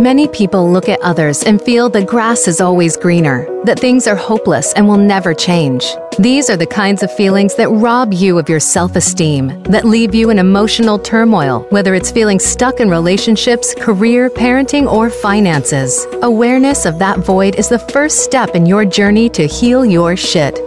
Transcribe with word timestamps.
Many 0.00 0.28
people 0.28 0.72
look 0.72 0.88
at 0.88 0.98
others 1.02 1.42
and 1.42 1.60
feel 1.60 1.90
the 1.90 2.02
grass 2.02 2.48
is 2.48 2.62
always 2.62 2.96
greener, 2.96 3.46
that 3.64 3.78
things 3.78 4.06
are 4.06 4.16
hopeless 4.16 4.72
and 4.72 4.88
will 4.88 4.96
never 4.96 5.34
change. 5.34 5.84
These 6.18 6.48
are 6.48 6.56
the 6.56 6.66
kinds 6.66 7.02
of 7.02 7.14
feelings 7.14 7.54
that 7.56 7.68
rob 7.68 8.14
you 8.14 8.38
of 8.38 8.48
your 8.48 8.60
self 8.60 8.96
esteem, 8.96 9.62
that 9.64 9.84
leave 9.84 10.14
you 10.14 10.30
in 10.30 10.38
emotional 10.38 10.98
turmoil, 10.98 11.66
whether 11.68 11.94
it's 11.94 12.10
feeling 12.10 12.38
stuck 12.38 12.80
in 12.80 12.88
relationships, 12.88 13.74
career, 13.74 14.30
parenting, 14.30 14.90
or 14.90 15.10
finances. 15.10 16.06
Awareness 16.22 16.86
of 16.86 16.98
that 16.98 17.18
void 17.18 17.56
is 17.56 17.68
the 17.68 17.78
first 17.78 18.24
step 18.24 18.54
in 18.54 18.64
your 18.64 18.86
journey 18.86 19.28
to 19.28 19.46
heal 19.46 19.84
your 19.84 20.16
shit. 20.16 20.58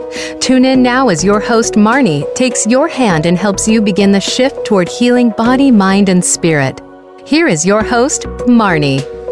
Tune 0.42 0.64
in 0.64 0.84
now 0.84 1.10
as 1.10 1.24
your 1.24 1.40
host, 1.40 1.74
Marnie, 1.74 2.24
takes 2.36 2.68
your 2.68 2.88
hand 2.88 3.26
and 3.26 3.36
helps 3.36 3.68
you 3.68 3.82
begin 3.82 4.12
the 4.12 4.22
shift 4.22 4.64
toward 4.64 4.88
healing 4.88 5.32
body, 5.32 5.72
mind, 5.72 6.10
and 6.10 6.24
spirit. 6.24 6.80
Here 7.26 7.48
is 7.48 7.66
your 7.66 7.82
host, 7.82 8.24
Marnie. 8.46 9.23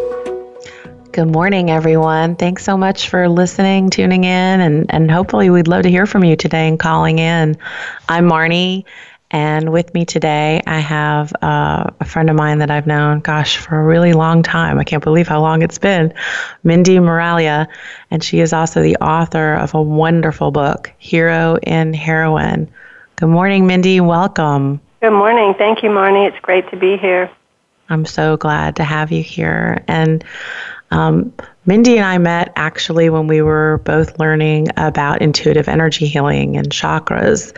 Good 1.12 1.30
morning, 1.30 1.70
everyone. 1.70 2.36
Thanks 2.36 2.64
so 2.64 2.78
much 2.78 3.10
for 3.10 3.28
listening, 3.28 3.90
tuning 3.90 4.24
in, 4.24 4.60
and, 4.62 4.86
and 4.88 5.10
hopefully 5.10 5.50
we'd 5.50 5.68
love 5.68 5.82
to 5.82 5.90
hear 5.90 6.06
from 6.06 6.24
you 6.24 6.36
today 6.36 6.66
and 6.68 6.80
calling 6.80 7.18
in. 7.18 7.58
I'm 8.08 8.26
Marnie, 8.30 8.86
and 9.30 9.70
with 9.70 9.92
me 9.92 10.06
today 10.06 10.62
I 10.66 10.78
have 10.78 11.30
uh, 11.42 11.84
a 12.00 12.04
friend 12.06 12.30
of 12.30 12.36
mine 12.36 12.60
that 12.60 12.70
I've 12.70 12.86
known, 12.86 13.20
gosh, 13.20 13.58
for 13.58 13.78
a 13.78 13.82
really 13.84 14.14
long 14.14 14.42
time. 14.42 14.78
I 14.78 14.84
can't 14.84 15.04
believe 15.04 15.28
how 15.28 15.42
long 15.42 15.60
it's 15.60 15.76
been, 15.76 16.14
Mindy 16.64 16.96
Miralia, 16.96 17.66
and 18.10 18.24
she 18.24 18.40
is 18.40 18.54
also 18.54 18.80
the 18.80 18.96
author 18.96 19.52
of 19.52 19.74
a 19.74 19.82
wonderful 19.82 20.50
book, 20.50 20.90
Hero 20.96 21.58
in 21.62 21.92
Heroin. 21.92 22.70
Good 23.16 23.28
morning, 23.28 23.66
Mindy. 23.66 24.00
Welcome. 24.00 24.80
Good 25.02 25.10
morning. 25.10 25.52
Thank 25.58 25.82
you, 25.82 25.90
Marnie. 25.90 26.26
It's 26.26 26.40
great 26.40 26.70
to 26.70 26.76
be 26.78 26.96
here. 26.96 27.30
I'm 27.90 28.06
so 28.06 28.38
glad 28.38 28.76
to 28.76 28.84
have 28.84 29.12
you 29.12 29.22
here. 29.22 29.84
And 29.86 30.24
um, 30.92 31.32
Mindy 31.64 31.96
and 31.96 32.04
I 32.04 32.18
met 32.18 32.52
actually 32.54 33.08
when 33.08 33.26
we 33.26 33.40
were 33.40 33.80
both 33.84 34.18
learning 34.18 34.68
about 34.76 35.22
intuitive 35.22 35.66
energy 35.66 36.06
healing 36.06 36.58
and 36.58 36.68
chakras. 36.68 37.56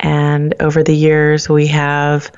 And 0.00 0.54
over 0.60 0.82
the 0.82 0.96
years, 0.96 1.46
we 1.48 1.66
have 1.66 2.32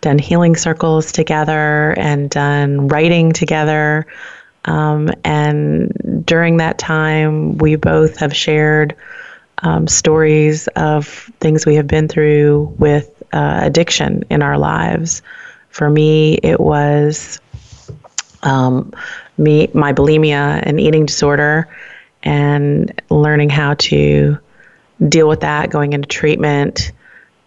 done 0.00 0.18
healing 0.18 0.56
circles 0.56 1.12
together 1.12 1.94
and 1.98 2.30
done 2.30 2.88
writing 2.88 3.32
together. 3.32 4.06
Um, 4.64 5.10
and 5.24 6.24
during 6.24 6.56
that 6.56 6.78
time, 6.78 7.58
we 7.58 7.76
both 7.76 8.16
have 8.16 8.34
shared 8.34 8.96
um, 9.58 9.86
stories 9.86 10.68
of 10.68 11.06
things 11.40 11.66
we 11.66 11.74
have 11.74 11.86
been 11.86 12.08
through 12.08 12.74
with 12.78 13.22
uh, 13.34 13.60
addiction 13.62 14.24
in 14.30 14.42
our 14.42 14.56
lives. 14.56 15.20
For 15.68 15.90
me, 15.90 16.38
it 16.42 16.60
was 16.60 17.40
um, 18.42 18.92
me 19.38 19.68
my 19.74 19.92
bulimia 19.92 20.62
and 20.64 20.80
eating 20.80 21.06
disorder 21.06 21.68
and 22.22 23.00
learning 23.10 23.50
how 23.50 23.74
to 23.74 24.38
deal 25.08 25.28
with 25.28 25.40
that 25.40 25.70
going 25.70 25.92
into 25.92 26.06
treatment 26.08 26.92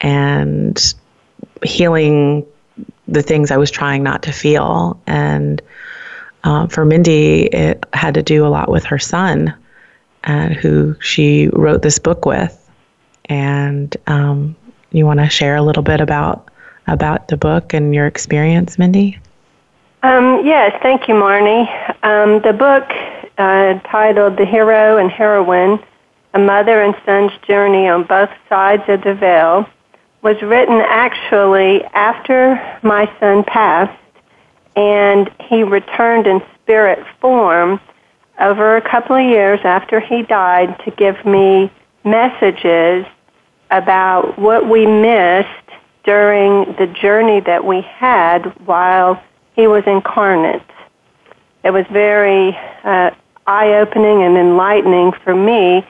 and 0.01 0.93
healing 1.63 2.45
the 3.07 3.21
things 3.21 3.51
I 3.51 3.57
was 3.57 3.71
trying 3.71 4.03
not 4.03 4.23
to 4.23 4.31
feel. 4.31 4.99
And 5.07 5.61
um, 6.43 6.67
for 6.67 6.85
Mindy, 6.85 7.43
it 7.43 7.85
had 7.93 8.13
to 8.15 8.23
do 8.23 8.45
a 8.45 8.49
lot 8.49 8.69
with 8.69 8.83
her 8.85 8.99
son, 8.99 9.53
and 10.23 10.53
who 10.53 10.95
she 10.99 11.49
wrote 11.53 11.81
this 11.81 11.99
book 11.99 12.25
with. 12.25 12.61
And 13.25 13.95
um, 14.07 14.55
you 14.91 15.05
want 15.05 15.19
to 15.19 15.29
share 15.29 15.55
a 15.55 15.61
little 15.61 15.83
bit 15.83 16.01
about 16.01 16.49
about 16.87 17.29
the 17.29 17.37
book 17.37 17.73
and 17.73 17.95
your 17.95 18.05
experience, 18.05 18.77
Mindy? 18.77 19.19
Um, 20.05 20.45
yes, 20.45 20.77
thank 20.83 21.07
you, 21.07 21.15
Marnie. 21.15 21.65
Um, 22.03 22.39
the 22.43 22.53
book 22.53 22.83
uh, 23.39 23.79
titled 23.89 24.37
The 24.37 24.45
Hero 24.45 24.99
and 24.99 25.09
Heroin 25.09 25.83
A 26.35 26.37
Mother 26.37 26.83
and 26.83 26.93
Son's 27.07 27.31
Journey 27.47 27.87
on 27.87 28.03
Both 28.03 28.29
Sides 28.47 28.83
of 28.87 29.01
the 29.01 29.15
Veil 29.15 29.67
was 30.21 30.39
written 30.43 30.79
actually 30.87 31.83
after 31.85 32.53
my 32.83 33.11
son 33.19 33.45
passed, 33.45 33.99
and 34.75 35.31
he 35.49 35.63
returned 35.63 36.27
in 36.27 36.39
spirit 36.61 37.03
form 37.19 37.79
over 38.39 38.77
a 38.77 38.87
couple 38.87 39.15
of 39.15 39.27
years 39.27 39.59
after 39.63 39.99
he 39.99 40.21
died 40.21 40.77
to 40.85 40.91
give 40.91 41.25
me 41.25 41.71
messages 42.03 43.07
about 43.71 44.37
what 44.37 44.69
we 44.69 44.85
missed 44.85 45.49
during 46.03 46.75
the 46.77 46.93
journey 47.01 47.39
that 47.39 47.65
we 47.65 47.81
had 47.81 48.53
while 48.67 49.19
he 49.55 49.67
was 49.67 49.83
incarnate. 49.87 50.61
It 51.63 51.71
was 51.71 51.85
very 51.91 52.55
uh, 52.83 53.11
eye 53.47 53.73
opening 53.73 54.23
and 54.23 54.37
enlightening 54.37 55.13
for 55.23 55.33
me. 55.33 55.85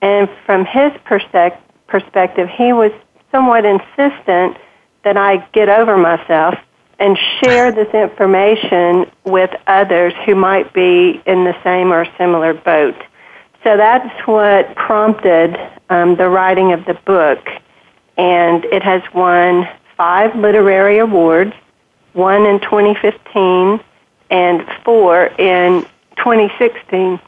And 0.00 0.28
from 0.46 0.64
his 0.64 0.92
persec- 1.04 1.58
perspective, 1.86 2.48
he 2.48 2.72
was 2.72 2.92
somewhat 3.32 3.64
insistent 3.64 4.56
that 5.04 5.16
I 5.16 5.38
get 5.52 5.68
over 5.68 5.96
myself 5.96 6.54
and 6.98 7.16
share 7.40 7.70
this 7.72 7.92
information 7.94 9.10
with 9.24 9.50
others 9.66 10.12
who 10.24 10.34
might 10.34 10.72
be 10.72 11.22
in 11.26 11.44
the 11.44 11.56
same 11.62 11.92
or 11.92 12.06
similar 12.16 12.54
boat. 12.54 12.96
So 13.64 13.76
that's 13.76 14.26
what 14.26 14.74
prompted 14.76 15.56
um, 15.90 16.16
the 16.16 16.28
writing 16.28 16.72
of 16.72 16.84
the 16.86 16.94
book. 16.94 17.46
And 18.16 18.64
it 18.66 18.82
has 18.82 19.02
won 19.14 19.68
five 19.96 20.34
literary 20.36 20.98
awards 20.98 21.54
one 22.18 22.44
in 22.46 22.58
2015 22.60 23.80
and 24.30 24.66
four 24.84 25.26
in 25.38 25.82
2016, 26.16 27.20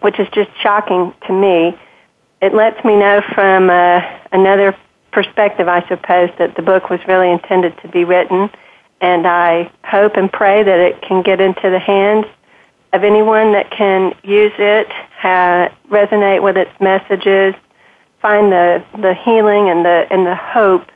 which 0.00 0.18
is 0.18 0.26
just 0.32 0.50
shocking 0.60 1.12
to 1.26 1.32
me. 1.32 1.78
It 2.40 2.54
lets 2.54 2.82
me 2.82 2.96
know 2.96 3.20
from 3.34 3.68
uh, 3.68 4.00
another 4.32 4.74
perspective, 5.12 5.68
I 5.68 5.86
suppose, 5.86 6.30
that 6.38 6.56
the 6.56 6.62
book 6.62 6.88
was 6.88 6.98
really 7.06 7.30
intended 7.30 7.76
to 7.82 7.88
be 7.88 8.04
written, 8.04 8.50
and 9.02 9.26
I 9.26 9.70
hope 9.84 10.16
and 10.16 10.32
pray 10.32 10.62
that 10.62 10.80
it 10.80 11.02
can 11.02 11.22
get 11.22 11.40
into 11.40 11.68
the 11.68 11.78
hands 11.78 12.24
of 12.94 13.04
anyone 13.04 13.52
that 13.52 13.70
can 13.70 14.14
use 14.24 14.52
it, 14.58 14.88
resonate 15.22 16.42
with 16.42 16.56
its 16.56 16.72
messages, 16.80 17.54
find 18.22 18.50
the, 18.50 18.82
the 18.98 19.14
healing 19.14 19.68
and 19.68 19.84
the 19.84 20.06
and 20.10 20.26
the 20.26 20.34
hope 20.34 20.90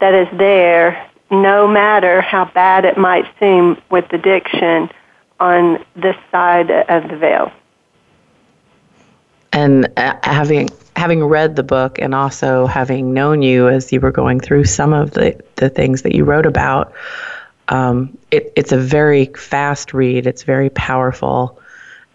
that 0.00 0.14
is 0.14 0.26
there 0.36 1.11
no 1.32 1.66
matter 1.66 2.20
how 2.20 2.44
bad 2.44 2.84
it 2.84 2.98
might 2.98 3.24
seem 3.40 3.80
with 3.90 4.04
addiction 4.12 4.90
on 5.40 5.84
this 5.96 6.16
side 6.30 6.70
of 6.70 7.08
the 7.08 7.16
veil. 7.16 7.50
And 9.52 9.90
uh, 9.96 10.16
having 10.22 10.68
having 10.94 11.24
read 11.24 11.56
the 11.56 11.62
book 11.62 11.98
and 11.98 12.14
also 12.14 12.66
having 12.66 13.14
known 13.14 13.42
you 13.42 13.68
as 13.68 13.92
you 13.92 14.00
were 14.00 14.12
going 14.12 14.40
through 14.40 14.64
some 14.64 14.92
of 14.92 15.12
the, 15.12 15.42
the 15.56 15.70
things 15.70 16.02
that 16.02 16.14
you 16.14 16.24
wrote 16.24 16.46
about, 16.46 16.92
um, 17.68 18.16
it, 18.30 18.52
it's 18.54 18.72
a 18.72 18.76
very 18.76 19.26
fast 19.26 19.94
read. 19.94 20.26
It's 20.26 20.42
very 20.42 20.70
powerful, 20.70 21.58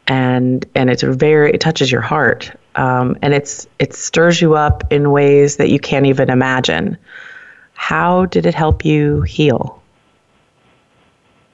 and 0.08 0.66
and 0.76 0.90
it's 0.90 1.04
very 1.04 1.52
it 1.52 1.60
touches 1.60 1.92
your 1.92 2.02
heart, 2.02 2.52
um, 2.76 3.18
and 3.22 3.34
it's 3.34 3.68
it 3.80 3.94
stirs 3.94 4.42
you 4.42 4.56
up 4.56 4.92
in 4.92 5.12
ways 5.12 5.58
that 5.58 5.70
you 5.70 5.80
can't 5.80 6.06
even 6.06 6.30
imagine. 6.30 6.98
How 7.78 8.26
did 8.26 8.46
it 8.46 8.54
help 8.54 8.84
you 8.84 9.22
heal? 9.22 9.82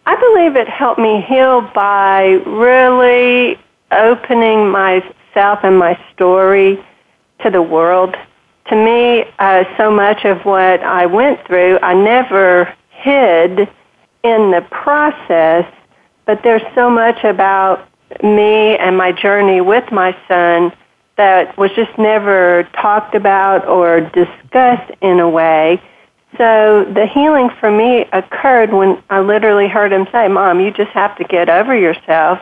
I 0.08 0.16
believe 0.16 0.56
it 0.56 0.68
helped 0.68 1.00
me 1.00 1.22
heal 1.22 1.62
by 1.76 2.42
really 2.48 3.60
opening 3.92 4.70
myself 4.70 5.60
and 5.64 5.78
my 5.78 6.00
story 6.14 6.84
to 7.44 7.52
the 7.52 7.62
world. 7.62 8.16
To 8.70 8.76
me, 8.76 9.26
uh, 9.38 9.66
so 9.78 9.92
much 9.92 10.26
of 10.26 10.44
what 10.46 10.82
I 10.82 11.06
went 11.06 11.46
through, 11.46 11.78
I 11.84 11.94
never 11.94 12.74
hid 12.90 13.70
in 14.24 14.52
the 14.52 14.66
process, 14.72 15.72
but 16.26 16.42
there's 16.42 16.64
so 16.74 16.90
much 16.90 17.24
about 17.24 17.88
me 18.24 18.78
and 18.78 18.98
my 18.98 19.12
journey 19.12 19.62
with 19.62 19.92
my 19.92 20.18
son 20.28 20.72
that 21.18 21.56
was 21.58 21.70
just 21.76 21.96
never 21.98 22.68
talked 22.82 23.14
about 23.14 23.68
or 23.68 24.02
discussed 24.02 24.92
in 25.02 25.20
a 25.20 25.30
way. 25.30 25.82
So 26.38 26.86
the 26.86 27.06
healing 27.06 27.50
for 27.60 27.70
me 27.70 28.06
occurred 28.12 28.74
when 28.74 29.02
I 29.10 29.20
literally 29.20 29.68
heard 29.68 29.94
him 29.94 30.08
say, 30.12 30.28
Mom, 30.28 30.60
you 30.60 30.72
just 30.72 30.92
have 30.92 31.16
to 31.18 31.24
get 31.24 31.50
over 31.50 31.76
yourself 31.78 32.40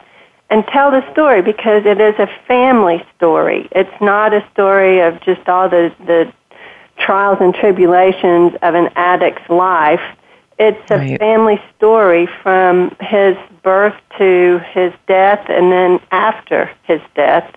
and 0.50 0.66
tell 0.68 0.92
the 0.92 1.10
story 1.12 1.42
because 1.42 1.86
it 1.86 2.00
is 2.00 2.16
a 2.20 2.28
family 2.48 3.04
story. 3.16 3.68
It's 3.72 4.02
not 4.02 4.34
a 4.34 4.48
story 4.52 5.00
of 5.00 5.20
just 5.22 5.48
all 5.48 5.70
the, 5.70 5.94
the 6.06 6.32
trials 6.98 7.40
and 7.42 7.54
tribulations 7.54 8.54
of 8.62 8.76
an 8.76 8.90
addict's 8.96 9.50
life. 9.50 10.02
It's 10.60 10.92
a 10.92 10.98
right. 10.98 11.20
family 11.20 11.62
story 11.76 12.28
from 12.44 12.96
his 13.00 13.36
birth 13.64 13.96
to 14.20 14.60
his 14.72 14.94
death 15.08 15.46
and 15.50 15.72
then 15.72 16.00
after 16.12 16.70
his 16.84 17.02
death. 17.16 17.52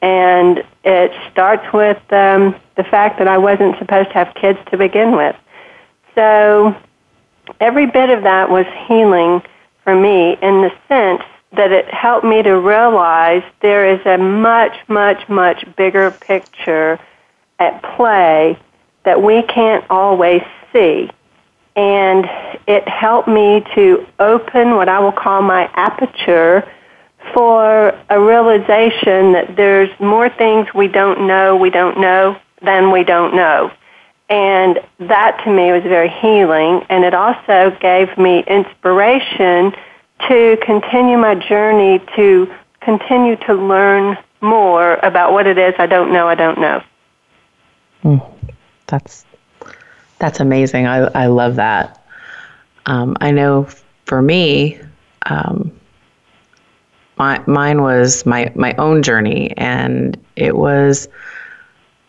And 0.00 0.62
it 0.84 1.12
starts 1.32 1.70
with 1.72 2.00
um, 2.12 2.54
the 2.76 2.84
fact 2.84 3.18
that 3.18 3.28
I 3.28 3.38
wasn't 3.38 3.78
supposed 3.78 4.08
to 4.10 4.14
have 4.14 4.34
kids 4.34 4.58
to 4.70 4.76
begin 4.76 5.16
with. 5.16 5.36
So 6.16 6.74
every 7.60 7.86
bit 7.86 8.10
of 8.10 8.22
that 8.24 8.50
was 8.50 8.66
healing 8.88 9.42
for 9.84 9.94
me 9.94 10.36
in 10.42 10.62
the 10.62 10.72
sense 10.88 11.22
that 11.52 11.72
it 11.72 11.86
helped 11.92 12.26
me 12.26 12.42
to 12.42 12.52
realize 12.52 13.42
there 13.60 13.86
is 13.86 14.04
a 14.04 14.18
much, 14.18 14.76
much, 14.88 15.28
much 15.28 15.64
bigger 15.76 16.10
picture 16.10 16.98
at 17.58 17.82
play 17.96 18.58
that 19.04 19.22
we 19.22 19.42
can't 19.42 19.84
always 19.88 20.42
see. 20.72 21.10
And 21.76 22.26
it 22.66 22.88
helped 22.88 23.28
me 23.28 23.64
to 23.74 24.06
open 24.18 24.74
what 24.74 24.88
I 24.88 24.98
will 24.98 25.12
call 25.12 25.42
my 25.42 25.70
aperture 25.74 26.68
for 27.34 27.88
a 28.08 28.20
realization 28.20 29.32
that 29.32 29.54
there's 29.56 29.90
more 30.00 30.28
things 30.28 30.72
we 30.74 30.88
don't 30.88 31.26
know, 31.26 31.56
we 31.56 31.70
don't 31.70 32.00
know, 32.00 32.38
than 32.62 32.90
we 32.90 33.04
don't 33.04 33.34
know. 33.34 33.70
And 34.28 34.80
that 34.98 35.40
to 35.44 35.50
me 35.50 35.70
was 35.70 35.82
very 35.84 36.08
healing, 36.08 36.84
and 36.88 37.04
it 37.04 37.14
also 37.14 37.76
gave 37.80 38.16
me 38.18 38.42
inspiration 38.46 39.72
to 40.28 40.58
continue 40.62 41.16
my 41.16 41.34
journey 41.34 42.04
to 42.16 42.52
continue 42.80 43.36
to 43.36 43.54
learn 43.54 44.16
more 44.40 44.94
about 44.96 45.32
what 45.32 45.46
it 45.46 45.58
is 45.58 45.74
I 45.78 45.86
don't 45.86 46.12
know 46.12 46.28
I 46.28 46.34
don't 46.34 46.58
know. 46.58 46.82
Mm, 48.02 48.34
that's 48.86 49.24
that's 50.18 50.40
amazing. 50.40 50.86
I 50.86 50.98
I 50.98 51.26
love 51.26 51.56
that. 51.56 52.02
Um, 52.86 53.16
I 53.20 53.32
know 53.32 53.68
for 54.04 54.22
me, 54.22 54.80
um, 55.26 55.72
my 57.18 57.42
mine 57.46 57.82
was 57.82 58.24
my 58.24 58.52
my 58.54 58.74
own 58.74 59.02
journey, 59.02 59.52
and 59.56 60.16
it 60.36 60.56
was 60.56 61.08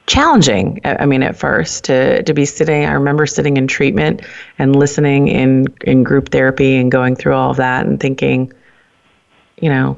challenging. 0.08 0.80
I 0.86 1.06
mean, 1.06 1.22
at 1.22 1.36
first 1.36 1.84
to 1.86 2.24
to 2.24 2.34
be 2.34 2.46
sitting. 2.46 2.86
I 2.86 2.94
remember 2.94 3.28
sitting 3.28 3.58
in 3.58 3.68
treatment 3.68 4.22
and 4.58 4.76
listening 4.76 5.28
in 5.28 5.68
in 5.82 6.04
group 6.04 6.30
therapy 6.30 6.78
and 6.78 6.92
going 6.92 7.16
through 7.16 7.36
all 7.36 7.52
of 7.52 7.58
that 7.58 7.86
and 7.86 8.00
thinking, 8.00 8.52
you 9.62 9.70
know, 9.70 9.98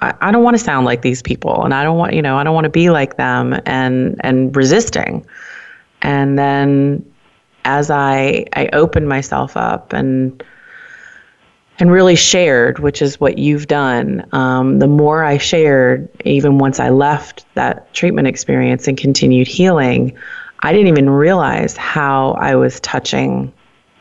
I, 0.00 0.14
I 0.20 0.32
don't 0.32 0.42
want 0.42 0.56
to 0.56 0.64
sound 0.64 0.86
like 0.86 1.02
these 1.02 1.22
people, 1.22 1.62
and 1.64 1.74
I 1.74 1.84
don't 1.84 1.98
want 1.98 2.14
you 2.14 2.22
know 2.22 2.36
I 2.38 2.44
don't 2.44 2.54
want 2.54 2.64
to 2.64 2.70
be 2.70 2.90
like 2.90 3.16
them, 3.16 3.60
and 3.66 4.18
and 4.24 4.56
resisting. 4.56 5.24
And 6.02 6.38
then 6.38 7.04
as 7.64 7.90
I 7.90 8.46
I 8.54 8.70
opened 8.72 9.08
myself 9.08 9.56
up 9.56 9.92
and 9.92 10.42
and 11.80 11.90
really 11.90 12.14
shared, 12.14 12.78
which 12.78 13.00
is 13.00 13.18
what 13.18 13.38
you've 13.38 13.66
done. 13.66 14.26
Um, 14.32 14.78
the 14.78 14.86
more 14.86 15.24
I 15.24 15.38
shared, 15.38 16.08
even 16.26 16.58
once 16.58 16.78
I 16.78 16.90
left 16.90 17.46
that 17.54 17.92
treatment 17.94 18.28
experience 18.28 18.86
and 18.86 18.98
continued 18.98 19.48
healing, 19.48 20.16
I 20.60 20.72
didn't 20.72 20.88
even 20.88 21.08
realize 21.08 21.76
how 21.78 22.32
I 22.32 22.54
was 22.54 22.80
touching 22.80 23.50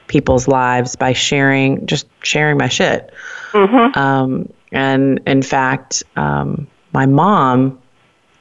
people's 0.08 0.48
lives 0.48 0.98
by 0.98 1.14
sharing, 1.14 1.86
just 1.88 2.06
sharing 2.22 2.58
my 2.58 2.68
shit. 2.68 3.14
Mm-hmm. 3.52 3.98
Um, 3.98 4.52
and 4.74 5.22
in 5.26 5.42
fact, 5.42 6.04
um, 6.18 6.68
my 6.94 7.06
mom 7.06 7.80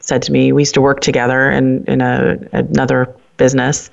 said 0.00 0.22
to 0.22 0.32
me, 0.32 0.52
we 0.52 0.62
used 0.62 0.74
to 0.74 0.80
work 0.80 1.00
together 1.00 1.48
in, 1.50 1.84
in 1.84 2.00
a, 2.00 2.38
another 2.52 3.14
business, 3.36 3.90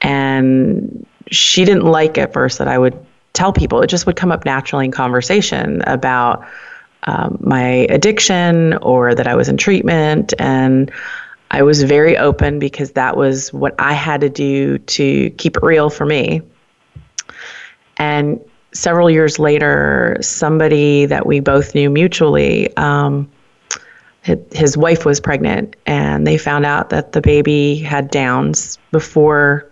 and 0.00 1.06
she 1.30 1.64
didn't 1.66 1.84
like 1.84 2.16
at 2.16 2.32
first 2.32 2.58
that 2.58 2.68
I 2.68 2.78
would 2.78 2.98
tell 3.32 3.52
people. 3.52 3.82
It 3.82 3.88
just 3.88 4.06
would 4.06 4.16
come 4.16 4.32
up 4.32 4.44
naturally 4.44 4.84
in 4.84 4.90
conversation 4.90 5.82
about 5.82 6.44
um, 7.04 7.38
my 7.40 7.86
addiction 7.88 8.74
or 8.78 9.14
that 9.14 9.26
I 9.26 9.34
was 9.34 9.48
in 9.48 9.56
treatment. 9.56 10.34
And 10.38 10.90
I 11.50 11.62
was 11.62 11.82
very 11.82 12.16
open 12.16 12.58
because 12.58 12.92
that 12.92 13.16
was 13.16 13.52
what 13.52 13.74
I 13.78 13.92
had 13.92 14.20
to 14.20 14.28
do 14.28 14.78
to 14.78 15.30
keep 15.30 15.56
it 15.56 15.62
real 15.62 15.90
for 15.90 16.06
me. 16.06 16.42
And 17.96 18.40
several 18.72 19.10
years 19.10 19.38
later, 19.38 20.16
somebody 20.20 21.06
that 21.06 21.26
we 21.26 21.40
both 21.40 21.74
knew 21.74 21.90
mutually, 21.90 22.74
um, 22.76 23.30
his 24.22 24.76
wife 24.76 25.04
was 25.04 25.18
pregnant, 25.18 25.76
and 25.86 26.26
they 26.26 26.36
found 26.36 26.66
out 26.66 26.90
that 26.90 27.12
the 27.12 27.20
baby 27.20 27.76
had 27.76 28.10
Downs 28.10 28.78
before, 28.90 29.70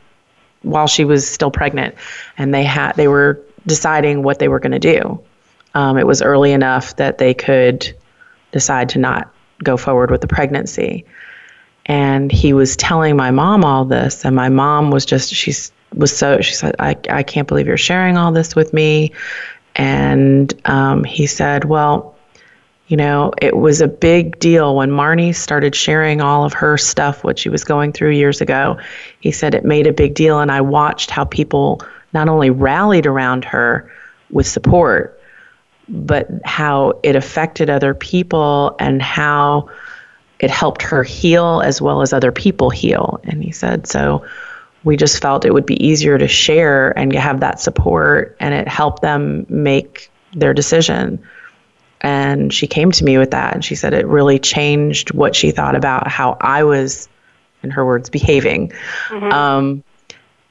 while 0.62 0.86
she 0.86 1.04
was 1.04 1.28
still 1.28 1.50
pregnant, 1.50 1.94
and 2.38 2.54
they 2.54 2.64
had 2.64 2.92
they 2.92 3.08
were 3.08 3.40
deciding 3.68 4.24
what 4.24 4.40
they 4.40 4.48
were 4.48 4.58
going 4.58 4.72
to 4.72 4.78
do. 4.78 5.20
Um, 5.74 5.96
it 5.96 6.06
was 6.06 6.22
early 6.22 6.52
enough 6.52 6.96
that 6.96 7.18
they 7.18 7.34
could 7.34 7.94
decide 8.50 8.88
to 8.90 8.98
not 8.98 9.32
go 9.62 9.76
forward 9.76 10.10
with 10.10 10.20
the 10.20 10.26
pregnancy. 10.26 11.04
And 11.86 12.32
he 12.32 12.52
was 12.52 12.76
telling 12.76 13.16
my 13.16 13.30
mom 13.30 13.64
all 13.64 13.84
this, 13.84 14.24
and 14.24 14.34
my 14.34 14.48
mom 14.48 14.90
was 14.90 15.06
just, 15.06 15.32
she 15.32 15.54
was 15.94 16.16
so, 16.16 16.40
she 16.40 16.54
said, 16.54 16.74
I, 16.78 16.96
I 17.08 17.22
can't 17.22 17.48
believe 17.48 17.66
you're 17.66 17.76
sharing 17.76 18.16
all 18.16 18.32
this 18.32 18.54
with 18.54 18.72
me. 18.72 19.12
And 19.76 20.52
um, 20.68 21.04
he 21.04 21.26
said, 21.26 21.64
Well, 21.64 22.16
you 22.88 22.96
know, 22.96 23.32
it 23.40 23.56
was 23.56 23.80
a 23.80 23.88
big 23.88 24.38
deal 24.38 24.74
when 24.74 24.90
Marnie 24.90 25.34
started 25.34 25.74
sharing 25.74 26.20
all 26.20 26.44
of 26.44 26.54
her 26.54 26.78
stuff, 26.78 27.22
what 27.22 27.38
she 27.38 27.50
was 27.50 27.62
going 27.62 27.92
through 27.92 28.10
years 28.10 28.40
ago. 28.40 28.78
He 29.20 29.30
said 29.30 29.54
it 29.54 29.64
made 29.64 29.86
a 29.86 29.92
big 29.92 30.14
deal, 30.14 30.40
and 30.40 30.50
I 30.50 30.62
watched 30.62 31.10
how 31.10 31.24
people 31.24 31.82
not 32.12 32.28
only 32.28 32.50
rallied 32.50 33.06
around 33.06 33.44
her 33.44 33.90
with 34.30 34.46
support, 34.46 35.20
but 35.88 36.28
how 36.44 36.98
it 37.02 37.16
affected 37.16 37.70
other 37.70 37.94
people 37.94 38.76
and 38.78 39.00
how 39.00 39.68
it 40.40 40.50
helped 40.50 40.82
her 40.82 41.02
heal 41.02 41.60
as 41.64 41.80
well 41.80 42.02
as 42.02 42.12
other 42.12 42.30
people 42.30 42.70
heal. 42.70 43.20
And 43.24 43.42
he 43.42 43.50
said, 43.50 43.86
so 43.86 44.24
we 44.84 44.96
just 44.96 45.20
felt 45.20 45.44
it 45.44 45.52
would 45.52 45.66
be 45.66 45.84
easier 45.84 46.18
to 46.18 46.28
share 46.28 46.96
and 46.98 47.12
have 47.14 47.40
that 47.40 47.60
support, 47.60 48.36
and 48.38 48.54
it 48.54 48.68
helped 48.68 49.02
them 49.02 49.46
make 49.48 50.10
their 50.34 50.54
decision. 50.54 51.18
And 52.00 52.54
she 52.54 52.66
came 52.66 52.92
to 52.92 53.04
me 53.04 53.18
with 53.18 53.32
that, 53.32 53.54
and 53.54 53.64
she 53.64 53.74
said 53.74 53.92
it 53.92 54.06
really 54.06 54.38
changed 54.38 55.12
what 55.12 55.34
she 55.34 55.50
thought 55.50 55.74
about 55.74 56.06
how 56.06 56.36
I 56.40 56.62
was, 56.62 57.08
in 57.64 57.70
her 57.70 57.84
words, 57.84 58.08
behaving, 58.08 58.70
mm-hmm. 59.08 59.32
um, 59.32 59.82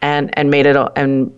and 0.02 0.38
and 0.38 0.52
made 0.52 0.66
it 0.66 0.76
and 0.98 1.32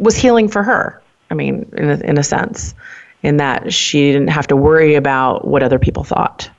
was 0.00 0.16
healing 0.16 0.48
for 0.48 0.62
her. 0.62 1.00
I 1.30 1.34
mean, 1.34 1.70
in 1.76 1.90
a, 1.90 1.96
in 2.00 2.18
a 2.18 2.24
sense, 2.24 2.74
in 3.22 3.36
that 3.36 3.72
she 3.72 4.10
didn't 4.12 4.28
have 4.28 4.48
to 4.48 4.56
worry 4.56 4.96
about 4.96 5.46
what 5.46 5.62
other 5.62 5.78
people 5.78 6.02
thought, 6.02 6.50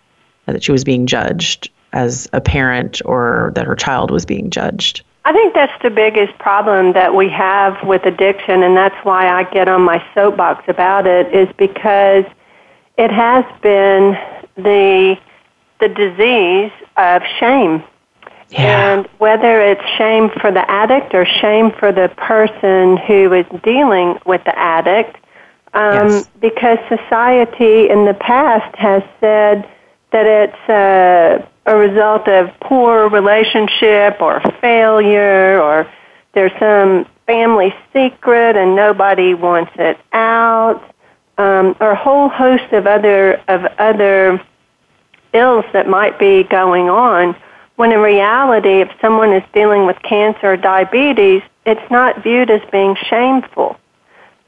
that 0.46 0.64
she 0.64 0.72
was 0.72 0.84
being 0.84 1.08
judged 1.08 1.70
as 1.92 2.30
a 2.32 2.40
parent 2.40 3.02
or 3.04 3.52
that 3.56 3.66
her 3.66 3.76
child 3.76 4.12
was 4.12 4.26
being 4.26 4.50
judged. 4.50 5.02
I 5.26 5.34
think 5.34 5.54
that's 5.54 5.84
the 5.84 5.90
biggest 5.90 6.38
problem 6.40 6.94
that 6.94 7.14
we 7.14 7.30
have 7.30 7.78
with 7.84 8.06
addiction, 8.06 8.64
and 8.64 8.76
that's 8.78 8.96
why 9.04 9.28
I 9.28 9.44
get 9.44 9.68
on 9.68 9.82
my 9.82 10.04
soapbox 10.16 10.64
about 10.68 11.06
it, 11.06 11.34
is 11.34 11.48
because 11.58 12.26
it 12.98 13.12
has 13.12 13.46
been 13.62 14.18
the 14.56 15.18
the 15.80 15.90
disease 15.90 16.72
of 16.98 17.24
shame 17.40 17.84
yeah. 18.52 18.94
And 18.94 19.08
whether 19.18 19.62
it's 19.62 19.86
shame 19.98 20.30
for 20.30 20.52
the 20.52 20.70
addict 20.70 21.14
or 21.14 21.26
shame 21.26 21.72
for 21.72 21.92
the 21.92 22.10
person 22.18 22.98
who 22.98 23.34
is 23.34 23.46
dealing 23.64 24.18
with 24.26 24.44
the 24.44 24.58
addict, 24.58 25.18
um, 25.74 26.10
yes. 26.10 26.30
because 26.40 26.78
society 26.90 27.90
in 27.90 28.06
the 28.06 28.14
past 28.14 28.76
has 28.76 29.04
said 29.20 29.70
that 30.12 30.26
it's 30.26 30.70
a, 30.70 31.48
a 31.66 31.76
result 31.78 32.28
of 32.28 32.52
poor 32.60 33.08
relationship 33.10 34.22
or 34.22 34.42
failure 34.60 35.62
or 35.62 35.90
there's 36.34 36.52
some 36.60 37.06
family 37.26 37.74
secret 37.94 38.58
and 38.58 38.76
nobody 38.76 39.34
wants 39.34 39.72
it 39.76 39.98
out, 40.12 40.82
um, 41.38 41.76
or 41.80 41.92
a 41.92 41.96
whole 41.96 42.30
host 42.30 42.72
of 42.74 42.88
other 42.88 43.36
of 43.48 43.66
other 43.80 44.42
ills 45.34 45.66
that 45.72 45.88
might 45.88 46.20
be 46.20 46.44
going 46.44 46.90
on 46.90 47.36
when 47.76 47.92
in 47.92 48.00
reality, 48.00 48.82
if 48.82 48.90
someone 49.02 49.34
is 49.34 49.44
dealing 49.54 49.86
with 49.86 50.02
cancer 50.02 50.54
or 50.54 50.58
diabetes, 50.58 51.42
it's 51.66 51.92
not 51.92 52.24
viewed 52.24 52.50
as 52.50 52.62
being 52.72 52.96
shameful. 53.10 53.78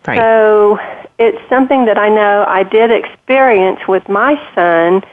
Right. 0.06 0.18
So 0.18 0.80
it's 1.18 1.38
something 1.50 1.86
that 1.86 1.98
I 1.98 2.10
know 2.10 2.46
I 2.48 2.64
did 2.64 2.92
experience 2.92 3.80
with 3.88 4.08
my 4.10 4.36
son, 4.54 5.04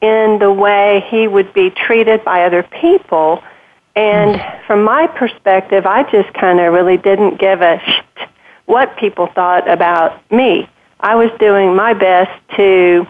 in 0.00 0.38
the 0.38 0.52
way 0.52 1.04
he 1.08 1.26
would 1.26 1.52
be 1.52 1.70
treated 1.70 2.24
by 2.24 2.44
other 2.44 2.62
people. 2.62 3.42
And 3.96 4.36
mm. 4.40 4.66
from 4.66 4.84
my 4.84 5.06
perspective, 5.08 5.86
I 5.86 6.04
just 6.10 6.32
kind 6.34 6.60
of 6.60 6.72
really 6.72 6.96
didn't 6.96 7.38
give 7.38 7.60
a 7.60 7.80
shit 7.84 8.28
what 8.66 8.96
people 8.96 9.26
thought 9.26 9.68
about 9.68 10.30
me. 10.30 10.68
I 11.00 11.14
was 11.14 11.30
doing 11.38 11.74
my 11.74 11.94
best 11.94 12.30
to 12.56 13.06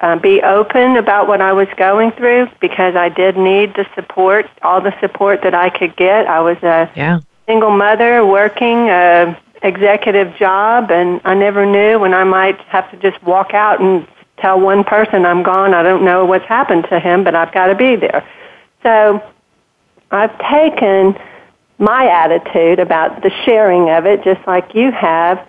uh, 0.00 0.16
be 0.16 0.42
open 0.42 0.96
about 0.96 1.26
what 1.26 1.40
I 1.40 1.52
was 1.52 1.68
going 1.76 2.12
through 2.12 2.48
because 2.60 2.94
I 2.94 3.08
did 3.08 3.36
need 3.36 3.74
the 3.74 3.86
support, 3.94 4.46
all 4.62 4.80
the 4.80 4.98
support 5.00 5.42
that 5.42 5.54
I 5.54 5.70
could 5.70 5.96
get. 5.96 6.26
I 6.26 6.40
was 6.40 6.56
a 6.58 6.90
yeah. 6.94 7.20
single 7.46 7.70
mother 7.70 8.24
working 8.24 8.88
a 8.90 9.38
executive 9.62 10.36
job, 10.36 10.90
and 10.90 11.20
I 11.24 11.34
never 11.34 11.66
knew 11.66 11.98
when 11.98 12.14
I 12.14 12.24
might 12.24 12.60
have 12.62 12.90
to 12.92 12.96
just 12.98 13.20
walk 13.24 13.54
out 13.54 13.80
and 13.80 14.06
tell 14.36 14.60
one 14.60 14.84
person 14.84 15.26
I'm 15.26 15.42
gone. 15.42 15.74
I 15.74 15.82
don't 15.82 16.04
know 16.04 16.24
what's 16.24 16.46
happened 16.46 16.86
to 16.90 17.00
him, 17.00 17.24
but 17.24 17.34
I've 17.34 17.52
got 17.52 17.66
to 17.66 17.74
be 17.74 17.96
there. 17.96 18.26
So 18.84 19.22
I've 20.12 20.38
taken 20.48 21.18
my 21.78 22.08
attitude 22.08 22.78
about 22.78 23.22
the 23.22 23.30
sharing 23.44 23.90
of 23.90 24.06
it, 24.06 24.22
just 24.22 24.44
like 24.46 24.74
you 24.74 24.92
have, 24.92 25.44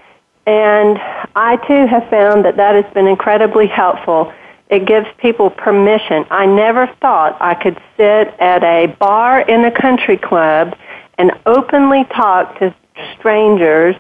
and 0.46 0.98
I 1.36 1.58
too 1.68 1.86
have 1.86 2.10
found 2.10 2.46
that 2.46 2.58
that 2.58 2.74
has 2.84 2.92
been 2.94 3.08
incredibly 3.08 3.68
helpful. 3.68 4.34
It 4.70 4.86
gives 4.86 5.08
people 5.18 5.50
permission. 5.50 6.26
I 6.30 6.46
never 6.46 6.88
thought 7.02 7.38
I 7.42 7.56
could 7.56 7.82
sit 7.98 8.28
at 8.40 8.64
a 8.64 8.88
bar 9.00 9.42
in 9.42 9.66
a 9.66 9.72
country 9.72 10.18
club 10.18 10.78
and 11.18 11.32
openly 11.46 12.06
talk 12.06 12.60
to 12.60 12.74
strangers 13.18 13.96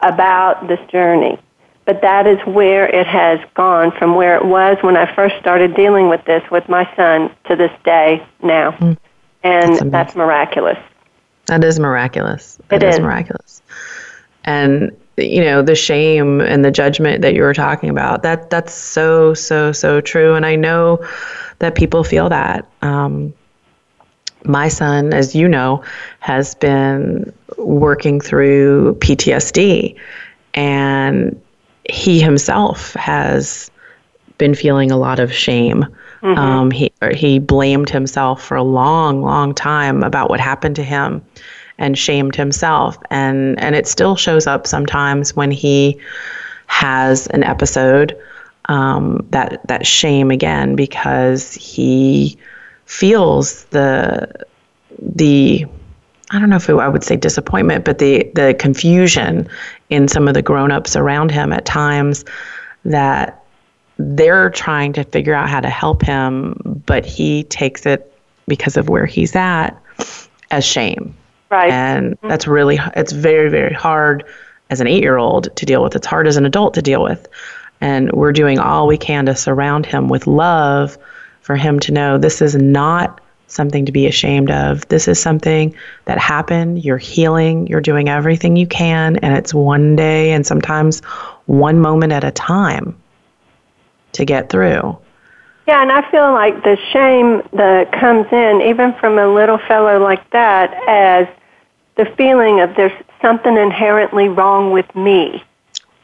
about 0.00 0.68
this 0.68 0.80
journey 0.90 1.38
but 1.84 2.00
that 2.02 2.26
is 2.26 2.38
where 2.46 2.86
it 2.86 3.06
has 3.06 3.40
gone 3.54 3.90
from 3.92 4.14
where 4.14 4.36
it 4.36 4.44
was 4.44 4.78
when 4.82 4.96
I 4.96 5.12
first 5.14 5.36
started 5.40 5.74
dealing 5.74 6.08
with 6.08 6.24
this 6.24 6.42
with 6.50 6.68
my 6.68 6.88
son 6.94 7.34
to 7.48 7.56
this 7.56 7.72
day 7.84 8.24
now. 8.42 8.72
Mm. 8.72 8.96
And 9.42 9.72
that's, 9.72 9.90
that's, 9.90 10.16
miraculous. 10.16 10.78
That 11.46 11.64
is 11.64 11.80
miraculous. 11.80 12.58
That 12.68 12.82
it 12.82 12.88
is. 12.88 12.94
is 12.94 13.00
miraculous. 13.00 13.62
And 14.44 14.96
you 15.16 15.42
know, 15.42 15.62
the 15.62 15.74
shame 15.74 16.40
and 16.40 16.64
the 16.64 16.70
judgment 16.70 17.22
that 17.22 17.34
you 17.34 17.42
were 17.42 17.54
talking 17.54 17.90
about, 17.90 18.22
that 18.22 18.50
that's 18.50 18.72
so, 18.72 19.34
so, 19.34 19.72
so 19.72 20.00
true. 20.00 20.34
And 20.34 20.46
I 20.46 20.56
know 20.56 21.04
that 21.58 21.74
people 21.74 22.04
feel 22.04 22.28
that. 22.28 22.68
Um, 22.82 23.34
my 24.44 24.68
son, 24.68 25.12
as 25.12 25.34
you 25.34 25.48
know, 25.48 25.84
has 26.20 26.54
been 26.56 27.32
working 27.58 28.20
through 28.20 28.96
PTSD. 28.96 29.96
And 30.54 31.40
he 31.88 32.20
himself 32.20 32.94
has 32.94 33.70
been 34.38 34.54
feeling 34.54 34.90
a 34.90 34.96
lot 34.96 35.20
of 35.20 35.32
shame. 35.32 35.86
Mm-hmm. 36.22 36.38
Um, 36.38 36.70
he 36.70 36.92
he 37.14 37.38
blamed 37.38 37.90
himself 37.90 38.42
for 38.42 38.56
a 38.56 38.62
long, 38.62 39.22
long 39.22 39.54
time 39.54 40.02
about 40.02 40.30
what 40.30 40.38
happened 40.38 40.76
to 40.76 40.84
him, 40.84 41.24
and 41.82 41.98
shamed 41.98 42.34
himself. 42.34 42.96
and 43.10 43.60
And 43.60 43.74
it 43.74 43.86
still 43.86 44.16
shows 44.16 44.46
up 44.46 44.66
sometimes 44.66 45.36
when 45.36 45.50
he 45.50 45.98
has 46.68 47.26
an 47.26 47.42
episode 47.44 48.16
um, 48.66 49.26
that 49.30 49.66
that 49.66 49.86
shame 49.86 50.30
again 50.30 50.76
because 50.76 51.52
he 51.54 52.38
feels 52.86 53.64
the 53.64 54.46
the 54.98 55.66
I 56.30 56.38
don't 56.38 56.48
know 56.48 56.56
if 56.56 56.70
it, 56.70 56.74
I 56.74 56.88
would 56.88 57.04
say 57.04 57.16
disappointment, 57.16 57.84
but 57.84 57.98
the 57.98 58.30
the 58.34 58.54
confusion 58.58 59.48
in 59.90 60.08
some 60.08 60.28
of 60.28 60.34
the 60.34 60.42
grown-ups 60.42 60.96
around 60.96 61.30
him 61.30 61.52
at 61.52 61.66
times 61.66 62.24
that 62.84 63.44
they're 63.98 64.50
trying 64.50 64.92
to 64.94 65.04
figure 65.04 65.34
out 65.34 65.50
how 65.50 65.60
to 65.60 65.68
help 65.68 66.02
him, 66.02 66.82
but 66.86 67.04
he 67.04 67.44
takes 67.44 67.84
it 67.86 68.12
because 68.46 68.76
of 68.76 68.88
where 68.88 69.06
he's 69.06 69.36
at 69.36 69.70
as 70.50 70.64
shame. 70.64 71.14
Right. 71.52 71.70
And 71.70 72.12
mm-hmm. 72.12 72.28
that's 72.28 72.46
really 72.46 72.78
it's 72.96 73.12
very 73.12 73.50
very 73.50 73.74
hard 73.74 74.24
as 74.70 74.80
an 74.80 74.86
8-year-old 74.86 75.54
to 75.54 75.66
deal 75.66 75.82
with. 75.82 75.94
It's 75.94 76.06
hard 76.06 76.26
as 76.26 76.38
an 76.38 76.46
adult 76.46 76.72
to 76.74 76.82
deal 76.82 77.02
with. 77.02 77.28
And 77.82 78.10
we're 78.12 78.32
doing 78.32 78.58
all 78.58 78.86
we 78.86 78.96
can 78.96 79.26
to 79.26 79.36
surround 79.36 79.84
him 79.84 80.08
with 80.08 80.26
love 80.26 80.96
for 81.42 81.56
him 81.56 81.78
to 81.80 81.92
know 81.92 82.16
this 82.16 82.40
is 82.40 82.54
not 82.54 83.20
something 83.48 83.84
to 83.84 83.92
be 83.92 84.06
ashamed 84.06 84.50
of. 84.50 84.88
This 84.88 85.08
is 85.08 85.20
something 85.20 85.76
that 86.06 86.16
happened. 86.16 86.82
You're 86.82 86.96
healing. 86.96 87.66
You're 87.66 87.82
doing 87.82 88.08
everything 88.08 88.56
you 88.56 88.66
can. 88.66 89.16
And 89.16 89.36
it's 89.36 89.52
one 89.52 89.94
day 89.94 90.32
and 90.32 90.46
sometimes 90.46 91.00
one 91.44 91.80
moment 91.80 92.14
at 92.14 92.24
a 92.24 92.30
time 92.30 92.96
to 94.12 94.24
get 94.24 94.48
through. 94.48 94.96
Yeah, 95.66 95.82
and 95.82 95.92
I 95.92 96.10
feel 96.10 96.32
like 96.32 96.64
the 96.64 96.78
shame 96.92 97.42
that 97.52 97.92
comes 97.92 98.26
in, 98.32 98.62
even 98.62 98.94
from 98.94 99.18
a 99.18 99.28
little 99.32 99.58
fellow 99.58 100.02
like 100.02 100.30
that, 100.30 100.72
as 100.88 101.28
the 101.96 102.06
feeling 102.16 102.60
of 102.60 102.74
there's 102.76 102.92
something 103.20 103.56
inherently 103.56 104.28
wrong 104.28 104.70
with 104.70 104.94
me. 104.94 105.42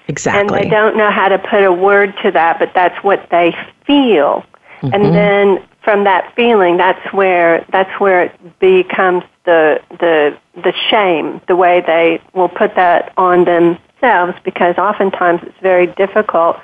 Exactly. 0.09 0.41
And 0.41 0.51
they 0.51 0.71
don't 0.71 0.97
know 0.97 1.11
how 1.11 1.29
to 1.29 1.39
put 1.39 1.65
a 1.65 1.73
word 1.73 2.15
to 2.23 2.31
that, 2.31 2.59
but 2.59 2.73
that's 2.75 3.03
what 3.05 3.29
they 3.31 3.55
feel. 3.87 4.45
Mm-hmm. 4.81 4.95
And 4.95 5.15
then 5.15 5.65
from 5.83 6.05
that 6.05 6.33
feeling, 6.35 6.77
that's 6.77 7.13
where 7.13 7.65
that's 7.71 8.01
where 8.01 8.25
it 8.25 8.59
becomes 8.59 9.25
the 9.45 9.81
the 9.91 10.37
the 10.55 10.73
shame, 10.91 11.41
the 11.47 11.57
way 11.57 11.83
they 11.87 12.21
will 12.35 12.49
put 12.49 12.75
that 12.77 13.13
on 13.17 13.45
themselves, 13.45 14.35
because 14.45 14.77
oftentimes 14.79 15.41
it's 15.43 15.59
very 15.61 15.87
difficult 15.87 16.59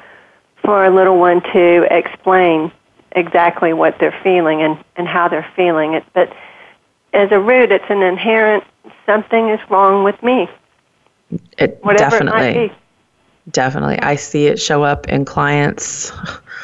for 0.62 0.84
a 0.84 0.90
little 0.90 1.18
one 1.18 1.42
to 1.52 1.86
explain 1.90 2.72
exactly 3.12 3.72
what 3.72 3.96
they're 4.00 4.18
feeling 4.22 4.62
and, 4.62 4.82
and 4.96 5.06
how 5.06 5.28
they're 5.28 5.50
feeling 5.54 5.94
it. 5.94 6.04
But 6.14 6.34
as 7.12 7.30
a 7.30 7.38
root, 7.38 7.70
it's 7.70 7.84
an 7.88 8.02
inherent 8.02 8.64
something 9.06 9.50
is 9.50 9.60
wrong 9.70 10.04
with 10.04 10.22
me. 10.22 10.48
It 11.58 11.78
Whatever 11.82 12.18
definitely, 12.18 12.66
it 12.66 12.72
definitely. 13.50 13.98
I 14.00 14.16
see 14.16 14.46
it 14.46 14.60
show 14.60 14.82
up 14.82 15.08
in 15.08 15.24
clients. 15.24 16.12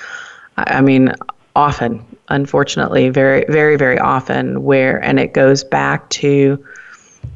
I 0.56 0.80
mean, 0.80 1.14
often 1.56 2.04
unfortunately, 2.30 3.10
very, 3.10 3.44
very, 3.48 3.76
very 3.76 3.98
often, 3.98 4.62
where, 4.62 5.02
and 5.02 5.20
it 5.20 5.34
goes 5.34 5.62
back 5.62 6.08
to 6.10 6.64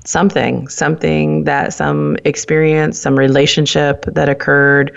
something, 0.04 0.68
something 0.68 1.44
that 1.44 1.72
some 1.72 2.16
experience, 2.24 2.98
some 2.98 3.18
relationship 3.18 4.04
that 4.06 4.28
occurred, 4.28 4.96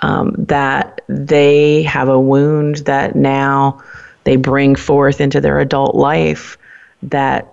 um, 0.00 0.34
that 0.36 1.00
they 1.08 1.82
have 1.84 2.08
a 2.08 2.20
wound 2.20 2.78
that 2.78 3.14
now 3.14 3.80
they 4.24 4.36
bring 4.36 4.74
forth 4.74 5.20
into 5.20 5.40
their 5.40 5.60
adult 5.60 5.94
life 5.94 6.58
that 7.02 7.51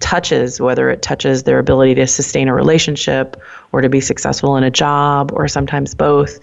touches, 0.00 0.60
whether 0.60 0.90
it 0.90 1.02
touches 1.02 1.44
their 1.44 1.58
ability 1.58 1.94
to 1.94 2.06
sustain 2.06 2.48
a 2.48 2.54
relationship 2.54 3.40
or 3.72 3.80
to 3.80 3.88
be 3.88 4.00
successful 4.00 4.56
in 4.56 4.64
a 4.64 4.70
job 4.70 5.30
or 5.32 5.46
sometimes 5.46 5.94
both, 5.94 6.40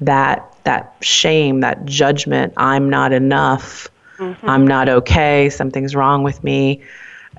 that 0.00 0.46
that 0.64 0.94
shame, 1.00 1.60
that 1.60 1.84
judgment, 1.84 2.52
I'm 2.56 2.88
not 2.90 3.12
enough, 3.12 3.88
mm-hmm. 4.18 4.48
I'm 4.48 4.66
not 4.66 4.88
okay, 4.88 5.50
something's 5.50 5.94
wrong 5.94 6.22
with 6.22 6.42
me, 6.44 6.82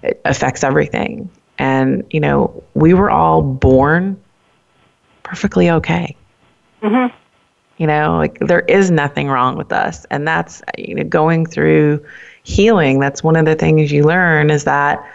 it 0.04 0.20
affects 0.25 0.63
everything. 0.63 1.30
And, 1.58 2.04
you 2.10 2.20
know, 2.20 2.63
we 2.74 2.94
were 2.94 3.12
all 3.12 3.44
born 3.44 4.20
perfectly 5.24 5.70
okay. 5.70 6.16
Mm-hmm. 6.82 7.16
You 7.78 7.88
know, 7.88 8.18
like 8.18 8.40
there 8.40 8.62
is 8.62 8.90
nothing 8.90 9.28
wrong 9.28 9.56
with 9.56 9.72
us. 9.72 10.06
And 10.06 10.28
that's, 10.28 10.62
you 10.78 10.96
know, 10.96 11.04
going 11.04 11.46
through 11.46 12.04
healing, 12.44 13.00
that's 13.00 13.24
one 13.24 13.36
of 13.36 13.46
the 13.46 13.56
things 13.56 13.92
you 13.92 14.04
learn 14.04 14.50
is 14.50 14.63
that 14.63 15.08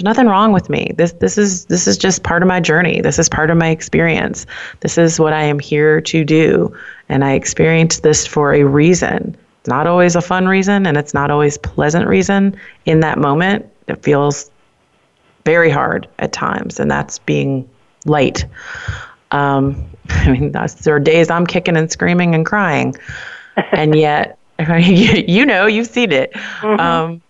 there's 0.00 0.16
nothing 0.16 0.28
wrong 0.28 0.52
with 0.52 0.70
me. 0.70 0.92
This 0.96 1.12
this 1.12 1.36
is 1.36 1.66
this 1.66 1.86
is 1.86 1.98
just 1.98 2.22
part 2.22 2.42
of 2.42 2.48
my 2.48 2.58
journey. 2.58 3.02
This 3.02 3.18
is 3.18 3.28
part 3.28 3.50
of 3.50 3.58
my 3.58 3.68
experience. 3.68 4.46
This 4.80 4.96
is 4.96 5.20
what 5.20 5.34
I 5.34 5.42
am 5.42 5.58
here 5.58 6.00
to 6.00 6.24
do. 6.24 6.74
And 7.10 7.22
I 7.22 7.32
experienced 7.32 8.02
this 8.02 8.26
for 8.26 8.54
a 8.54 8.64
reason. 8.64 9.36
It's 9.60 9.68
not 9.68 9.86
always 9.86 10.16
a 10.16 10.22
fun 10.22 10.48
reason 10.48 10.86
and 10.86 10.96
it's 10.96 11.12
not 11.12 11.30
always 11.30 11.58
pleasant 11.58 12.06
reason 12.06 12.58
in 12.86 13.00
that 13.00 13.18
moment. 13.18 13.66
It 13.88 14.02
feels 14.02 14.50
very 15.44 15.68
hard 15.68 16.08
at 16.18 16.32
times, 16.32 16.80
and 16.80 16.90
that's 16.90 17.18
being 17.18 17.68
light. 18.06 18.46
Um, 19.32 19.86
I 20.08 20.32
mean, 20.32 20.52
there 20.52 20.94
are 20.94 21.00
days 21.00 21.28
I'm 21.28 21.46
kicking 21.46 21.76
and 21.76 21.92
screaming 21.92 22.34
and 22.34 22.46
crying, 22.46 22.94
and 23.72 23.94
yet, 23.94 24.38
you 24.78 25.44
know, 25.44 25.66
you've 25.66 25.88
seen 25.88 26.12
it. 26.12 26.32
Mm-hmm. 26.32 26.80
Um, 26.80 27.22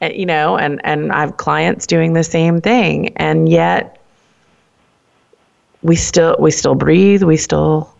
Eh, 0.00 0.12
you 0.12 0.26
know, 0.26 0.56
and 0.56 0.80
and 0.84 1.12
I 1.12 1.20
have 1.20 1.36
clients 1.36 1.86
doing 1.86 2.14
the 2.14 2.24
same 2.24 2.60
thing, 2.60 3.08
and 3.16 3.48
yet 3.48 4.00
we 5.82 5.96
still 5.96 6.36
we 6.38 6.50
still 6.50 6.74
breathe, 6.74 7.22
we 7.22 7.36
still 7.36 7.92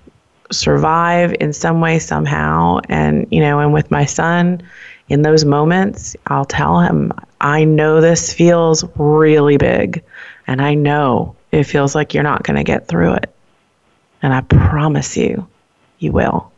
survive 0.51 1.35
in 1.41 1.53
some 1.53 1.81
way 1.81 1.99
somehow, 1.99 2.81
and 2.89 3.27
you 3.31 3.41
know, 3.41 3.59
and 3.61 3.73
with 3.73 3.91
my 3.91 4.07
son, 4.07 4.63
in 5.09 5.23
those 5.23 5.45
moments, 5.45 6.17
I'll 6.27 6.45
tell 6.45 6.81
him, 6.81 7.13
I 7.41 7.65
know 7.65 8.01
this 8.01 8.33
feels 8.33 8.85
really 8.97 9.59
big, 9.59 10.03
and 10.47 10.63
I 10.63 10.75
know 10.75 11.37
it 11.53 11.65
feels 11.65 11.95
like 11.95 12.15
you're 12.15 12.23
not 12.23 12.45
going 12.45 12.57
to 12.57 12.65
get 12.65 12.89
through 12.89 13.15
it, 13.15 13.35
and 14.23 14.33
I 14.33 14.41
promise 14.41 15.17
you, 15.17 15.47
you 15.99 16.13
will. 16.13 16.51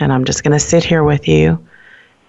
And 0.00 0.12
I'm 0.12 0.24
just 0.24 0.44
going 0.44 0.52
to 0.52 0.60
sit 0.60 0.84
here 0.84 1.02
with 1.02 1.26
you 1.26 1.64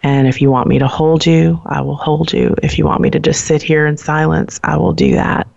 And 0.01 0.27
if 0.27 0.41
you 0.41 0.49
want 0.49 0.67
me 0.67 0.79
to 0.79 0.87
hold 0.87 1.25
you, 1.25 1.61
I 1.65 1.81
will 1.81 1.95
hold 1.95 2.31
you. 2.31 2.55
If 2.63 2.77
you 2.77 2.85
want 2.85 3.01
me 3.01 3.09
to 3.11 3.19
just 3.19 3.45
sit 3.45 3.61
here 3.61 3.85
in 3.85 3.97
silence, 3.97 4.59
I 4.63 4.77
will 4.77 4.93
do 4.93 5.13
that. 5.15 5.47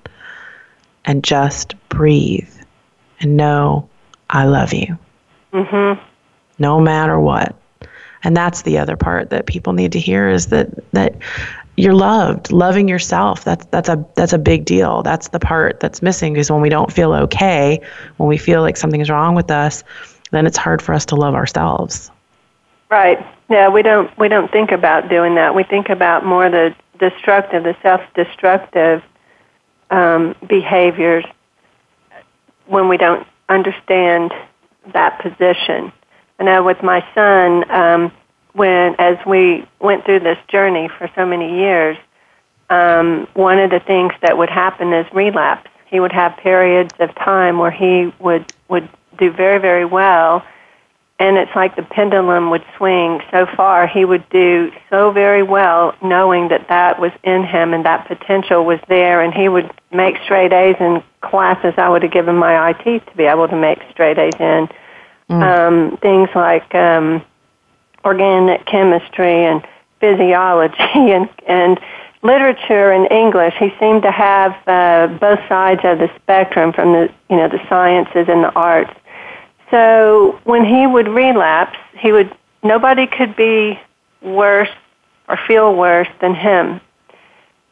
And 1.04 1.22
just 1.22 1.74
breathe 1.88 2.52
and 3.20 3.36
know 3.36 3.88
I 4.30 4.44
love 4.44 4.72
you. 4.72 4.98
Mm-hmm. 5.52 6.02
No 6.58 6.80
matter 6.80 7.18
what. 7.18 7.54
And 8.24 8.36
that's 8.36 8.62
the 8.62 8.78
other 8.78 8.96
part 8.96 9.30
that 9.30 9.46
people 9.46 9.72
need 9.72 9.92
to 9.92 10.00
hear 10.00 10.28
is 10.28 10.46
that 10.48 10.68
that 10.92 11.16
you're 11.76 11.94
loved, 11.94 12.52
loving 12.52 12.88
yourself. 12.88 13.44
That's 13.44 13.64
that's 13.66 13.88
a 13.88 14.04
that's 14.14 14.32
a 14.32 14.38
big 14.38 14.64
deal. 14.64 15.02
That's 15.02 15.28
the 15.28 15.40
part 15.40 15.80
that's 15.80 16.02
missing 16.02 16.34
because 16.34 16.50
when 16.50 16.60
we 16.60 16.68
don't 16.68 16.92
feel 16.92 17.12
okay, 17.12 17.80
when 18.18 18.28
we 18.28 18.38
feel 18.38 18.60
like 18.60 18.76
something's 18.76 19.10
wrong 19.10 19.34
with 19.34 19.50
us, 19.50 19.82
then 20.30 20.46
it's 20.46 20.56
hard 20.56 20.82
for 20.82 20.94
us 20.94 21.06
to 21.06 21.16
love 21.16 21.34
ourselves. 21.34 22.10
Right. 22.90 23.24
Yeah, 23.52 23.68
we 23.68 23.82
don't 23.82 24.10
we 24.16 24.28
don't 24.28 24.50
think 24.50 24.72
about 24.72 25.10
doing 25.10 25.34
that. 25.34 25.54
We 25.54 25.62
think 25.62 25.90
about 25.90 26.24
more 26.24 26.48
the 26.48 26.74
destructive, 26.98 27.64
the 27.64 27.76
self-destructive 27.82 29.02
um, 29.90 30.34
behaviors 30.48 31.26
when 32.64 32.88
we 32.88 32.96
don't 32.96 33.26
understand 33.50 34.32
that 34.94 35.20
position. 35.20 35.92
I 36.38 36.44
know 36.44 36.62
with 36.62 36.82
my 36.82 37.06
son, 37.14 37.70
um, 37.70 38.12
when 38.54 38.96
as 38.98 39.18
we 39.26 39.68
went 39.80 40.06
through 40.06 40.20
this 40.20 40.38
journey 40.48 40.88
for 40.88 41.10
so 41.14 41.26
many 41.26 41.58
years, 41.58 41.98
um, 42.70 43.28
one 43.34 43.58
of 43.58 43.68
the 43.68 43.80
things 43.80 44.14
that 44.22 44.38
would 44.38 44.48
happen 44.48 44.94
is 44.94 45.04
relapse. 45.12 45.68
He 45.88 46.00
would 46.00 46.12
have 46.12 46.38
periods 46.38 46.94
of 47.00 47.14
time 47.16 47.58
where 47.58 47.70
he 47.70 48.14
would 48.18 48.50
would 48.70 48.88
do 49.18 49.30
very 49.30 49.58
very 49.58 49.84
well, 49.84 50.42
and 51.22 51.38
it's 51.38 51.54
like 51.54 51.76
the 51.76 51.84
pendulum 51.84 52.50
would 52.50 52.64
swing 52.76 53.20
so 53.30 53.46
far. 53.56 53.86
He 53.86 54.04
would 54.04 54.28
do 54.30 54.72
so 54.90 55.12
very 55.12 55.44
well, 55.44 55.94
knowing 56.02 56.48
that 56.48 56.66
that 56.68 57.00
was 57.00 57.12
in 57.22 57.44
him 57.44 57.72
and 57.72 57.84
that 57.84 58.08
potential 58.08 58.64
was 58.64 58.80
there, 58.88 59.20
and 59.22 59.32
he 59.32 59.48
would 59.48 59.70
make 59.92 60.16
straight 60.24 60.52
A's 60.52 60.74
in 60.80 61.00
classes 61.20 61.74
I 61.76 61.88
would 61.88 62.02
have 62.02 62.10
given 62.10 62.34
my 62.34 62.70
IT 62.70 63.06
to 63.06 63.16
be 63.16 63.22
able 63.22 63.46
to 63.46 63.54
make 63.54 63.78
straight 63.92 64.18
A's 64.18 64.34
in. 64.40 64.68
Mm. 65.30 65.92
Um, 65.92 65.96
things 65.98 66.28
like 66.34 66.74
um, 66.74 67.24
organic 68.04 68.66
chemistry 68.66 69.44
and 69.44 69.64
physiology 70.00 70.74
and 71.12 71.28
and 71.46 71.78
literature 72.22 72.90
and 72.90 73.08
English. 73.12 73.54
He 73.60 73.72
seemed 73.78 74.02
to 74.02 74.10
have 74.10 74.56
uh, 74.66 75.06
both 75.20 75.38
sides 75.48 75.82
of 75.84 76.00
the 76.00 76.10
spectrum 76.20 76.72
from 76.72 76.92
the 76.92 77.12
you 77.30 77.36
know 77.36 77.46
the 77.46 77.60
sciences 77.68 78.26
and 78.28 78.42
the 78.42 78.52
arts. 78.54 78.92
So 79.72 80.38
when 80.44 80.64
he 80.64 80.86
would 80.86 81.08
relapse, 81.08 81.78
he 81.98 82.12
would 82.12 82.32
nobody 82.62 83.06
could 83.06 83.34
be 83.34 83.80
worse 84.20 84.70
or 85.28 85.38
feel 85.48 85.74
worse 85.74 86.08
than 86.20 86.34
him. 86.34 86.80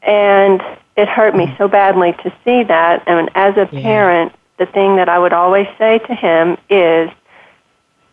And 0.03 0.63
it 0.97 1.09
hurt 1.09 1.37
me 1.37 1.55
so 1.59 1.69
badly 1.69 2.15
to 2.25 2.33
see 2.43 2.65
that. 2.65 3.05
And 3.07 3.31
as 3.35 3.57
a 3.57 3.69
yeah. 3.71 3.83
parent, 3.83 4.33
the 4.57 4.65
thing 4.67 4.97
that 4.97 5.11
I 5.11 5.19
would 5.19 5.35
always 5.35 5.69
say 5.79 5.99
to 5.99 6.15
him 6.15 6.57
is, 6.71 7.11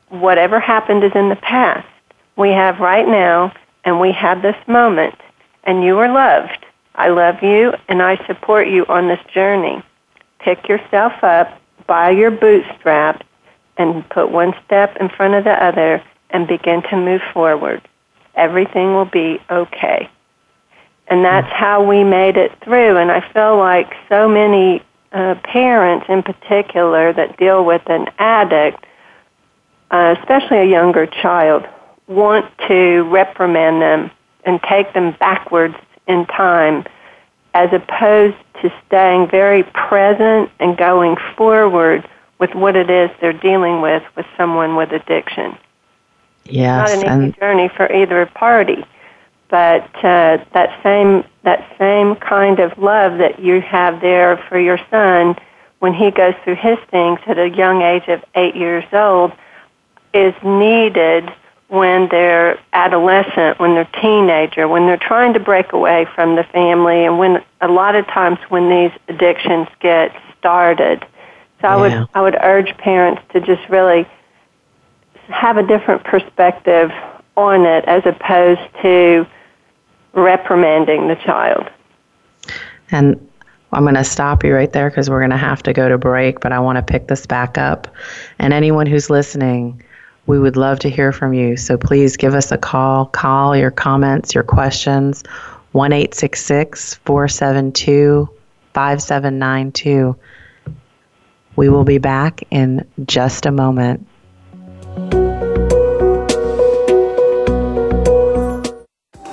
whatever 0.09 0.59
happened 0.59 1.03
is 1.03 1.13
in 1.15 1.29
the 1.29 1.35
past 1.37 1.87
we 2.35 2.49
have 2.49 2.79
right 2.79 3.07
now, 3.07 3.53
and 3.83 3.99
we 3.99 4.11
have 4.11 4.41
this 4.41 4.55
moment, 4.67 5.15
and 5.63 5.83
you 5.83 5.97
are 5.97 6.11
loved. 6.11 6.65
I 6.95 7.09
love 7.09 7.41
you, 7.41 7.73
and 7.87 8.01
I 8.01 8.23
support 8.27 8.67
you 8.67 8.85
on 8.87 9.07
this 9.07 9.19
journey. 9.33 9.81
Pick 10.39 10.67
yourself 10.67 11.13
up 11.23 11.59
by 11.87 12.11
your 12.11 12.31
bootstraps 12.31 13.25
and 13.77 14.07
put 14.09 14.31
one 14.31 14.53
step 14.65 14.95
in 14.99 15.09
front 15.09 15.35
of 15.35 15.43
the 15.43 15.63
other 15.63 16.03
and 16.29 16.47
begin 16.47 16.81
to 16.83 16.97
move 16.97 17.21
forward. 17.33 17.81
Everything 18.35 18.93
will 18.93 19.05
be 19.05 19.39
okay. 19.49 20.09
And 21.07 21.23
that's 21.23 21.51
how 21.51 21.83
we 21.83 22.03
made 22.03 22.37
it 22.37 22.51
through. 22.63 22.97
And 22.97 23.11
I 23.11 23.21
feel 23.31 23.57
like 23.57 23.93
so 24.09 24.27
many 24.27 24.83
uh, 25.11 25.35
parents 25.43 26.05
in 26.09 26.21
particular 26.21 27.13
that 27.13 27.37
deal 27.37 27.63
with 27.63 27.81
an 27.87 28.07
addict, 28.19 28.85
uh, 29.89 30.15
especially 30.19 30.57
a 30.57 30.65
younger 30.65 31.05
child, 31.05 31.65
want 32.07 32.45
to 32.67 33.03
reprimand 33.03 33.81
them 33.81 34.11
and 34.43 34.61
take 34.63 34.93
them 34.93 35.15
backwards 35.19 35.75
in 36.07 36.25
time 36.25 36.85
as 37.53 37.71
opposed 37.73 38.37
to 38.61 38.71
staying 38.85 39.29
very 39.29 39.63
present 39.63 40.49
and 40.59 40.77
going 40.77 41.15
forward 41.35 42.07
with 42.39 42.53
what 42.53 42.75
it 42.75 42.89
is 42.89 43.09
they're 43.19 43.33
dealing 43.33 43.81
with 43.81 44.03
with 44.15 44.25
someone 44.35 44.75
with 44.75 44.91
addiction. 44.91 45.57
Yes, 46.45 46.91
it's 46.91 47.03
not 47.03 47.11
an 47.11 47.23
easy 47.23 47.39
journey 47.39 47.69
for 47.69 47.91
either 47.91 48.25
party, 48.25 48.85
but 49.49 49.83
uh, 50.03 50.43
that 50.53 50.79
same 50.83 51.23
that 51.43 51.67
same 51.77 52.15
kind 52.15 52.59
of 52.59 52.77
love 52.77 53.17
that 53.17 53.39
you 53.39 53.61
have 53.61 54.01
there 54.01 54.37
for 54.49 54.59
your 54.59 54.79
son 54.89 55.35
when 55.79 55.93
he 55.93 56.11
goes 56.11 56.33
through 56.43 56.55
his 56.55 56.77
things 56.89 57.19
at 57.27 57.37
a 57.37 57.49
young 57.49 57.81
age 57.81 58.07
of 58.07 58.23
eight 58.35 58.55
years 58.55 58.85
old 58.91 59.31
is 60.13 60.33
needed 60.43 61.31
when 61.69 62.07
they're 62.09 62.59
adolescent, 62.73 63.59
when 63.59 63.75
they're 63.75 63.89
teenager, 64.01 64.67
when 64.67 64.85
they're 64.85 64.97
trying 64.97 65.33
to 65.33 65.39
break 65.39 65.73
away 65.73 66.05
from 66.15 66.35
the 66.35 66.43
family, 66.43 67.05
and 67.05 67.19
when 67.19 67.43
a 67.61 67.67
lot 67.67 67.95
of 67.95 68.05
times 68.07 68.39
when 68.49 68.69
these 68.69 68.91
addictions 69.09 69.67
get 69.79 70.15
started. 70.39 71.05
So 71.61 71.67
I 71.67 71.75
would 71.75 72.07
I 72.13 72.21
would 72.21 72.37
urge 72.41 72.75
parents 72.77 73.21
to 73.33 73.39
just 73.39 73.67
really 73.69 74.07
have 75.27 75.57
a 75.57 75.63
different 75.63 76.03
perspective 76.03 76.91
on 77.35 77.65
it 77.65 77.85
as 77.85 78.05
opposed 78.05 78.61
to 78.81 79.25
reprimanding 80.13 81.07
the 81.07 81.15
child. 81.15 81.69
And 82.91 83.27
I'm 83.73 83.83
going 83.83 83.95
to 83.95 84.03
stop 84.03 84.43
you 84.43 84.53
right 84.53 84.71
there 84.71 84.89
because 84.89 85.09
we're 85.09 85.19
going 85.19 85.31
to 85.31 85.37
have 85.37 85.61
to 85.63 85.73
go 85.73 85.89
to 85.89 85.97
break, 85.97 86.39
but 86.39 86.51
I 86.51 86.59
want 86.59 86.77
to 86.77 86.81
pick 86.81 87.07
this 87.07 87.25
back 87.25 87.57
up. 87.57 87.87
And 88.39 88.53
anyone 88.53 88.87
who's 88.87 89.09
listening, 89.09 89.83
we 90.25 90.39
would 90.39 90.55
love 90.55 90.79
to 90.79 90.89
hear 90.89 91.11
from 91.11 91.33
you. 91.33 91.57
So 91.57 91.77
please 91.77 92.17
give 92.17 92.33
us 92.33 92.51
a 92.51 92.57
call. 92.57 93.07
Call 93.07 93.57
your 93.57 93.71
comments, 93.71 94.33
your 94.33 94.43
questions, 94.43 95.23
1 95.73 95.91
472 95.91 98.29
5792. 98.73 100.15
We 101.57 101.67
will 101.69 101.83
be 101.83 101.97
back 101.97 102.43
in 102.51 102.87
just 103.05 103.45
a 103.45 103.51
moment. 103.51 104.07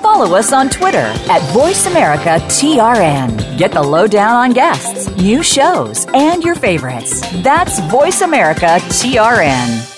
Follow 0.03 0.35
us 0.37 0.53
on 0.53 0.69
Twitter 0.71 0.99
at 0.99 1.41
VoiceAmericaTRN. 1.53 3.59
Get 3.59 3.73
the 3.73 3.83
lowdown 3.83 4.37
on 4.37 4.53
guests, 4.53 5.09
new 5.17 5.43
shows, 5.43 6.07
and 6.15 6.43
your 6.43 6.55
favorites. 6.55 7.21
That's 7.43 7.81
VoiceAmericaTRN. 7.81 9.91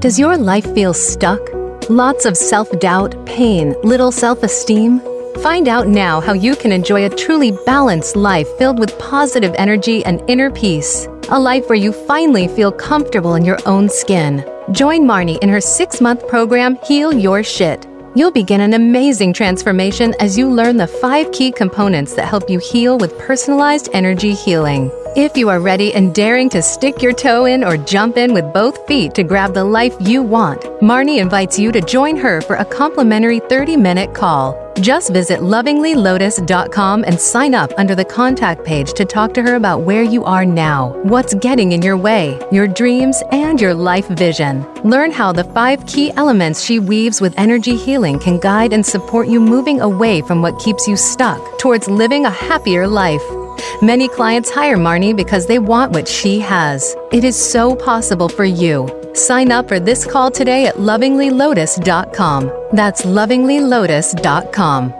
Does 0.00 0.18
your 0.18 0.36
life 0.36 0.66
feel 0.74 0.92
stuck? 0.92 1.40
Lots 1.88 2.26
of 2.26 2.36
self 2.36 2.68
doubt, 2.80 3.14
pain, 3.24 3.74
little 3.82 4.12
self 4.12 4.42
esteem? 4.42 5.00
Find 5.38 5.68
out 5.68 5.88
now 5.88 6.20
how 6.20 6.34
you 6.34 6.54
can 6.54 6.70
enjoy 6.70 7.06
a 7.06 7.08
truly 7.08 7.52
balanced 7.64 8.14
life 8.14 8.48
filled 8.58 8.78
with 8.78 8.98
positive 8.98 9.54
energy 9.56 10.04
and 10.04 10.22
inner 10.28 10.50
peace. 10.50 11.06
A 11.30 11.40
life 11.40 11.68
where 11.68 11.78
you 11.78 11.92
finally 11.92 12.46
feel 12.48 12.70
comfortable 12.70 13.36
in 13.36 13.44
your 13.44 13.58
own 13.64 13.88
skin. 13.88 14.44
Join 14.72 15.02
Marnie 15.02 15.38
in 15.38 15.48
her 15.48 15.60
six 15.60 16.00
month 16.00 16.28
program, 16.28 16.76
Heal 16.84 17.14
Your 17.14 17.42
Shit. 17.42 17.86
You'll 18.14 18.32
begin 18.32 18.60
an 18.60 18.74
amazing 18.74 19.32
transformation 19.32 20.14
as 20.20 20.36
you 20.36 20.50
learn 20.50 20.76
the 20.76 20.86
five 20.86 21.30
key 21.32 21.52
components 21.52 22.14
that 22.14 22.28
help 22.28 22.50
you 22.50 22.58
heal 22.58 22.98
with 22.98 23.16
personalized 23.18 23.88
energy 23.92 24.34
healing. 24.34 24.90
If 25.16 25.36
you 25.36 25.48
are 25.48 25.58
ready 25.58 25.92
and 25.92 26.14
daring 26.14 26.48
to 26.50 26.62
stick 26.62 27.02
your 27.02 27.12
toe 27.12 27.46
in 27.46 27.64
or 27.64 27.76
jump 27.76 28.16
in 28.16 28.32
with 28.32 28.52
both 28.54 28.86
feet 28.86 29.12
to 29.14 29.24
grab 29.24 29.52
the 29.52 29.64
life 29.64 29.96
you 29.98 30.22
want, 30.22 30.60
Marnie 30.80 31.18
invites 31.18 31.58
you 31.58 31.72
to 31.72 31.80
join 31.80 32.16
her 32.16 32.40
for 32.40 32.54
a 32.54 32.64
complimentary 32.64 33.40
30 33.40 33.76
minute 33.76 34.14
call. 34.14 34.54
Just 34.80 35.12
visit 35.12 35.40
lovinglylotus.com 35.40 37.02
and 37.04 37.20
sign 37.20 37.56
up 37.56 37.72
under 37.76 37.96
the 37.96 38.04
contact 38.04 38.64
page 38.64 38.92
to 38.92 39.04
talk 39.04 39.34
to 39.34 39.42
her 39.42 39.56
about 39.56 39.82
where 39.82 40.04
you 40.04 40.24
are 40.24 40.44
now, 40.44 40.96
what's 41.02 41.34
getting 41.34 41.72
in 41.72 41.82
your 41.82 41.96
way, 41.96 42.38
your 42.52 42.68
dreams, 42.68 43.20
and 43.32 43.60
your 43.60 43.74
life 43.74 44.06
vision. 44.10 44.64
Learn 44.84 45.10
how 45.10 45.32
the 45.32 45.42
five 45.42 45.84
key 45.86 46.12
elements 46.12 46.62
she 46.62 46.78
weaves 46.78 47.20
with 47.20 47.34
energy 47.36 47.76
healing 47.76 48.20
can 48.20 48.38
guide 48.38 48.72
and 48.72 48.86
support 48.86 49.26
you 49.26 49.40
moving 49.40 49.80
away 49.80 50.22
from 50.22 50.40
what 50.40 50.60
keeps 50.60 50.86
you 50.86 50.96
stuck 50.96 51.58
towards 51.58 51.88
living 51.88 52.26
a 52.26 52.30
happier 52.30 52.86
life. 52.86 53.39
Many 53.82 54.08
clients 54.08 54.50
hire 54.50 54.76
Marnie 54.76 55.16
because 55.16 55.46
they 55.46 55.58
want 55.58 55.92
what 55.92 56.06
she 56.06 56.40
has. 56.40 56.94
It 57.12 57.24
is 57.24 57.36
so 57.36 57.74
possible 57.74 58.28
for 58.28 58.44
you. 58.44 58.88
Sign 59.14 59.50
up 59.50 59.68
for 59.68 59.80
this 59.80 60.04
call 60.06 60.30
today 60.30 60.66
at 60.66 60.76
lovinglylotus.com. 60.76 62.68
That's 62.72 63.02
lovinglylotus.com. 63.02 64.99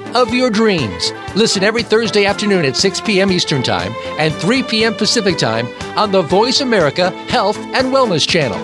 of 0.15 0.33
your 0.33 0.49
dreams. 0.49 1.11
Listen 1.35 1.63
every 1.63 1.83
Thursday 1.83 2.25
afternoon 2.25 2.65
at 2.65 2.75
6 2.75 3.01
p.m. 3.01 3.31
Eastern 3.31 3.63
Time 3.63 3.93
and 4.19 4.33
3 4.33 4.63
p.m. 4.63 4.93
Pacific 4.93 5.37
Time 5.37 5.67
on 5.97 6.11
the 6.11 6.21
Voice 6.21 6.59
America 6.61 7.11
Health 7.27 7.57
and 7.57 7.93
Wellness 7.93 8.27
Channel. 8.27 8.57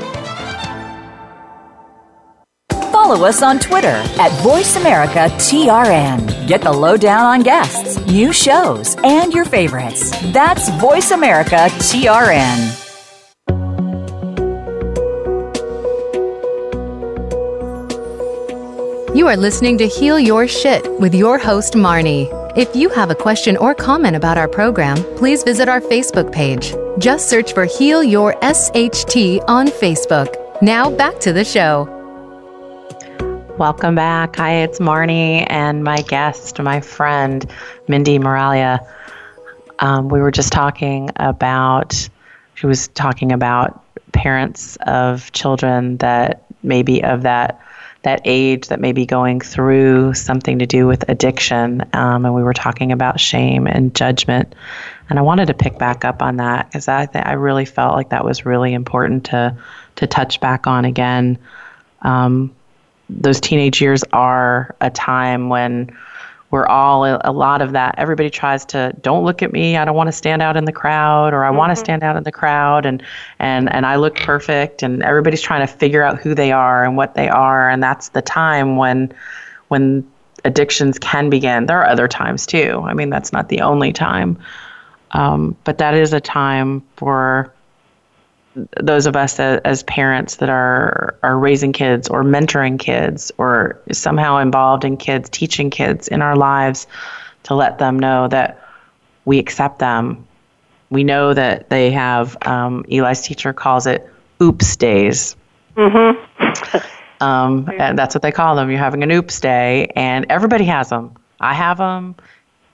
Follow 2.92 3.26
us 3.26 3.42
on 3.42 3.58
Twitter 3.60 3.88
at 3.88 4.32
VoiceAmericaTRN. 4.42 6.48
Get 6.48 6.62
the 6.62 6.74
lowdown 6.74 7.26
on 7.26 7.42
guests, 7.42 7.98
new 8.06 8.34
shows, 8.34 8.98
and 9.04 9.34
your 9.34 9.46
favorites. 9.46 10.12
That's 10.34 10.70
Voice 10.80 11.12
You 19.18 19.28
are 19.28 19.36
listening 19.36 19.80
to 19.80 19.88
Heal 19.88 20.20
Your 20.20 20.48
Shit 20.48 20.88
with 21.00 21.16
your 21.16 21.40
host, 21.40 21.74
Marnie. 21.74 22.30
If 22.56 22.76
you 22.76 22.88
have 22.90 23.10
a 23.10 23.16
question 23.16 23.58
or 23.58 23.74
comment 23.74 24.16
about 24.16 24.38
our 24.38 24.48
program, 24.48 24.98
please 25.16 25.42
visit 25.42 25.68
our 25.68 25.82
Facebook 25.82 26.32
page. 26.32 26.76
Just 27.00 27.28
search 27.28 27.52
for 27.52 27.66
Heal 27.66 28.04
Your 28.04 28.36
SHT 28.42 29.44
on 29.48 29.70
Facebook. 29.70 30.62
Now 30.62 30.92
back 30.92 31.20
to 31.22 31.34
the 31.34 31.44
show. 31.44 31.86
Welcome 33.58 33.96
back. 33.96 34.36
Hi, 34.36 34.58
it's 34.58 34.78
Marnie 34.78 35.48
and 35.50 35.84
my 35.84 36.04
guest, 36.04 36.62
my 36.62 36.80
friend, 36.80 37.44
Mindy 37.88 38.20
Miralia. 38.20 38.88
Um, 39.80 40.10
we 40.10 40.20
were 40.20 40.30
just 40.30 40.54
talking 40.54 41.10
about, 41.16 42.08
she 42.54 42.68
was 42.68 42.88
talking 42.90 43.32
about 43.32 43.84
parents 44.12 44.78
of 44.86 45.32
children 45.32 45.98
that 45.98 46.44
maybe 46.62 47.04
of 47.04 47.24
that 47.24 47.60
that 48.08 48.22
age 48.24 48.70
that 48.70 48.80
may 48.80 48.94
be 48.94 49.06
going 49.06 49.42
through 49.42 50.14
something 50.14 50.60
to 50.60 50.66
do 50.66 50.88
with 50.88 51.04
addiction. 51.10 51.82
Um, 51.92 52.26
and 52.26 52.34
we 52.34 52.42
were 52.42 52.54
talking 52.54 52.94
about 52.94 53.20
shame 53.20 53.68
and 53.68 53.94
judgment. 53.94 54.56
And 55.10 55.20
I 55.20 55.22
wanted 55.22 55.48
to 55.48 55.54
pick 55.54 55.78
back 55.78 56.06
up 56.06 56.22
on 56.22 56.38
that 56.38 56.68
because 56.68 56.88
I, 56.88 57.06
th- 57.06 57.26
I 57.26 57.34
really 57.34 57.66
felt 57.66 57.96
like 57.96 58.08
that 58.10 58.24
was 58.24 58.46
really 58.46 58.74
important 58.74 59.26
to, 59.26 59.58
to 59.98 60.08
touch 60.08 60.40
back 60.40 60.68
on 60.68 60.86
again. 60.86 61.38
Um, 62.02 62.56
those 63.10 63.42
teenage 63.42 63.82
years 63.82 64.06
are 64.14 64.74
a 64.80 64.90
time 64.90 65.50
when 65.50 65.94
we're 66.50 66.66
all 66.66 67.06
a 67.06 67.32
lot 67.32 67.62
of 67.62 67.74
that. 67.74 67.96
Everybody 67.98 68.30
tries 68.30 68.64
to 68.66 68.96
don't 69.02 69.26
look 69.26 69.44
at 69.44 69.52
me. 69.52 69.76
I 69.76 69.84
don't 69.84 69.96
want 69.96 70.08
to 70.08 70.14
stand 70.14 70.42
out 70.42 70.56
in 70.56 70.66
the 70.66 70.72
crowd 70.72 71.34
or 71.34 71.44
i 71.44 71.50
mm-hmm. 71.50 71.58
want 71.58 71.72
to 71.72 71.76
stand 71.76 72.04
out 72.04 72.16
in 72.16 72.24
the 72.24 72.32
crowd 72.32 72.86
and 72.86 73.04
and 73.40 73.72
and 73.72 73.86
i 73.86 73.96
look 73.96 74.16
perfect 74.16 74.82
and 74.82 75.04
everybody's 75.04 75.42
trying 75.42 75.66
to 75.66 75.72
figure 75.72 76.04
out 76.04 76.20
who 76.20 76.34
they 76.34 76.52
are 76.52 76.86
and 76.86 76.96
what 76.96 77.16
they 77.16 77.28
are 77.28 77.70
and 77.70 77.84
that's 77.84 78.10
the 78.10 78.22
time 78.22 78.78
when 78.78 79.14
when 79.68 80.10
addictions 80.46 80.98
can 80.98 81.30
begin. 81.30 81.66
There 81.66 81.82
are 81.82 81.90
other 81.90 82.08
times 82.08 82.46
too. 82.46 82.82
I 82.86 82.94
mean 82.94 83.10
that's 83.10 83.34
not 83.34 83.50
the 83.50 83.62
only 83.62 83.92
time. 83.92 84.38
Um, 85.12 85.56
but 85.64 85.78
that 85.78 85.94
is 85.94 86.14
a 86.14 86.22
time 86.22 86.84
for 86.96 87.54
those 88.82 89.06
of 89.06 89.16
us 89.16 89.40
as, 89.40 89.60
as, 89.66 89.84
parents 89.84 90.38
that 90.38 90.50
are 90.50 91.18
are 91.24 91.38
raising 91.38 91.74
kids 91.74 92.08
or 92.08 92.24
mentoring 92.24 92.80
kids 92.80 93.32
or 93.38 93.80
somehow 93.92 94.38
involved 94.38 94.84
in 94.84 94.98
kids, 94.98 95.30
teaching 95.30 95.70
kids 95.70 96.08
in 96.08 96.22
our 96.22 96.36
lives, 96.36 96.88
to 97.44 97.54
let 97.54 97.78
them 97.78 98.00
know 98.00 98.28
that 98.28 98.62
we 99.26 99.40
accept 99.40 99.80
them. 99.80 100.26
We 100.90 101.04
know 101.04 101.34
that 101.34 101.70
they 101.70 101.92
have. 101.92 102.38
Um, 102.46 102.86
Eli's 102.90 103.22
teacher 103.22 103.54
calls 103.54 103.88
it 103.88 104.10
"oops 104.42 104.76
days." 104.76 105.36
Mm-hmm. 105.76 107.24
um, 107.24 107.70
and 107.78 107.98
that's 107.98 108.16
what 108.16 108.22
they 108.22 108.32
call 108.32 108.56
them. 108.56 108.70
You're 108.70 108.80
having 108.80 109.04
an 109.04 109.12
oops 109.12 109.40
day, 109.40 109.92
and 109.96 110.26
everybody 110.30 110.66
has 110.66 110.90
them. 110.90 111.16
I 111.40 111.54
have 111.54 111.78
them 111.78 112.16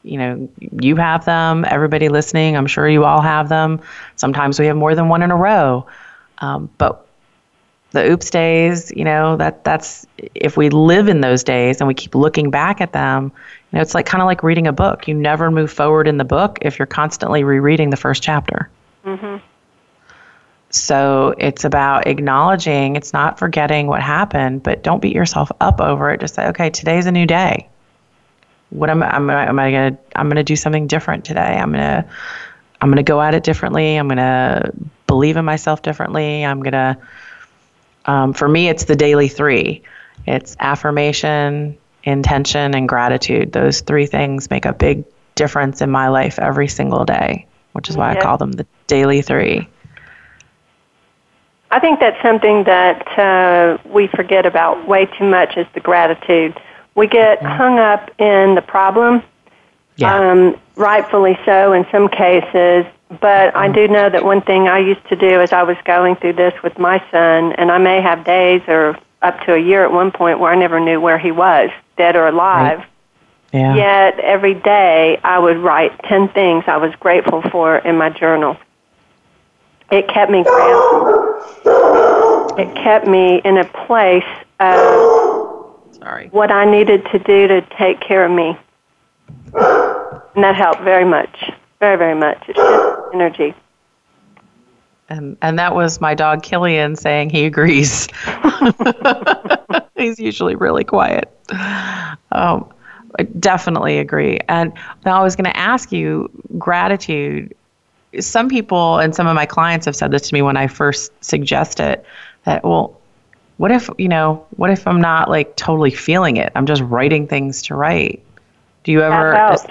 you 0.03 0.17
know, 0.17 0.49
you 0.59 0.95
have 0.97 1.25
them, 1.25 1.65
everybody 1.67 2.09
listening, 2.09 2.55
I'm 2.57 2.67
sure 2.67 2.87
you 2.87 3.05
all 3.05 3.21
have 3.21 3.49
them. 3.49 3.81
Sometimes 4.15 4.59
we 4.59 4.67
have 4.67 4.75
more 4.75 4.95
than 4.95 5.09
one 5.09 5.21
in 5.21 5.31
a 5.31 5.35
row. 5.35 5.87
Um, 6.39 6.69
but 6.77 7.07
the 7.91 8.11
oops 8.11 8.29
days, 8.29 8.91
you 8.91 9.05
know, 9.05 9.37
that 9.37 9.63
that's 9.63 10.05
if 10.35 10.57
we 10.57 10.69
live 10.69 11.07
in 11.07 11.21
those 11.21 11.43
days 11.43 11.79
and 11.79 11.87
we 11.87 11.93
keep 11.93 12.15
looking 12.15 12.49
back 12.49 12.81
at 12.81 12.91
them, 12.91 13.31
you 13.71 13.77
know, 13.77 13.81
it's 13.81 13.93
like 13.95 14.05
kind 14.05 14.21
of 14.21 14.25
like 14.25 14.43
reading 14.43 14.67
a 14.67 14.73
book. 14.73 15.07
You 15.07 15.13
never 15.13 15.49
move 15.49 15.71
forward 15.71 16.07
in 16.07 16.17
the 16.17 16.25
book 16.25 16.59
if 16.61 16.77
you're 16.77 16.85
constantly 16.85 17.43
rereading 17.43 17.89
the 17.89 17.97
first 17.97 18.21
chapter. 18.21 18.69
Mm-hmm. 19.05 19.37
So 20.71 21.35
it's 21.37 21.65
about 21.65 22.07
acknowledging, 22.07 22.95
it's 22.95 23.13
not 23.13 23.37
forgetting 23.37 23.85
what 23.85 24.01
happened, 24.01 24.63
but 24.63 24.81
don't 24.81 25.01
beat 25.01 25.15
yourself 25.15 25.51
up 25.61 25.79
over 25.79 26.09
it. 26.09 26.19
Just 26.19 26.33
say, 26.33 26.47
okay, 26.47 26.71
today's 26.71 27.05
a 27.05 27.11
new 27.11 27.27
day 27.27 27.69
what 28.73 28.89
am, 28.89 29.03
am, 29.03 29.29
am 29.29 29.59
I 29.59 29.71
going 29.71 29.93
to, 29.93 29.99
I'm 30.15 30.27
going 30.27 30.37
to 30.37 30.43
do 30.43 30.55
something 30.55 30.87
different 30.87 31.25
today. 31.25 31.39
I'm 31.39 31.71
going 31.71 31.83
to, 31.83 32.05
I'm 32.81 32.89
going 32.89 32.97
to 32.97 33.03
go 33.03 33.21
at 33.21 33.33
it 33.33 33.43
differently. 33.43 33.95
I'm 33.95 34.07
going 34.07 34.17
to 34.17 34.73
believe 35.07 35.37
in 35.37 35.45
myself 35.45 35.81
differently. 35.83 36.43
I'm 36.43 36.61
going 36.61 36.73
to, 36.73 36.97
um, 38.05 38.33
for 38.33 38.47
me, 38.47 38.67
it's 38.67 38.85
the 38.85 38.95
daily 38.95 39.27
three. 39.27 39.83
It's 40.25 40.55
affirmation, 40.59 41.77
intention, 42.03 42.75
and 42.75 42.89
gratitude. 42.89 43.51
Those 43.51 43.81
three 43.81 44.05
things 44.05 44.49
make 44.49 44.65
a 44.65 44.73
big 44.73 45.05
difference 45.35 45.81
in 45.81 45.89
my 45.89 46.09
life 46.09 46.39
every 46.39 46.67
single 46.67 47.05
day, 47.05 47.45
which 47.73 47.89
is 47.89 47.97
why 47.97 48.11
I 48.11 48.21
call 48.21 48.37
them 48.37 48.51
the 48.51 48.65
daily 48.87 49.21
three. 49.21 49.67
I 51.71 51.79
think 51.79 51.99
that's 51.99 52.21
something 52.21 52.65
that 52.65 53.17
uh, 53.17 53.77
we 53.89 54.07
forget 54.07 54.45
about 54.45 54.87
way 54.87 55.05
too 55.05 55.23
much 55.25 55.57
is 55.57 55.65
the 55.73 55.79
gratitude. 55.79 56.59
We 56.95 57.07
get 57.07 57.39
mm-hmm. 57.39 57.47
hung 57.47 57.79
up 57.79 58.11
in 58.19 58.55
the 58.55 58.61
problem, 58.61 59.23
yeah. 59.97 60.31
um, 60.31 60.59
rightfully 60.75 61.37
so 61.45 61.73
in 61.73 61.85
some 61.91 62.07
cases. 62.07 62.85
But 63.21 63.55
I 63.55 63.67
mm-hmm. 63.67 63.73
do 63.73 63.87
know 63.87 64.09
that 64.09 64.23
one 64.23 64.41
thing 64.41 64.67
I 64.67 64.79
used 64.79 65.07
to 65.09 65.15
do 65.15 65.41
as 65.41 65.53
I 65.53 65.63
was 65.63 65.77
going 65.85 66.15
through 66.15 66.33
this 66.33 66.53
with 66.63 66.77
my 66.79 67.03
son, 67.11 67.53
and 67.53 67.71
I 67.71 67.77
may 67.77 68.01
have 68.01 68.25
days 68.25 68.61
or 68.67 68.97
up 69.21 69.39
to 69.45 69.53
a 69.53 69.59
year 69.59 69.83
at 69.83 69.91
one 69.91 70.11
point 70.11 70.39
where 70.39 70.51
I 70.51 70.55
never 70.55 70.79
knew 70.79 70.99
where 70.99 71.17
he 71.17 71.31
was, 71.31 71.69
dead 71.97 72.15
or 72.15 72.27
alive. 72.27 72.79
Right. 72.79 72.87
Yeah. 73.53 73.75
Yet 73.75 74.19
every 74.19 74.55
day 74.55 75.19
I 75.23 75.37
would 75.37 75.57
write 75.57 75.97
10 76.05 76.29
things 76.29 76.63
I 76.65 76.77
was 76.77 76.93
grateful 76.95 77.43
for 77.43 77.77
in 77.77 77.97
my 77.97 78.09
journal. 78.09 78.57
It 79.91 80.07
kept 80.07 80.31
me 80.31 80.43
grounded. 80.43 81.33
It 82.57 82.75
kept 82.75 83.05
me 83.05 83.41
in 83.45 83.57
a 83.57 83.65
place 83.85 84.23
of 84.59 85.22
Sorry. 86.03 86.27
What 86.29 86.51
I 86.51 86.69
needed 86.69 87.05
to 87.13 87.19
do 87.19 87.47
to 87.47 87.61
take 87.77 88.01
care 88.01 88.25
of 88.25 88.31
me. 88.31 88.57
And 89.53 90.43
that 90.43 90.55
helped 90.55 90.81
very 90.81 91.05
much. 91.05 91.49
Very, 91.79 91.97
very 91.97 92.15
much. 92.15 92.43
It's 92.47 92.57
just 92.57 93.13
energy. 93.13 93.55
And 95.09 95.37
and 95.41 95.57
that 95.59 95.75
was 95.75 96.01
my 96.01 96.13
dog 96.13 96.43
Killian 96.43 96.95
saying 96.95 97.29
he 97.29 97.45
agrees. 97.45 98.07
He's 99.95 100.19
usually 100.19 100.55
really 100.55 100.83
quiet. 100.83 101.31
Um, 102.31 102.69
I 103.19 103.23
definitely 103.39 103.99
agree. 103.99 104.39
And 104.49 104.73
now 105.05 105.19
I 105.19 105.23
was 105.23 105.35
going 105.35 105.45
to 105.45 105.55
ask 105.55 105.91
you 105.91 106.29
gratitude. 106.57 107.55
Some 108.19 108.49
people 108.49 108.99
and 108.99 109.15
some 109.15 109.27
of 109.27 109.35
my 109.35 109.45
clients 109.45 109.85
have 109.85 109.95
said 109.95 110.11
this 110.11 110.27
to 110.29 110.33
me 110.33 110.41
when 110.41 110.57
I 110.57 110.67
first 110.67 111.11
suggest 111.23 111.79
it 111.79 112.05
that, 112.45 112.63
well, 112.63 112.99
what 113.57 113.71
if 113.71 113.89
you 113.97 114.07
know 114.07 114.45
what 114.55 114.69
if 114.69 114.87
i'm 114.87 115.01
not 115.01 115.29
like 115.29 115.55
totally 115.55 115.91
feeling 115.91 116.37
it? 116.37 116.51
I'm 116.55 116.65
just 116.65 116.81
writing 116.81 117.27
things 117.27 117.61
to 117.63 117.75
write. 117.75 118.23
Do 118.83 118.91
you 118.91 119.01
ever 119.01 119.33
it 119.33 119.37
helps. 119.37 119.63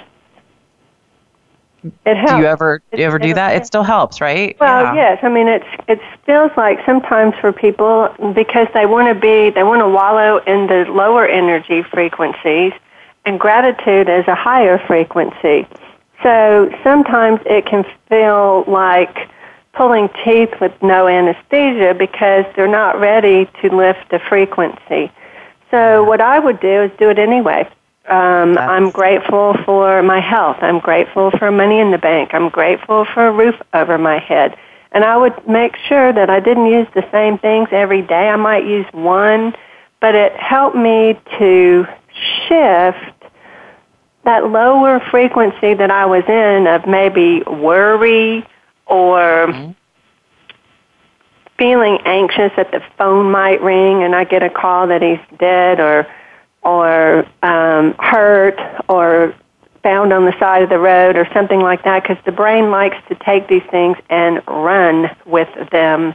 do 1.83 2.37
you 2.37 2.45
ever 2.45 2.81
do 2.91 2.97
you 2.99 3.05
ever 3.05 3.19
do 3.19 3.33
that? 3.33 3.55
It 3.55 3.65
still 3.65 3.83
helps 3.83 4.21
right? 4.21 4.57
Well 4.59 4.83
yeah. 4.83 4.95
yes. 4.95 5.19
I 5.23 5.29
mean 5.29 5.47
it's 5.47 5.67
it 5.87 5.99
feels 6.25 6.51
like 6.55 6.79
sometimes 6.85 7.35
for 7.41 7.51
people 7.51 8.13
because 8.33 8.67
they 8.73 8.85
want 8.85 9.07
to 9.07 9.15
be 9.15 9.49
they 9.49 9.63
want 9.63 9.81
to 9.81 9.89
wallow 9.89 10.37
in 10.37 10.67
the 10.67 10.85
lower 10.89 11.25
energy 11.25 11.83
frequencies 11.83 12.73
and 13.25 13.39
gratitude 13.39 14.09
is 14.09 14.27
a 14.27 14.35
higher 14.35 14.77
frequency. 14.79 15.67
So 16.21 16.73
sometimes 16.83 17.41
it 17.45 17.65
can 17.65 17.85
feel 18.07 18.63
like 18.67 19.29
pulling 19.73 20.09
teeth 20.23 20.53
with 20.61 20.71
no 20.81 21.07
anesthesia 21.07 21.95
because 21.97 22.45
they're 22.55 22.67
not 22.67 22.99
ready 22.99 23.49
to 23.61 23.75
lift 23.75 24.09
the 24.09 24.19
frequency. 24.19 25.11
So 25.71 26.03
what 26.03 26.21
I 26.21 26.39
would 26.39 26.59
do 26.59 26.83
is 26.83 26.91
do 26.99 27.09
it 27.09 27.17
anyway. 27.17 27.67
Um, 28.07 28.57
I'm 28.57 28.91
grateful 28.91 29.55
for 29.65 30.03
my 30.03 30.19
health. 30.19 30.57
I'm 30.61 30.79
grateful 30.79 31.31
for 31.31 31.51
money 31.51 31.79
in 31.79 31.91
the 31.91 31.97
bank. 31.97 32.33
I'm 32.33 32.49
grateful 32.49 33.05
for 33.05 33.27
a 33.27 33.31
roof 33.31 33.55
over 33.73 33.97
my 33.97 34.19
head. 34.19 34.55
And 34.91 35.03
I 35.03 35.17
would 35.17 35.47
make 35.47 35.75
sure 35.87 36.13
that 36.13 36.29
I 36.29 36.39
didn't 36.39 36.67
use 36.67 36.87
the 36.93 37.07
same 37.11 37.39
things 37.39 37.69
every 37.71 38.03
day. 38.03 38.29
I 38.29 38.35
might 38.35 38.65
use 38.65 38.85
one, 38.91 39.55
but 39.99 40.13
it 40.13 40.33
helped 40.33 40.75
me 40.75 41.19
to 41.39 41.87
shift 42.47 43.13
that 44.25 44.49
lower 44.49 44.99
frequency 44.99 45.73
that 45.73 45.89
I 45.89 46.05
was 46.05 46.23
in 46.27 46.67
of 46.67 46.85
maybe 46.85 47.41
worry 47.43 48.45
or 48.93 49.47
mm-hmm. 49.47 49.71
feeling 51.57 51.97
anxious 52.05 52.51
that 52.55 52.71
the 52.71 52.81
phone 52.95 53.31
might 53.31 53.59
ring 53.61 54.03
and 54.03 54.15
I 54.15 54.23
get 54.23 54.43
a 54.43 54.49
call 54.51 54.87
that 54.87 55.01
he's 55.01 55.39
dead 55.39 55.79
or 55.79 56.07
or 56.61 57.25
um, 57.41 57.93
hurt 57.99 58.57
or 58.87 59.35
found 59.81 60.13
on 60.13 60.25
the 60.25 60.39
side 60.39 60.61
of 60.61 60.69
the 60.69 60.79
road 60.79 61.17
or 61.17 61.27
something 61.33 61.59
like 61.59 61.83
that 61.83 62.03
because 62.03 62.23
the 62.23 62.31
brain 62.31 62.69
likes 62.69 62.95
to 63.09 63.15
take 63.15 63.49
these 63.49 63.63
things 63.69 63.97
and 64.09 64.41
run 64.47 65.09
with 65.25 65.49
them. 65.71 66.13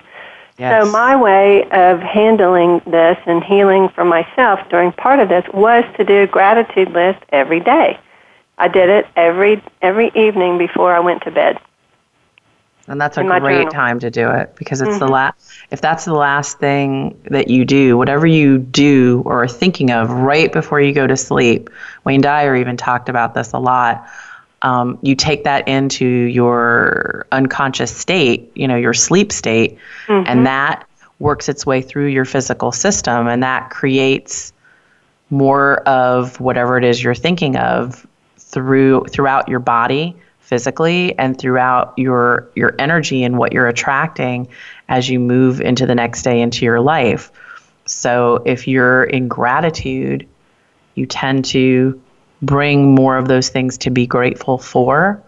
Yes. 0.56 0.84
So 0.84 0.90
my 0.90 1.16
way 1.16 1.64
of 1.70 2.00
handling 2.00 2.80
this 2.86 3.18
and 3.26 3.44
healing 3.44 3.90
for 3.90 4.04
myself 4.04 4.60
during 4.70 4.92
part 4.92 5.20
of 5.20 5.28
this 5.28 5.44
was 5.52 5.84
to 5.96 6.04
do 6.04 6.22
a 6.22 6.26
gratitude 6.26 6.90
list 6.92 7.22
every 7.30 7.60
day. 7.60 7.98
I 8.56 8.68
did 8.68 8.88
it 8.88 9.06
every 9.16 9.62
every 9.82 10.10
evening 10.14 10.58
before 10.58 10.94
I 10.94 11.00
went 11.00 11.22
to 11.24 11.30
bed. 11.30 11.60
And 12.88 13.00
that's 13.00 13.18
a 13.18 13.22
great 13.22 13.40
journal. 13.40 13.70
time 13.70 14.00
to 14.00 14.10
do 14.10 14.30
it 14.30 14.56
because 14.56 14.80
it's 14.80 14.90
mm-hmm. 14.90 14.98
the 15.00 15.08
last 15.08 15.52
if 15.70 15.80
that's 15.80 16.06
the 16.06 16.14
last 16.14 16.58
thing 16.58 17.20
that 17.24 17.48
you 17.48 17.64
do, 17.64 17.98
whatever 17.98 18.26
you 18.26 18.58
do 18.58 19.22
or 19.26 19.44
are 19.44 19.48
thinking 19.48 19.90
of 19.90 20.10
right 20.10 20.50
before 20.50 20.80
you 20.80 20.92
go 20.94 21.06
to 21.06 21.16
sleep. 21.16 21.68
Wayne 22.04 22.22
Dyer 22.22 22.56
even 22.56 22.76
talked 22.76 23.08
about 23.08 23.34
this 23.34 23.52
a 23.52 23.58
lot. 23.58 24.08
Um, 24.62 24.98
you 25.02 25.14
take 25.14 25.44
that 25.44 25.68
into 25.68 26.06
your 26.06 27.26
unconscious 27.30 27.94
state, 27.94 28.50
you 28.54 28.66
know, 28.66 28.76
your 28.76 28.94
sleep 28.94 29.30
state, 29.30 29.78
mm-hmm. 30.06 30.24
and 30.26 30.46
that 30.46 30.88
works 31.18 31.48
its 31.48 31.66
way 31.66 31.82
through 31.82 32.06
your 32.06 32.24
physical 32.24 32.72
system, 32.72 33.28
and 33.28 33.42
that 33.42 33.70
creates 33.70 34.52
more 35.30 35.76
of 35.80 36.40
whatever 36.40 36.78
it 36.78 36.84
is 36.84 37.02
you're 37.02 37.14
thinking 37.14 37.56
of 37.56 38.06
through 38.38 39.04
throughout 39.10 39.48
your 39.48 39.60
body 39.60 40.16
physically 40.48 41.16
and 41.18 41.38
throughout 41.38 41.92
your 41.98 42.48
your 42.54 42.74
energy 42.78 43.22
and 43.22 43.36
what 43.36 43.52
you're 43.52 43.68
attracting 43.68 44.48
as 44.88 45.06
you 45.06 45.20
move 45.20 45.60
into 45.60 45.84
the 45.84 45.94
next 45.94 46.22
day 46.22 46.40
into 46.40 46.64
your 46.64 46.80
life. 46.80 47.30
So 47.84 48.42
if 48.46 48.66
you're 48.66 49.04
in 49.04 49.28
gratitude, 49.28 50.26
you 50.94 51.04
tend 51.04 51.44
to 51.46 52.00
bring 52.40 52.94
more 52.94 53.18
of 53.18 53.28
those 53.28 53.50
things 53.50 53.76
to 53.78 53.90
be 53.90 54.06
grateful 54.06 54.56
for 54.56 55.22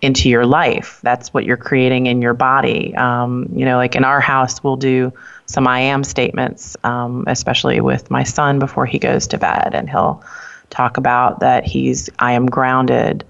into 0.00 0.30
your 0.30 0.46
life. 0.46 1.00
That's 1.02 1.34
what 1.34 1.44
you're 1.44 1.58
creating 1.58 2.06
in 2.06 2.22
your 2.22 2.34
body. 2.34 2.94
Um, 2.96 3.50
you 3.54 3.66
know, 3.66 3.76
like 3.76 3.94
in 3.94 4.04
our 4.04 4.22
house, 4.22 4.64
we'll 4.64 4.76
do 4.76 5.12
some 5.44 5.68
I 5.68 5.80
am 5.80 6.02
statements, 6.02 6.78
um, 6.82 7.24
especially 7.26 7.82
with 7.82 8.10
my 8.10 8.22
son 8.24 8.58
before 8.58 8.86
he 8.86 8.98
goes 8.98 9.26
to 9.28 9.38
bed, 9.38 9.74
and 9.74 9.90
he'll 9.90 10.24
talk 10.70 10.96
about 10.96 11.40
that 11.40 11.66
he's 11.66 12.08
I 12.18 12.32
am 12.32 12.46
grounded. 12.46 13.24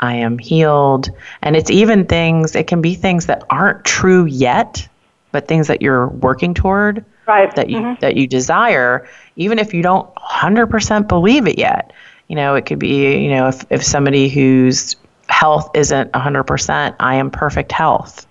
I 0.00 0.14
am 0.14 0.38
healed. 0.38 1.10
And 1.42 1.56
it's 1.56 1.70
even 1.70 2.06
things, 2.06 2.56
it 2.56 2.66
can 2.66 2.80
be 2.80 2.94
things 2.94 3.26
that 3.26 3.44
aren't 3.50 3.84
true 3.84 4.24
yet, 4.24 4.86
but 5.30 5.46
things 5.46 5.68
that 5.68 5.80
you're 5.80 6.08
working 6.08 6.54
toward. 6.54 7.04
Right. 7.26 7.54
That 7.54 7.70
you 7.70 7.78
mm-hmm. 7.78 8.00
that 8.00 8.16
you 8.16 8.26
desire, 8.26 9.08
even 9.36 9.60
if 9.60 9.72
you 9.72 9.82
don't 9.82 10.12
100% 10.16 11.06
believe 11.06 11.46
it 11.46 11.58
yet. 11.58 11.92
You 12.26 12.36
know, 12.36 12.54
it 12.56 12.66
could 12.66 12.78
be, 12.78 13.18
you 13.18 13.30
know, 13.30 13.48
if, 13.48 13.64
if 13.70 13.84
somebody 13.84 14.28
whose 14.28 14.96
health 15.28 15.70
isn't 15.74 16.12
100%, 16.12 16.96
I 16.98 17.14
am 17.16 17.30
perfect 17.30 17.70
health. 17.70 18.26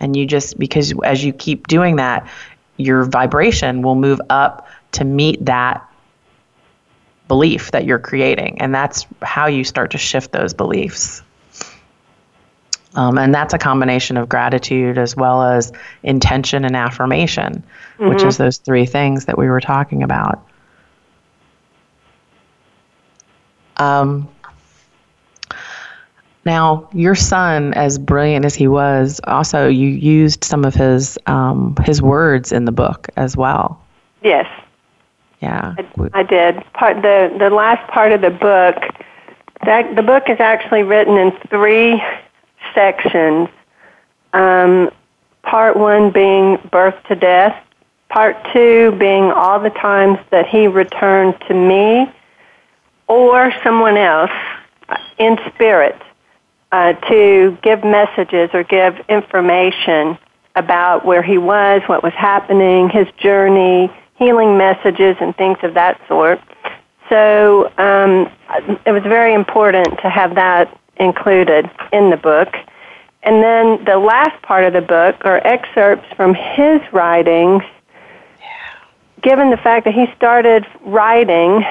And 0.00 0.16
you 0.16 0.26
just, 0.26 0.58
because 0.58 0.94
as 1.04 1.24
you 1.24 1.32
keep 1.32 1.66
doing 1.66 1.96
that, 1.96 2.28
your 2.76 3.04
vibration 3.04 3.82
will 3.82 3.96
move 3.96 4.20
up 4.30 4.68
to 4.92 5.04
meet 5.04 5.44
that 5.44 5.87
belief 7.28 7.70
that 7.70 7.84
you're 7.84 7.98
creating. 7.98 8.60
And 8.60 8.74
that's 8.74 9.06
how 9.22 9.46
you 9.46 9.62
start 9.62 9.90
to 9.92 9.98
shift 9.98 10.32
those 10.32 10.54
beliefs. 10.54 11.22
Um, 12.94 13.18
and 13.18 13.34
that's 13.34 13.54
a 13.54 13.58
combination 13.58 14.16
of 14.16 14.28
gratitude 14.28 14.98
as 14.98 15.14
well 15.14 15.42
as 15.42 15.72
intention 16.02 16.64
and 16.64 16.74
affirmation, 16.74 17.62
mm-hmm. 17.98 18.08
which 18.08 18.22
is 18.22 18.38
those 18.38 18.56
three 18.56 18.86
things 18.86 19.26
that 19.26 19.38
we 19.38 19.48
were 19.48 19.60
talking 19.60 20.02
about. 20.02 20.44
Um, 23.76 24.28
now, 26.44 26.88
your 26.94 27.14
son, 27.14 27.74
as 27.74 27.98
brilliant 27.98 28.46
as 28.46 28.54
he 28.54 28.68
was, 28.68 29.20
also 29.24 29.68
you 29.68 29.88
used 29.88 30.42
some 30.42 30.64
of 30.64 30.74
his 30.74 31.18
um, 31.26 31.76
his 31.84 32.00
words 32.00 32.52
in 32.52 32.64
the 32.64 32.72
book 32.72 33.08
as 33.16 33.36
well. 33.36 33.80
Yes. 34.22 34.46
Yeah. 35.40 35.74
I, 36.12 36.22
did. 36.24 36.64
Part 36.72 37.02
the 37.02 37.34
the 37.38 37.50
last 37.50 37.88
part 37.90 38.12
of 38.12 38.20
the 38.20 38.30
book. 38.30 38.76
That 39.64 39.94
the 39.94 40.02
book 40.02 40.24
is 40.28 40.40
actually 40.40 40.82
written 40.82 41.16
in 41.16 41.32
three 41.48 42.02
sections. 42.74 43.48
Um, 44.32 44.90
part 45.42 45.76
one 45.76 46.10
being 46.10 46.58
birth 46.70 46.96
to 47.08 47.14
death. 47.14 47.56
Part 48.08 48.36
two 48.52 48.96
being 48.98 49.30
all 49.30 49.60
the 49.60 49.70
times 49.70 50.18
that 50.30 50.46
he 50.46 50.66
returned 50.66 51.34
to 51.48 51.54
me 51.54 52.12
or 53.06 53.52
someone 53.62 53.96
else 53.96 54.30
in 55.18 55.38
spirit 55.54 56.00
uh, 56.72 56.92
to 56.92 57.56
give 57.62 57.84
messages 57.84 58.50
or 58.52 58.62
give 58.64 58.98
information 59.08 60.18
about 60.56 61.04
where 61.04 61.22
he 61.22 61.38
was, 61.38 61.82
what 61.86 62.02
was 62.02 62.12
happening, 62.14 62.88
his 62.88 63.06
journey, 63.18 63.90
healing 64.18 64.58
messages 64.58 65.16
and 65.20 65.36
things 65.36 65.58
of 65.62 65.74
that 65.74 66.00
sort. 66.08 66.40
So 67.08 67.72
um, 67.78 68.30
it 68.84 68.92
was 68.92 69.02
very 69.04 69.32
important 69.32 69.98
to 70.00 70.10
have 70.10 70.34
that 70.34 70.76
included 70.96 71.70
in 71.92 72.10
the 72.10 72.16
book. 72.16 72.54
And 73.22 73.42
then 73.42 73.84
the 73.84 73.98
last 73.98 74.40
part 74.42 74.64
of 74.64 74.72
the 74.72 74.80
book 74.80 75.16
are 75.24 75.40
excerpts 75.46 76.06
from 76.16 76.34
his 76.34 76.80
writings, 76.92 77.62
given 79.22 79.50
the 79.50 79.56
fact 79.56 79.84
that 79.84 79.94
he 79.94 80.06
started 80.16 80.66
writing 80.82 81.64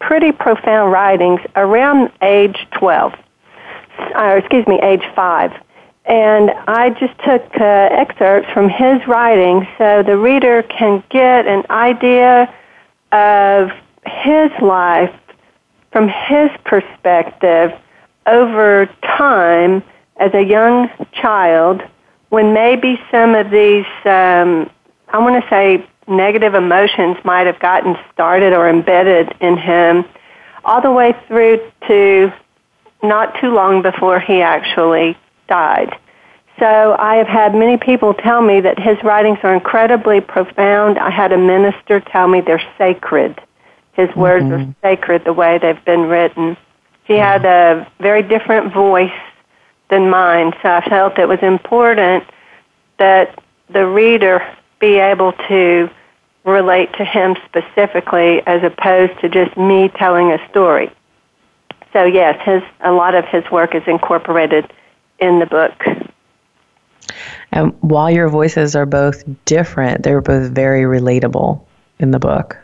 pretty 0.00 0.32
profound 0.32 0.92
writings 0.92 1.40
around 1.56 2.12
age 2.22 2.66
12, 2.78 3.14
or 4.14 4.36
excuse 4.36 4.66
me, 4.66 4.78
age 4.82 5.02
5. 5.14 5.52
And 6.06 6.52
I 6.68 6.90
just 6.90 7.18
took 7.24 7.42
uh, 7.60 7.64
excerpts 7.64 8.50
from 8.52 8.68
his 8.68 9.04
writing 9.08 9.66
so 9.76 10.04
the 10.04 10.16
reader 10.16 10.62
can 10.62 11.02
get 11.10 11.46
an 11.48 11.64
idea 11.68 12.54
of 13.10 13.70
his 14.06 14.50
life 14.62 15.12
from 15.90 16.08
his 16.08 16.50
perspective 16.64 17.72
over 18.26 18.86
time 19.02 19.82
as 20.18 20.32
a 20.32 20.42
young 20.42 20.88
child 21.12 21.82
when 22.28 22.52
maybe 22.52 23.00
some 23.10 23.34
of 23.34 23.50
these, 23.50 23.86
um, 24.04 24.70
I 25.08 25.18
want 25.18 25.42
to 25.42 25.50
say, 25.50 25.84
negative 26.06 26.54
emotions 26.54 27.16
might 27.24 27.46
have 27.46 27.58
gotten 27.58 27.96
started 28.12 28.52
or 28.52 28.68
embedded 28.68 29.34
in 29.40 29.56
him 29.56 30.04
all 30.64 30.80
the 30.80 30.90
way 30.90 31.14
through 31.26 31.60
to 31.88 32.32
not 33.02 33.40
too 33.40 33.52
long 33.52 33.82
before 33.82 34.20
he 34.20 34.40
actually 34.40 35.16
died. 35.48 35.98
So 36.58 36.96
I 36.98 37.16
have 37.16 37.26
had 37.26 37.54
many 37.54 37.76
people 37.76 38.14
tell 38.14 38.40
me 38.40 38.60
that 38.60 38.78
his 38.78 38.96
writings 39.02 39.38
are 39.42 39.54
incredibly 39.54 40.20
profound. 40.20 40.98
I 40.98 41.10
had 41.10 41.32
a 41.32 41.38
minister 41.38 42.00
tell 42.00 42.28
me 42.28 42.40
they're 42.40 42.62
sacred. 42.78 43.38
His 43.92 44.08
mm-hmm. 44.10 44.20
words 44.20 44.44
are 44.46 44.74
sacred 44.82 45.24
the 45.24 45.34
way 45.34 45.58
they've 45.58 45.84
been 45.84 46.02
written. 46.08 46.56
He 47.04 47.14
had 47.14 47.44
a 47.44 47.90
very 48.00 48.22
different 48.22 48.72
voice 48.72 49.12
than 49.90 50.10
mine, 50.10 50.52
so 50.62 50.68
I 50.70 50.88
felt 50.88 51.18
it 51.18 51.28
was 51.28 51.38
important 51.42 52.24
that 52.98 53.38
the 53.68 53.86
reader 53.86 54.46
be 54.80 54.96
able 54.96 55.32
to 55.48 55.90
relate 56.44 56.92
to 56.94 57.04
him 57.04 57.36
specifically 57.44 58.44
as 58.46 58.62
opposed 58.62 59.20
to 59.20 59.28
just 59.28 59.56
me 59.56 59.88
telling 59.90 60.32
a 60.32 60.48
story. 60.48 60.90
So 61.92 62.04
yes, 62.04 62.40
his 62.44 62.62
a 62.80 62.92
lot 62.92 63.14
of 63.14 63.24
his 63.26 63.48
work 63.50 63.74
is 63.74 63.82
incorporated 63.86 64.72
in 65.18 65.38
the 65.38 65.46
book. 65.46 65.72
And 67.52 67.72
while 67.80 68.10
your 68.10 68.28
voices 68.28 68.76
are 68.76 68.86
both 68.86 69.24
different, 69.44 70.02
they're 70.02 70.20
both 70.20 70.50
very 70.50 70.82
relatable 70.82 71.64
in 71.98 72.10
the 72.10 72.18
book. 72.18 72.58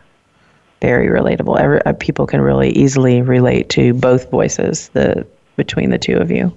Very 0.81 1.07
relatable. 1.07 1.59
Every, 1.59 1.81
uh, 1.83 1.93
people 1.95 2.27
can 2.27 2.41
really 2.41 2.71
easily 2.71 3.23
relate 3.23 3.71
to 3.71 3.95
both 3.95 4.31
voices 4.31 4.89
the 4.89 5.27
between 5.57 5.91
the 5.91 5.99
two 5.99 6.17
of 6.17 6.31
you. 6.31 6.53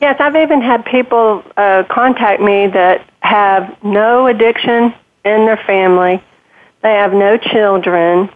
Yes, 0.00 0.16
I've 0.20 0.36
even 0.36 0.60
had 0.62 0.84
people 0.84 1.42
uh, 1.56 1.82
contact 1.90 2.40
me 2.40 2.68
that 2.68 3.04
have 3.20 3.76
no 3.82 4.28
addiction 4.28 4.94
in 5.24 5.46
their 5.46 5.56
family. 5.66 6.22
They 6.82 6.92
have 6.92 7.12
no 7.12 7.36
children, 7.36 8.30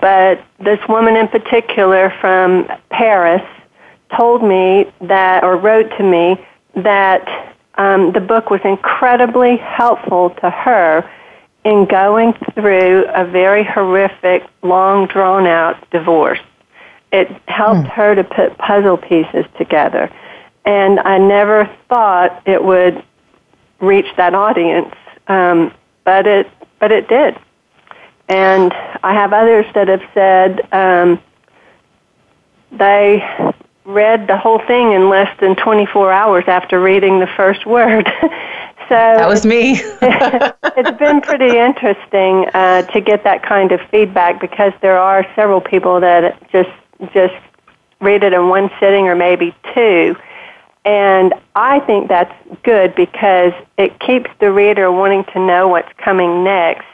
but 0.00 0.44
this 0.60 0.78
woman 0.88 1.16
in 1.16 1.28
particular 1.28 2.12
from 2.20 2.68
Paris 2.90 3.42
told 4.14 4.42
me 4.42 4.92
that, 5.00 5.42
or 5.42 5.56
wrote 5.56 5.88
to 5.96 6.02
me, 6.02 6.44
that 6.74 7.54
um, 7.76 8.12
the 8.12 8.20
book 8.20 8.50
was 8.50 8.60
incredibly 8.64 9.56
helpful 9.56 10.30
to 10.40 10.50
her 10.50 11.08
in 11.64 11.84
going 11.86 12.32
through 12.54 13.04
a 13.08 13.24
very 13.24 13.64
horrific, 13.64 14.44
long 14.62 15.06
drawn 15.06 15.46
out 15.46 15.90
divorce. 15.90 16.38
It 17.12 17.28
helped 17.48 17.88
mm. 17.88 17.90
her 17.90 18.14
to 18.14 18.24
put 18.24 18.56
puzzle 18.58 18.96
pieces 18.96 19.44
together. 19.58 20.10
And 20.64 21.00
I 21.00 21.18
never 21.18 21.70
thought 21.88 22.42
it 22.46 22.62
would 22.62 23.02
reach 23.80 24.06
that 24.16 24.34
audience, 24.34 24.94
um, 25.28 25.72
but 26.04 26.26
it 26.26 26.48
but 26.78 26.92
it 26.92 27.08
did. 27.08 27.36
And 28.28 28.72
I 29.02 29.14
have 29.14 29.32
others 29.32 29.66
that 29.74 29.88
have 29.88 30.02
said 30.12 30.60
um, 30.72 31.20
they 32.72 33.22
read 33.86 34.26
the 34.26 34.36
whole 34.36 34.58
thing 34.66 34.92
in 34.92 35.08
less 35.08 35.28
than 35.40 35.54
24 35.56 36.12
hours 36.12 36.44
after 36.46 36.80
reading 36.80 37.20
the 37.20 37.26
first 37.36 37.64
word. 37.66 38.06
so 38.20 38.94
that 38.94 39.28
was 39.28 39.46
me. 39.46 39.74
it's 40.02 40.98
been 40.98 41.20
pretty 41.20 41.56
interesting 41.56 42.46
uh, 42.52 42.82
to 42.82 43.00
get 43.00 43.24
that 43.24 43.42
kind 43.42 43.72
of 43.72 43.80
feedback 43.90 44.40
because 44.40 44.72
there 44.82 44.98
are 44.98 45.24
several 45.34 45.60
people 45.60 46.00
that 46.00 46.50
just 46.50 46.70
just 47.14 47.34
read 48.00 48.24
it 48.24 48.32
in 48.32 48.48
one 48.48 48.70
sitting 48.80 49.06
or 49.06 49.14
maybe 49.14 49.54
two. 49.74 50.16
And 50.84 51.34
I 51.54 51.80
think 51.80 52.08
that's 52.08 52.32
good 52.62 52.94
because 52.94 53.52
it 53.76 53.98
keeps 54.00 54.30
the 54.40 54.52
reader 54.52 54.90
wanting 54.92 55.24
to 55.32 55.44
know 55.44 55.68
what's 55.68 55.92
coming 55.98 56.44
next, 56.44 56.86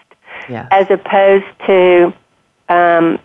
yeah. 0.49 0.69
as 0.71 0.91
opposed 0.91 1.45
to 1.67 2.15
um, 2.69 3.19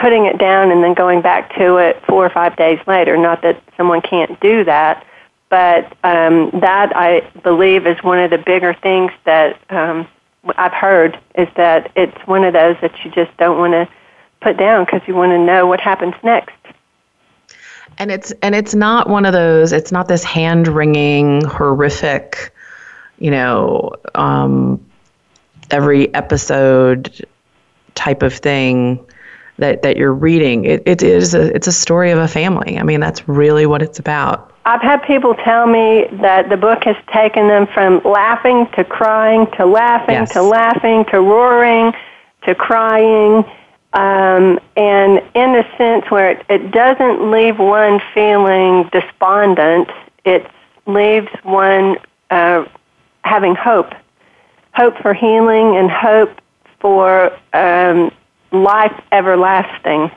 putting 0.00 0.26
it 0.26 0.38
down 0.38 0.70
and 0.70 0.82
then 0.82 0.94
going 0.94 1.20
back 1.20 1.54
to 1.56 1.76
it 1.76 2.02
four 2.06 2.24
or 2.24 2.30
five 2.30 2.56
days 2.56 2.78
later. 2.86 3.16
Not 3.16 3.42
that 3.42 3.62
someone 3.76 4.00
can't 4.00 4.38
do 4.40 4.64
that, 4.64 5.04
but 5.48 5.84
um, 6.04 6.50
that 6.60 6.94
I 6.96 7.20
believe 7.42 7.86
is 7.86 8.02
one 8.02 8.18
of 8.18 8.30
the 8.30 8.38
bigger 8.38 8.74
things 8.74 9.12
that 9.24 9.60
um, 9.70 10.06
I've 10.56 10.72
heard 10.72 11.18
is 11.34 11.48
that 11.56 11.90
it's 11.96 12.16
one 12.26 12.44
of 12.44 12.52
those 12.52 12.76
that 12.80 13.04
you 13.04 13.10
just 13.10 13.36
don't 13.38 13.58
want 13.58 13.72
to 13.72 13.88
put 14.40 14.56
down 14.56 14.84
because 14.84 15.02
you 15.06 15.14
want 15.14 15.30
to 15.30 15.38
know 15.38 15.66
what 15.66 15.80
happens 15.80 16.14
next. 16.22 16.54
And 18.00 18.12
it's 18.12 18.32
and 18.42 18.54
it's 18.54 18.76
not 18.76 19.08
one 19.08 19.26
of 19.26 19.32
those. 19.32 19.72
It's 19.72 19.90
not 19.90 20.06
this 20.06 20.22
hand 20.22 20.68
wringing, 20.68 21.44
horrific, 21.44 22.54
you 23.18 23.32
know, 23.32 23.96
um, 24.14 24.84
every 25.70 26.14
episode 26.14 27.26
type 27.96 28.22
of 28.22 28.32
thing 28.32 29.04
that, 29.58 29.82
that 29.82 29.96
you're 29.96 30.12
reading. 30.12 30.64
It, 30.64 30.82
it 30.86 31.02
is 31.02 31.34
a 31.34 31.54
it's 31.54 31.66
a 31.66 31.72
story 31.72 32.10
of 32.10 32.18
a 32.18 32.28
family. 32.28 32.78
I 32.78 32.82
mean, 32.82 33.00
that's 33.00 33.28
really 33.28 33.66
what 33.66 33.82
it's 33.82 33.98
about. 33.98 34.52
I've 34.64 34.82
had 34.82 35.02
people 35.02 35.34
tell 35.34 35.66
me 35.66 36.06
that 36.20 36.48
the 36.48 36.56
book 36.56 36.84
has 36.84 36.96
taken 37.12 37.48
them 37.48 37.66
from 37.68 38.02
laughing 38.04 38.68
to 38.76 38.84
crying 38.84 39.46
to 39.56 39.66
laughing 39.66 40.14
yes. 40.14 40.32
to 40.32 40.42
laughing 40.42 41.04
to 41.10 41.20
roaring 41.20 41.92
to 42.46 42.54
crying. 42.54 43.44
Um, 43.94 44.60
and 44.76 45.22
in 45.34 45.54
a 45.56 45.76
sense 45.78 46.10
where 46.10 46.30
it, 46.30 46.44
it 46.50 46.70
doesn't 46.70 47.30
leave 47.30 47.58
one 47.58 48.00
feeling 48.12 48.88
despondent, 48.92 49.88
it 50.26 50.46
leaves 50.86 51.28
one 51.42 51.96
uh, 52.30 52.66
having 53.24 53.54
hope 53.54 53.94
hope 54.74 54.96
for 55.02 55.12
healing 55.12 55.76
and 55.76 55.90
hope 55.90 56.30
for 56.80 57.32
um, 57.52 58.12
life 58.52 59.00
everlasting. 59.12 60.10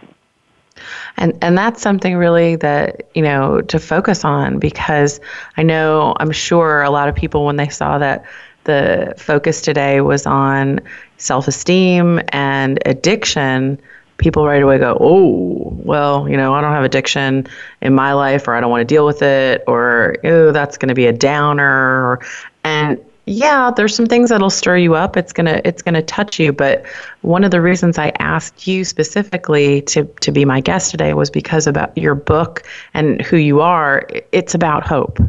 And 1.17 1.38
and 1.41 1.58
that's 1.58 1.82
something 1.82 2.15
really 2.15 2.56
that, 2.58 3.04
you 3.13 3.22
know, 3.22 3.62
to 3.62 3.80
focus 3.80 4.24
on 4.26 4.60
because 4.60 5.20
I 5.58 5.63
know 5.63 6.15
I'm 6.20 6.32
sure 6.32 6.82
a 6.82 6.89
lot 6.89 7.10
of 7.10 7.15
people 7.15 7.46
when 7.46 7.58
they 7.58 7.70
saw 7.70 7.98
that 7.98 8.26
the 8.63 9.13
focus 9.17 9.62
today 9.62 10.02
was 10.02 10.26
on 10.26 10.80
self-esteem 11.17 12.22
and 12.30 12.80
addiction, 12.86 13.80
people 14.17 14.46
right 14.46 14.62
away 14.62 14.78
go, 14.78 14.98
"Oh, 15.00 15.74
well, 15.84 16.30
you 16.30 16.38
know, 16.38 16.54
I 16.54 16.62
don't 16.62 16.74
have 16.74 16.84
addiction 16.84 17.48
in 17.82 17.94
my 17.94 18.13
life 18.13 18.48
or 18.48 18.56
I 18.56 18.62
don't 18.62 18.72
want 18.72 18.82
to 18.82 18.94
deal 18.94 19.06
with 19.06 19.22
it 19.22 19.63
or 19.67 20.15
oh, 20.24 20.52
that's 20.52 20.78
going 20.78 20.89
to 20.89 20.96
be 20.96 21.08
a 21.08 21.13
downer." 21.13 22.20
And 22.63 23.00
yeah, 23.25 23.71
there's 23.75 23.95
some 23.95 24.07
things 24.07 24.29
that'll 24.29 24.49
stir 24.49 24.77
you 24.77 24.95
up. 24.95 25.15
It's 25.15 25.31
gonna 25.31 25.62
it's 25.63 25.81
gonna 25.81 26.01
touch 26.01 26.39
you. 26.39 26.51
But 26.51 26.86
one 27.21 27.43
of 27.43 27.51
the 27.51 27.62
reasons 27.62 27.97
I 27.97 28.12
asked 28.19 28.65
you 28.67 28.84
specifically 28.84 29.81
to 29.84 30.05
to 30.21 30.31
be 30.31 30.43
my 30.43 30.60
guest 30.60 30.91
today 30.91 31.13
was 31.13 31.29
because 31.29 31.67
about 31.67 31.95
your 31.97 32.15
book 32.15 32.63
and 32.93 33.21
who 33.21 33.38
you 33.38 33.62
are. 33.62 34.07
It's 34.31 34.55
about 34.55 34.88
hope. 34.88 35.19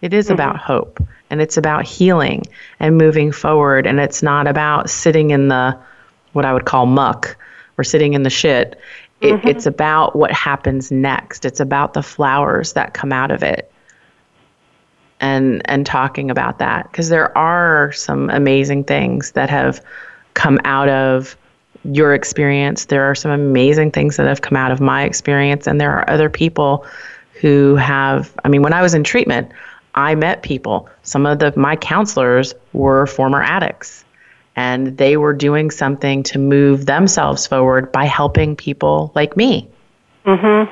It 0.00 0.14
is 0.14 0.26
mm-hmm. 0.26 0.34
about 0.34 0.56
hope, 0.56 0.98
and 1.28 1.42
it's 1.42 1.58
about 1.58 1.84
healing 1.84 2.44
and 2.80 2.96
moving 2.96 3.32
forward. 3.32 3.86
And 3.86 4.00
it's 4.00 4.22
not 4.22 4.46
about 4.46 4.88
sitting 4.88 5.30
in 5.30 5.48
the 5.48 5.78
what 6.32 6.46
I 6.46 6.54
would 6.54 6.64
call 6.64 6.86
muck 6.86 7.36
or 7.76 7.84
sitting 7.84 8.14
in 8.14 8.22
the 8.22 8.30
shit. 8.30 8.78
It, 9.20 9.34
mm-hmm. 9.34 9.48
It's 9.48 9.66
about 9.66 10.16
what 10.16 10.32
happens 10.32 10.90
next. 10.90 11.44
It's 11.44 11.60
about 11.60 11.92
the 11.92 12.02
flowers 12.02 12.72
that 12.72 12.94
come 12.94 13.12
out 13.12 13.30
of 13.30 13.42
it 13.42 13.71
and 15.22 15.62
and 15.70 15.86
talking 15.86 16.30
about 16.30 16.58
that 16.58 16.90
because 16.90 17.08
there 17.08 17.36
are 17.38 17.92
some 17.92 18.28
amazing 18.28 18.84
things 18.84 19.30
that 19.32 19.48
have 19.48 19.82
come 20.34 20.58
out 20.64 20.88
of 20.88 21.36
your 21.84 22.12
experience. 22.12 22.86
There 22.86 23.04
are 23.04 23.14
some 23.14 23.30
amazing 23.30 23.92
things 23.92 24.16
that 24.16 24.26
have 24.26 24.42
come 24.42 24.56
out 24.56 24.72
of 24.72 24.80
my 24.80 25.04
experience, 25.04 25.66
and 25.66 25.80
there 25.80 25.92
are 25.92 26.08
other 26.10 26.28
people 26.28 26.84
who 27.40 27.76
have. 27.76 28.32
I 28.44 28.48
mean, 28.48 28.62
when 28.62 28.72
I 28.72 28.82
was 28.82 28.94
in 28.94 29.04
treatment, 29.04 29.50
I 29.94 30.14
met 30.14 30.42
people. 30.42 30.88
Some 31.04 31.24
of 31.24 31.38
the 31.38 31.52
my 31.56 31.76
counselors 31.76 32.54
were 32.72 33.06
former 33.06 33.42
addicts, 33.42 34.04
and 34.56 34.98
they 34.98 35.16
were 35.16 35.32
doing 35.32 35.70
something 35.70 36.24
to 36.24 36.38
move 36.38 36.86
themselves 36.86 37.46
forward 37.46 37.92
by 37.92 38.04
helping 38.04 38.56
people 38.56 39.12
like 39.14 39.36
me. 39.36 39.68
Mm-hmm. 40.26 40.70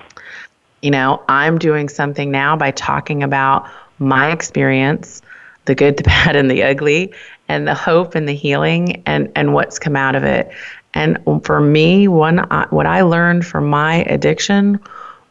You 0.82 0.90
know, 0.90 1.22
I'm 1.28 1.58
doing 1.58 1.88
something 1.88 2.30
now 2.30 2.56
by 2.56 2.70
talking 2.70 3.22
about 3.22 3.68
my 4.00 4.32
experience, 4.32 5.22
the 5.66 5.74
good, 5.74 5.96
the 5.98 6.02
bad, 6.02 6.36
and 6.36 6.50
the 6.50 6.62
ugly, 6.62 7.14
and 7.48 7.66
the 7.66 7.74
hope 7.74 8.14
and 8.14 8.28
the 8.28 8.34
healing, 8.34 9.02
and 9.06 9.30
and 9.36 9.54
what's 9.54 9.78
come 9.78 9.96
out 9.96 10.16
of 10.16 10.24
it. 10.24 10.50
And 10.92 11.18
for 11.44 11.60
me, 11.60 12.08
one 12.08 12.38
what 12.70 12.86
I 12.86 13.02
learned 13.02 13.46
from 13.46 13.68
my 13.68 14.02
addiction 14.04 14.80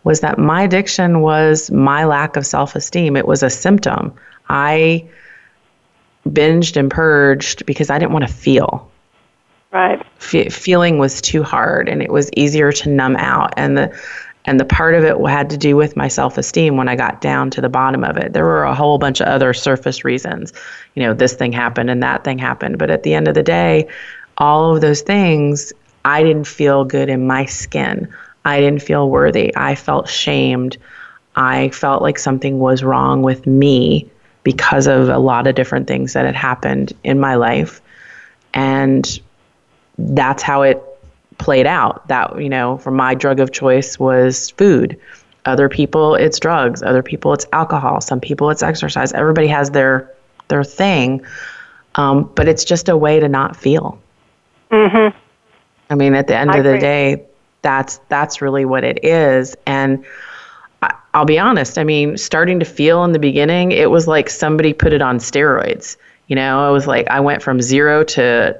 was 0.05 0.21
that 0.21 0.37
my 0.37 0.61
addiction 0.63 1.19
was 1.19 1.69
my 1.71 2.05
lack 2.05 2.37
of 2.37 2.45
self-esteem. 2.45 3.17
It 3.17 3.27
was 3.27 3.43
a 3.43 3.49
symptom. 3.49 4.13
I 4.47 5.07
binged 6.27 6.77
and 6.77 6.89
purged 6.89 7.65
because 7.65 7.89
I 7.89 7.99
didn't 7.99 8.13
want 8.13 8.27
to 8.27 8.33
feel. 8.33 8.89
Right. 9.71 10.03
Feeling 10.17 10.97
was 10.97 11.21
too 11.21 11.43
hard, 11.43 11.89
and 11.89 12.01
it 12.01 12.11
was 12.11 12.29
easier 12.35 12.71
to 12.71 12.89
numb 12.89 13.15
out. 13.17 13.53
And 13.55 13.77
the 13.77 13.99
and 14.45 14.59
the 14.59 14.65
part 14.65 14.95
of 14.95 15.03
it 15.03 15.17
had 15.29 15.49
to 15.49 15.57
do 15.57 15.75
with 15.75 15.95
my 15.95 16.07
self 16.07 16.37
esteem 16.37 16.77
when 16.77 16.87
I 16.87 16.95
got 16.95 17.21
down 17.21 17.49
to 17.51 17.61
the 17.61 17.69
bottom 17.69 18.03
of 18.03 18.17
it. 18.17 18.33
There 18.33 18.45
were 18.45 18.63
a 18.63 18.73
whole 18.75 18.97
bunch 18.97 19.19
of 19.19 19.27
other 19.27 19.53
surface 19.53 20.03
reasons. 20.03 20.53
You 20.95 21.03
know, 21.03 21.13
this 21.13 21.33
thing 21.33 21.51
happened 21.51 21.89
and 21.89 22.01
that 22.03 22.23
thing 22.23 22.39
happened. 22.39 22.77
But 22.77 22.89
at 22.89 23.03
the 23.03 23.13
end 23.13 23.27
of 23.27 23.35
the 23.35 23.43
day, 23.43 23.87
all 24.37 24.73
of 24.73 24.81
those 24.81 25.01
things, 25.01 25.73
I 26.05 26.23
didn't 26.23 26.47
feel 26.47 26.85
good 26.85 27.09
in 27.09 27.27
my 27.27 27.45
skin. 27.45 28.07
I 28.45 28.59
didn't 28.59 28.81
feel 28.81 29.09
worthy. 29.09 29.55
I 29.55 29.75
felt 29.75 30.07
shamed. 30.07 30.77
I 31.35 31.69
felt 31.69 32.01
like 32.01 32.17
something 32.17 32.59
was 32.59 32.83
wrong 32.83 33.21
with 33.21 33.45
me 33.45 34.09
because 34.43 34.87
of 34.87 35.09
a 35.09 35.19
lot 35.19 35.47
of 35.47 35.55
different 35.55 35.87
things 35.87 36.13
that 36.13 36.25
had 36.25 36.35
happened 36.35 36.93
in 37.03 37.19
my 37.19 37.35
life. 37.35 37.81
And 38.53 39.19
that's 39.97 40.41
how 40.41 40.61
it 40.61 40.81
played 41.39 41.65
out. 41.65 42.07
That, 42.09 42.39
you 42.39 42.49
know, 42.49 42.77
for 42.77 42.91
my 42.91 43.15
drug 43.15 43.39
of 43.39 43.51
choice 43.51 43.97
was 43.97 44.51
food. 44.51 44.99
Other 45.45 45.67
people 45.69 46.13
it's 46.15 46.39
drugs, 46.39 46.83
other 46.83 47.01
people 47.01 47.33
it's 47.33 47.47
alcohol, 47.53 48.01
some 48.01 48.19
people 48.19 48.51
it's 48.51 48.61
exercise. 48.61 49.11
Everybody 49.13 49.47
has 49.47 49.71
their 49.71 50.13
their 50.49 50.63
thing. 50.63 51.25
Um, 51.95 52.29
but 52.35 52.47
it's 52.47 52.63
just 52.63 52.87
a 52.87 52.95
way 52.95 53.19
to 53.19 53.27
not 53.27 53.55
feel. 53.55 53.97
Mhm. 54.71 55.11
I 55.89 55.95
mean, 55.95 56.13
at 56.13 56.27
the 56.27 56.35
end 56.35 56.51
I 56.51 56.57
of 56.57 56.63
the 56.63 56.71
agree. 56.71 56.79
day, 56.81 57.23
that's 57.63 57.99
that's 58.09 58.41
really 58.41 58.63
what 58.65 58.83
it 58.83 59.03
is 59.03 59.55
and 59.65 60.05
I, 60.81 60.93
I'll 61.13 61.25
be 61.25 61.39
honest, 61.39 61.77
I 61.77 61.83
mean, 61.83 62.17
starting 62.17 62.59
to 62.59 62.65
feel 62.65 63.03
in 63.03 63.11
the 63.11 63.19
beginning, 63.19 63.71
it 63.73 63.89
was 63.91 64.07
like 64.07 64.29
somebody 64.29 64.71
put 64.73 64.93
it 64.93 65.01
on 65.01 65.17
steroids. 65.19 65.97
You 66.27 66.35
know, 66.35 66.69
it 66.69 66.71
was 66.71 66.87
like 66.87 67.07
I 67.09 67.19
went 67.19 67.41
from 67.41 67.61
0 67.61 68.03
to 68.03 68.57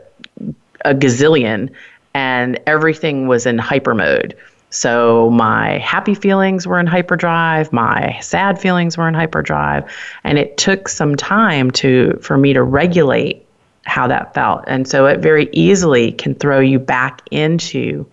a 0.83 0.93
gazillion 0.95 1.69
and 2.13 2.59
everything 2.65 3.27
was 3.27 3.45
in 3.45 3.57
hyper 3.57 3.93
mode. 3.93 4.35
So 4.71 5.31
my 5.31 5.79
happy 5.79 6.13
feelings 6.13 6.67
were 6.67 6.79
in 6.79 6.85
hyperdrive, 6.85 7.73
my 7.73 8.19
sad 8.21 8.59
feelings 8.59 8.97
were 8.97 9.07
in 9.07 9.15
hyperdrive, 9.15 9.89
and 10.23 10.37
it 10.37 10.57
took 10.57 10.87
some 10.87 11.15
time 11.15 11.71
to 11.71 12.19
for 12.21 12.37
me 12.37 12.53
to 12.53 12.61
regulate 12.61 13.45
how 13.85 14.07
that 14.07 14.33
felt. 14.35 14.63
And 14.67 14.87
so 14.87 15.07
it 15.07 15.19
very 15.19 15.49
easily 15.51 16.11
can 16.11 16.35
throw 16.35 16.59
you 16.59 16.77
back 16.77 17.21
into 17.31 18.05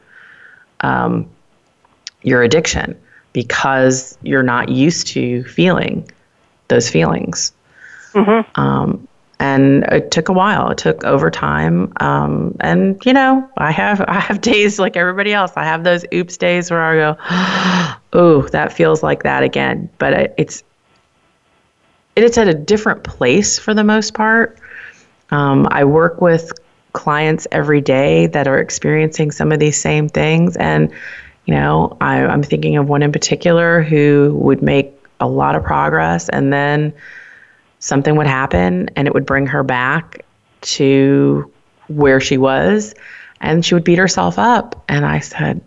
um, 0.81 1.29
your 2.23 2.43
addiction 2.43 2.99
because 3.35 4.17
you're 4.23 4.43
not 4.43 4.71
used 4.71 5.09
to 5.09 5.45
feeling 5.45 6.11
those 6.69 6.89
feelings. 6.89 7.53
Mm-hmm. 8.13 8.59
Um, 8.59 9.06
and 9.39 9.85
it 9.85 10.11
took 10.11 10.29
a 10.29 10.33
while. 10.33 10.71
It 10.71 10.79
took 10.79 11.05
over 11.05 11.31
time. 11.31 11.93
Um, 12.01 12.57
and 12.61 13.05
you 13.05 13.13
know, 13.13 13.49
I 13.57 13.71
have 13.71 14.01
I 14.01 14.21
have 14.21 14.41
days 14.41 14.79
like 14.79 14.97
everybody 14.97 15.33
else. 15.33 15.53
I 15.57 15.65
have 15.65 15.85
those 15.85 16.05
oops 16.13 16.37
days 16.37 16.71
where 16.71 16.83
I 16.83 16.95
go, 16.97 17.97
oh, 18.13 18.43
that 18.53 18.73
feels 18.73 19.03
like 19.03 19.23
that 19.25 19.43
again. 19.43 19.91
But 19.99 20.13
it, 20.13 20.35
it's 20.39 20.65
it's 22.17 22.39
at 22.39 22.49
a 22.49 22.55
different 22.55 23.05
place 23.05 23.59
for 23.59 23.75
the 23.75 23.85
most 23.85 24.15
part. 24.15 24.59
Um, 25.31 25.69
I 25.71 25.85
work 25.85 26.21
with 26.21 26.53
clients 26.93 27.47
every 27.53 27.83
day 27.83 28.27
that 28.29 28.49
are 28.49 28.59
experiencing 28.59 29.31
some 29.31 29.53
of 29.53 29.59
these 29.59 29.79
same 29.79 30.09
things, 30.09 30.57
and 30.57 30.91
you 31.45 31.55
know, 31.55 31.97
I, 32.01 32.25
I'm 32.25 32.43
thinking 32.43 32.77
of 32.77 32.89
one 32.89 33.03
in 33.03 33.13
particular 33.13 33.83
who 33.83 34.33
would 34.41 34.63
make 34.63 34.93
a 35.21 35.29
lot 35.29 35.55
of 35.55 35.63
progress 35.63 36.29
and 36.29 36.53
then 36.53 36.93
something 37.87 38.17
would 38.17 38.27
happen 38.27 38.91
and 38.97 39.07
it 39.07 39.15
would 39.15 39.25
bring 39.25 39.47
her 39.47 39.63
back 39.63 40.25
to 40.61 41.53
where 41.87 42.21
she 42.21 42.37
was 42.37 42.95
and 43.41 43.65
she 43.65 43.75
would 43.75 43.85
beat 43.85 43.99
herself 43.99 44.41
up. 44.41 44.85
And 44.89 45.07
i 45.07 45.21
said 45.21 45.61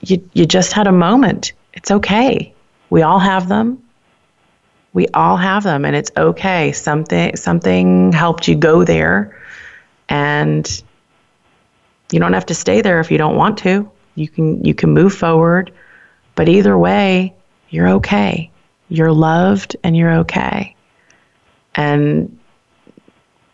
you 0.00 0.28
you 0.32 0.44
just 0.44 0.72
had 0.72 0.86
a 0.88 0.92
moment. 0.92 1.52
It's 1.72 1.90
okay. 1.90 2.52
We 2.90 3.02
all 3.02 3.20
have 3.20 3.48
them. 3.48 3.82
We 4.92 5.06
all 5.14 5.36
have 5.36 5.62
them 5.62 5.84
and 5.84 5.94
it's 5.94 6.10
okay. 6.16 6.72
Something 6.72 7.36
something 7.36 8.12
helped 8.12 8.48
you 8.48 8.56
go 8.56 8.84
there. 8.84 9.40
And 10.08 10.82
you 12.10 12.18
don't 12.18 12.32
have 12.32 12.46
to 12.46 12.54
stay 12.54 12.80
there 12.82 12.98
if 12.98 13.10
you 13.12 13.18
don't 13.18 13.36
want 13.36 13.58
to. 13.58 13.88
You 14.16 14.28
can 14.28 14.64
you 14.64 14.74
can 14.74 14.90
move 14.90 15.14
forward. 15.14 15.72
But 16.34 16.48
either 16.48 16.76
way 16.76 17.34
you're 17.70 17.88
okay. 18.00 18.50
You're 18.88 19.12
loved 19.12 19.76
and 19.84 19.96
you're 19.96 20.18
okay 20.24 20.73
and 21.74 22.38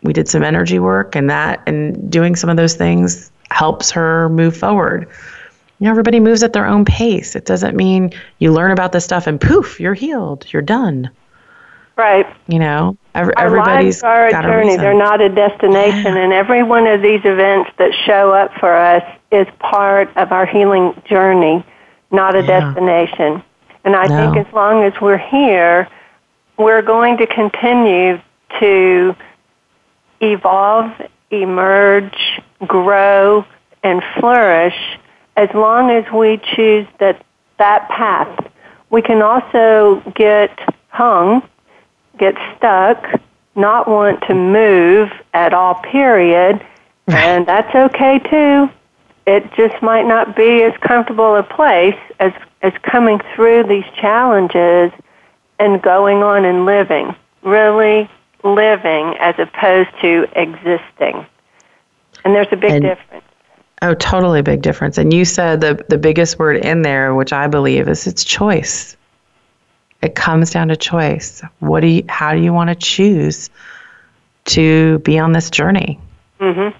we 0.03 0.13
did 0.13 0.27
some 0.27 0.43
energy 0.43 0.79
work 0.79 1.15
and 1.15 1.29
that 1.29 1.61
and 1.67 2.11
doing 2.11 2.35
some 2.35 2.49
of 2.49 2.57
those 2.57 2.75
things 2.75 3.31
helps 3.49 3.91
her 3.91 4.29
move 4.29 4.55
forward. 4.55 5.07
You 5.79 5.85
know 5.85 5.91
everybody 5.91 6.19
moves 6.19 6.43
at 6.43 6.53
their 6.53 6.65
own 6.65 6.85
pace. 6.85 7.35
It 7.35 7.45
doesn't 7.45 7.75
mean 7.75 8.11
you 8.39 8.51
learn 8.51 8.71
about 8.71 8.91
this 8.91 9.03
stuff 9.03 9.27
and 9.27 9.39
poof 9.39 9.79
you're 9.79 9.93
healed 9.93 10.45
you're 10.51 10.61
done. 10.61 11.09
Right. 11.97 12.25
You 12.47 12.59
know 12.59 12.97
every, 13.13 13.35
Our 13.35 13.45
everybody's 13.45 14.01
are 14.01 14.27
a 14.27 14.31
journey. 14.31 14.77
they're 14.77 14.93
not 14.93 15.21
a 15.21 15.29
destination 15.29 16.17
and 16.17 16.33
every 16.33 16.63
one 16.63 16.87
of 16.87 17.01
these 17.01 17.21
events 17.25 17.71
that 17.77 17.93
show 18.05 18.31
up 18.31 18.53
for 18.59 18.73
us 18.73 19.03
is 19.31 19.47
part 19.59 20.15
of 20.17 20.31
our 20.31 20.45
healing 20.45 20.99
journey 21.05 21.63
not 22.11 22.35
a 22.35 22.41
yeah. 22.41 22.59
destination. 22.59 23.43
And 23.83 23.95
i 23.95 24.05
no. 24.05 24.33
think 24.33 24.47
as 24.47 24.53
long 24.53 24.83
as 24.83 24.93
we're 25.01 25.17
here 25.17 25.87
we're 26.61 26.81
going 26.81 27.17
to 27.17 27.27
continue 27.27 28.19
to 28.59 29.15
evolve, 30.19 30.91
emerge, 31.31 32.41
grow, 32.67 33.45
and 33.83 34.03
flourish 34.19 34.75
as 35.35 35.49
long 35.53 35.89
as 35.89 36.05
we 36.13 36.39
choose 36.55 36.87
that, 36.99 37.23
that 37.57 37.89
path. 37.89 38.51
We 38.89 39.01
can 39.01 39.21
also 39.21 40.01
get 40.15 40.51
hung, 40.89 41.41
get 42.17 42.35
stuck, 42.57 43.21
not 43.55 43.87
want 43.87 44.21
to 44.27 44.35
move 44.35 45.09
at 45.33 45.53
all, 45.53 45.75
period, 45.75 46.63
and 47.07 47.45
that's 47.45 47.73
okay 47.73 48.19
too. 48.19 48.69
It 49.25 49.51
just 49.55 49.81
might 49.81 50.05
not 50.05 50.35
be 50.35 50.63
as 50.63 50.73
comfortable 50.81 51.35
a 51.35 51.43
place 51.43 51.97
as, 52.19 52.33
as 52.61 52.73
coming 52.83 53.19
through 53.35 53.63
these 53.63 53.85
challenges 53.95 54.91
and 55.61 55.79
going 55.81 56.23
on 56.23 56.43
and 56.43 56.65
living, 56.65 57.15
really 57.43 58.09
living 58.43 59.15
as 59.19 59.35
opposed 59.37 59.89
to 60.01 60.27
existing. 60.35 61.25
And 62.25 62.35
there's 62.35 62.47
a 62.51 62.57
big 62.57 62.71
and, 62.71 62.83
difference. 62.83 63.23
Oh, 63.83 63.93
totally 63.93 64.41
big 64.41 64.63
difference. 64.63 64.97
And 64.97 65.13
you 65.13 65.23
said 65.23 65.61
the 65.61 65.85
the 65.87 65.97
biggest 65.97 66.39
word 66.39 66.57
in 66.57 66.81
there, 66.81 67.13
which 67.13 67.31
I 67.31 67.47
believe 67.47 67.87
is 67.87 68.07
it's 68.07 68.23
choice. 68.23 68.97
It 70.01 70.15
comes 70.15 70.49
down 70.49 70.69
to 70.69 70.75
choice. 70.75 71.43
What 71.59 71.81
do 71.81 71.87
you 71.87 72.03
how 72.09 72.33
do 72.33 72.41
you 72.41 72.53
want 72.53 72.69
to 72.69 72.75
choose 72.75 73.51
to 74.45 74.97
be 74.99 75.19
on 75.19 75.31
this 75.31 75.51
journey? 75.51 75.99
Mhm. 76.39 76.73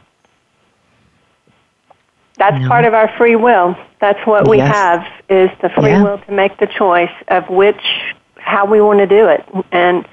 That's 2.38 2.68
part 2.68 2.86
of 2.86 2.96
our 2.96 3.08
free 3.18 3.36
will. 3.36 3.78
That's 4.00 4.26
what 4.26 4.48
we 4.48 4.58
yes. 4.58 4.74
have 4.74 5.08
is 5.30 5.52
the 5.62 5.70
free 5.70 5.92
yeah. 5.92 6.02
will 6.02 6.18
to 6.18 6.32
make 6.32 6.58
the 6.58 6.66
choice 6.66 7.14
of 7.28 7.48
which 7.52 7.84
how 8.52 8.66
we 8.66 8.82
want 8.82 9.00
to 9.00 9.08
do 9.08 9.28
it. 9.28 9.44
And 9.72 10.06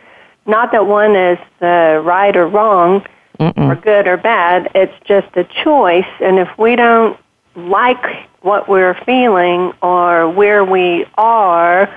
not 0.47 0.73
that 0.73 0.87
one 0.87 1.17
is 1.17 1.39
uh, 1.61 2.01
right 2.05 2.35
or 2.37 2.47
wrong 2.47 3.05
Mm-mm. 3.39 3.71
or 3.71 3.75
good 3.75 4.07
or 4.07 4.17
bad. 4.17 4.71
It's 4.75 4.95
just 5.05 5.29
a 5.37 5.45
choice. 5.65 6.07
And 6.21 6.39
if 6.39 6.49
we 6.57 6.77
don't 6.77 7.19
like 7.57 8.05
what 8.43 8.69
we're 8.69 8.95
feeling 9.05 9.73
or 9.83 10.31
where 10.31 10.65
we 10.65 11.05
are, 11.17 11.93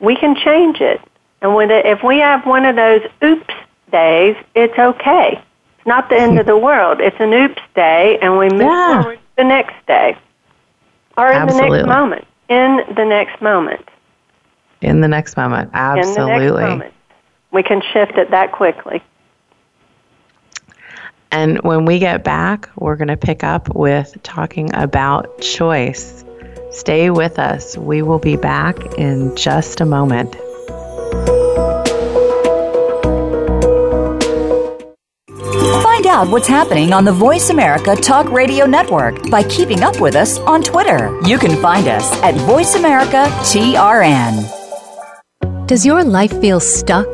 we 0.00 0.16
can 0.16 0.34
change 0.34 0.80
it. 0.80 1.00
And 1.40 1.54
when 1.54 1.70
it, 1.70 1.86
if 1.86 2.02
we 2.02 2.18
have 2.18 2.44
one 2.44 2.64
of 2.64 2.74
those 2.76 3.02
oops 3.22 3.54
days, 3.92 4.36
it's 4.54 4.78
okay. 4.78 5.40
It's 5.78 5.86
not 5.86 6.08
the 6.08 6.16
end 6.16 6.38
of 6.38 6.46
the 6.46 6.56
world. 6.56 7.00
It's 7.00 7.20
an 7.20 7.32
oops 7.32 7.62
day, 7.74 8.18
and 8.20 8.38
we 8.38 8.48
move 8.48 8.62
yeah. 8.62 9.02
forward 9.02 9.18
the 9.36 9.44
next 9.44 9.74
day 9.86 10.16
or 11.16 11.28
in 11.30 11.36
Absolutely. 11.36 11.78
the 11.78 11.86
next 11.86 11.88
moment. 11.88 12.26
In 12.48 12.94
the 12.96 13.04
next 13.04 13.40
moment. 13.40 13.88
In 14.80 15.00
the 15.00 15.08
next 15.08 15.36
moment. 15.36 15.70
Absolutely. 15.72 16.22
In 16.22 16.26
the 16.26 16.50
next 16.50 16.70
moment. 16.70 16.94
We 17.52 17.62
can 17.62 17.82
shift 17.92 18.18
it 18.18 18.30
that 18.30 18.52
quickly. 18.52 19.02
And 21.34 21.60
when 21.62 21.84
we 21.84 21.98
get 21.98 22.22
back, 22.22 22.70
we're 22.76 22.94
going 22.94 23.08
to 23.08 23.16
pick 23.16 23.42
up 23.42 23.74
with 23.74 24.16
talking 24.22 24.72
about 24.74 25.40
choice. 25.40 26.24
Stay 26.70 27.10
with 27.10 27.40
us. 27.40 27.76
We 27.76 28.02
will 28.02 28.20
be 28.20 28.36
back 28.36 28.76
in 28.98 29.34
just 29.34 29.80
a 29.80 29.84
moment. 29.84 30.36
Find 35.82 36.06
out 36.06 36.28
what's 36.28 36.46
happening 36.46 36.92
on 36.92 37.04
the 37.04 37.12
Voice 37.12 37.50
America 37.50 37.96
Talk 37.96 38.30
Radio 38.30 38.66
Network 38.66 39.28
by 39.28 39.42
keeping 39.44 39.82
up 39.82 40.00
with 40.00 40.14
us 40.14 40.38
on 40.38 40.62
Twitter. 40.62 41.18
You 41.26 41.38
can 41.38 41.60
find 41.60 41.88
us 41.88 42.12
at 42.22 42.34
Voice 42.46 42.76
America 42.76 43.26
TRN. 43.42 44.63
Does 45.66 45.86
your 45.86 46.04
life 46.04 46.42
feel 46.42 46.60
stuck? 46.60 47.06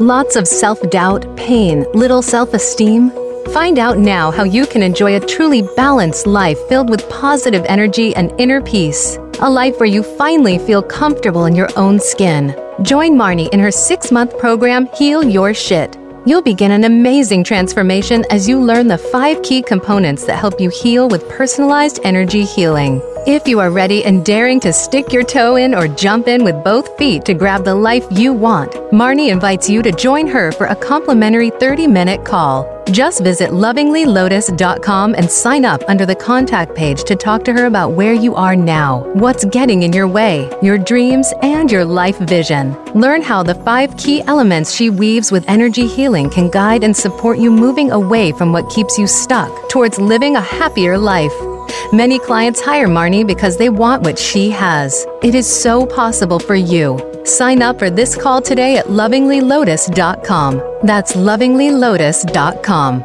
Lots 0.00 0.34
of 0.34 0.48
self 0.48 0.80
doubt, 0.88 1.36
pain, 1.36 1.84
little 1.92 2.22
self 2.22 2.54
esteem? 2.54 3.10
Find 3.52 3.78
out 3.78 3.98
now 3.98 4.30
how 4.30 4.44
you 4.44 4.66
can 4.66 4.82
enjoy 4.82 5.16
a 5.16 5.20
truly 5.20 5.60
balanced 5.76 6.26
life 6.26 6.58
filled 6.70 6.88
with 6.88 7.06
positive 7.10 7.66
energy 7.68 8.14
and 8.14 8.32
inner 8.40 8.62
peace. 8.62 9.18
A 9.40 9.50
life 9.50 9.78
where 9.78 9.88
you 9.90 10.02
finally 10.02 10.58
feel 10.58 10.82
comfortable 10.82 11.44
in 11.44 11.54
your 11.54 11.68
own 11.76 12.00
skin. 12.00 12.56
Join 12.80 13.12
Marnie 13.12 13.52
in 13.52 13.60
her 13.60 13.70
six 13.70 14.10
month 14.10 14.38
program, 14.38 14.86
Heal 14.94 15.22
Your 15.22 15.52
Shit. 15.52 15.98
You'll 16.24 16.40
begin 16.40 16.70
an 16.70 16.84
amazing 16.84 17.44
transformation 17.44 18.24
as 18.30 18.48
you 18.48 18.58
learn 18.58 18.88
the 18.88 18.96
five 18.96 19.42
key 19.42 19.60
components 19.60 20.24
that 20.24 20.38
help 20.38 20.58
you 20.58 20.70
heal 20.70 21.10
with 21.10 21.28
personalized 21.28 22.00
energy 22.04 22.44
healing. 22.44 23.02
If 23.26 23.48
you 23.48 23.58
are 23.60 23.70
ready 23.70 24.04
and 24.04 24.24
daring 24.24 24.60
to 24.60 24.72
stick 24.72 25.12
your 25.12 25.22
toe 25.22 25.56
in 25.56 25.74
or 25.74 25.88
jump 25.88 26.28
in 26.28 26.44
with 26.44 26.62
both 26.64 26.96
feet 26.96 27.24
to 27.24 27.34
grab 27.34 27.64
the 27.64 27.74
life 27.74 28.06
you 28.10 28.32
want, 28.32 28.72
Marnie 28.92 29.30
invites 29.30 29.68
you 29.68 29.82
to 29.82 29.92
join 29.92 30.26
her 30.28 30.52
for 30.52 30.66
a 30.66 30.76
complimentary 30.76 31.50
30 31.50 31.86
minute 31.86 32.24
call. 32.24 32.66
Just 32.90 33.22
visit 33.22 33.50
lovinglylotus.com 33.50 35.14
and 35.14 35.30
sign 35.30 35.64
up 35.64 35.82
under 35.88 36.06
the 36.06 36.14
contact 36.14 36.74
page 36.74 37.04
to 37.04 37.16
talk 37.16 37.44
to 37.44 37.52
her 37.52 37.66
about 37.66 37.92
where 37.92 38.14
you 38.14 38.34
are 38.34 38.56
now, 38.56 39.00
what's 39.14 39.44
getting 39.46 39.82
in 39.82 39.92
your 39.92 40.08
way, 40.08 40.50
your 40.62 40.78
dreams, 40.78 41.32
and 41.42 41.70
your 41.70 41.84
life 41.84 42.18
vision. 42.18 42.72
Learn 42.94 43.20
how 43.20 43.42
the 43.42 43.56
five 43.56 43.96
key 43.96 44.22
elements 44.22 44.74
she 44.74 44.90
weaves 44.90 45.32
with 45.32 45.48
energy 45.48 45.86
healing 45.86 46.30
can 46.30 46.50
guide 46.50 46.84
and 46.84 46.96
support 46.96 47.38
you 47.38 47.50
moving 47.50 47.90
away 47.90 48.32
from 48.32 48.52
what 48.52 48.70
keeps 48.70 48.96
you 48.98 49.06
stuck 49.06 49.68
towards 49.68 49.98
living 49.98 50.36
a 50.36 50.40
happier 50.40 50.96
life. 50.96 51.57
Many 51.92 52.18
clients 52.18 52.60
hire 52.60 52.88
Marnie 52.88 53.26
because 53.26 53.56
they 53.56 53.68
want 53.68 54.02
what 54.02 54.18
she 54.18 54.50
has. 54.50 55.06
It 55.22 55.34
is 55.34 55.46
so 55.46 55.86
possible 55.86 56.38
for 56.38 56.54
you. 56.54 56.98
Sign 57.24 57.62
up 57.62 57.78
for 57.78 57.90
this 57.90 58.16
call 58.16 58.40
today 58.40 58.76
at 58.76 58.86
lovinglylotus.com. 58.86 60.62
That's 60.82 61.14
lovinglylotus.com. 61.14 63.04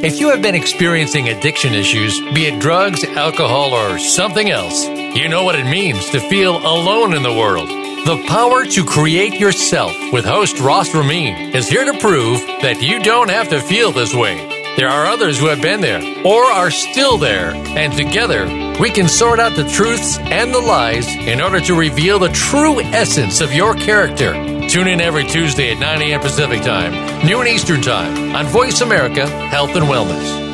If 0.00 0.20
you 0.20 0.28
have 0.30 0.42
been 0.42 0.54
experiencing 0.54 1.28
addiction 1.28 1.74
issues, 1.74 2.20
be 2.32 2.46
it 2.46 2.60
drugs, 2.60 3.02
alcohol, 3.02 3.74
or 3.74 3.98
something 3.98 4.50
else, 4.50 4.86
you 4.86 5.28
know 5.28 5.42
what 5.42 5.56
it 5.56 5.64
means 5.64 6.08
to 6.10 6.20
feel 6.20 6.58
alone 6.58 7.14
in 7.14 7.22
the 7.22 7.32
world. 7.32 7.68
The 8.06 8.22
Power 8.28 8.64
to 8.64 8.84
Create 8.84 9.40
Yourself 9.40 9.92
with 10.12 10.24
host 10.24 10.60
Ross 10.60 10.94
Ramin 10.94 11.54
is 11.54 11.68
here 11.68 11.84
to 11.84 11.98
prove 11.98 12.40
that 12.62 12.80
you 12.80 13.02
don't 13.02 13.28
have 13.28 13.48
to 13.48 13.60
feel 13.60 13.90
this 13.90 14.14
way. 14.14 14.57
There 14.78 14.88
are 14.88 15.06
others 15.06 15.38
who 15.38 15.48
have 15.48 15.60
been 15.60 15.80
there 15.80 16.00
or 16.24 16.44
are 16.44 16.70
still 16.70 17.18
there, 17.18 17.52
and 17.54 17.92
together 17.92 18.46
we 18.80 18.90
can 18.90 19.08
sort 19.08 19.40
out 19.40 19.56
the 19.56 19.68
truths 19.68 20.18
and 20.18 20.54
the 20.54 20.60
lies 20.60 21.06
in 21.14 21.40
order 21.40 21.60
to 21.60 21.74
reveal 21.74 22.18
the 22.18 22.28
true 22.28 22.80
essence 22.80 23.42
of 23.42 23.52
your 23.52 23.74
character 23.74 24.32
Tune 24.68 24.86
in 24.86 25.00
every 25.00 25.24
Tuesday 25.24 25.72
at 25.72 25.78
9 25.78 26.02
a.m. 26.02 26.20
Pacific 26.20 26.60
Time, 26.60 26.92
noon 27.26 27.46
Eastern 27.46 27.80
Time 27.80 28.36
on 28.36 28.44
Voice 28.46 28.82
America 28.82 29.26
Health 29.26 29.74
and 29.74 29.86
Wellness. 29.86 30.46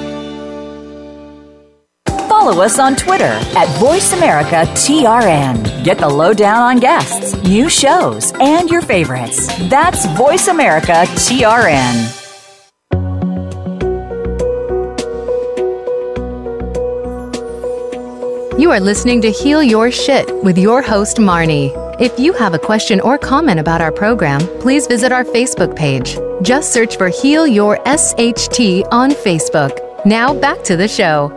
Follow 2.29 2.63
us 2.63 2.79
on 2.79 2.95
Twitter 2.95 3.25
at 3.25 3.67
VoiceAmericaTRN. 3.81 5.83
Get 5.83 5.99
the 5.99 6.09
lowdown 6.09 6.63
on 6.63 6.79
guests, 6.79 7.35
new 7.43 7.69
shows, 7.69 8.33
and 8.39 8.71
your 8.71 8.83
favorites. 8.83 9.49
That's 9.69 10.07
VoiceAmericaTRN. 10.07 12.24
You 18.65 18.71
are 18.71 18.81
listening 18.81 19.21
to 19.21 19.31
Heal 19.31 19.63
Your 19.63 19.91
Shit 19.91 20.43
with 20.43 20.57
your 20.57 20.81
host, 20.81 21.19
Marnie. 21.19 21.71
If 22.01 22.19
you 22.19 22.33
have 22.33 22.55
a 22.55 22.59
question 22.59 22.99
or 22.99 23.19
comment 23.19 23.61
about 23.61 23.83
our 23.83 23.93
program, 23.93 24.41
please 24.61 24.87
visit 24.87 25.13
our 25.13 25.23
Facebook 25.23 25.77
page. 25.77 26.17
Just 26.41 26.73
search 26.73 26.97
for 26.97 27.11
Heal 27.11 27.47
Your 27.47 27.77
SHT 27.85 28.89
on 28.91 29.11
Facebook. 29.11 30.07
Now 30.07 30.33
back 30.33 30.65
to 30.65 30.79
the 30.79 30.89
show. 30.89 31.31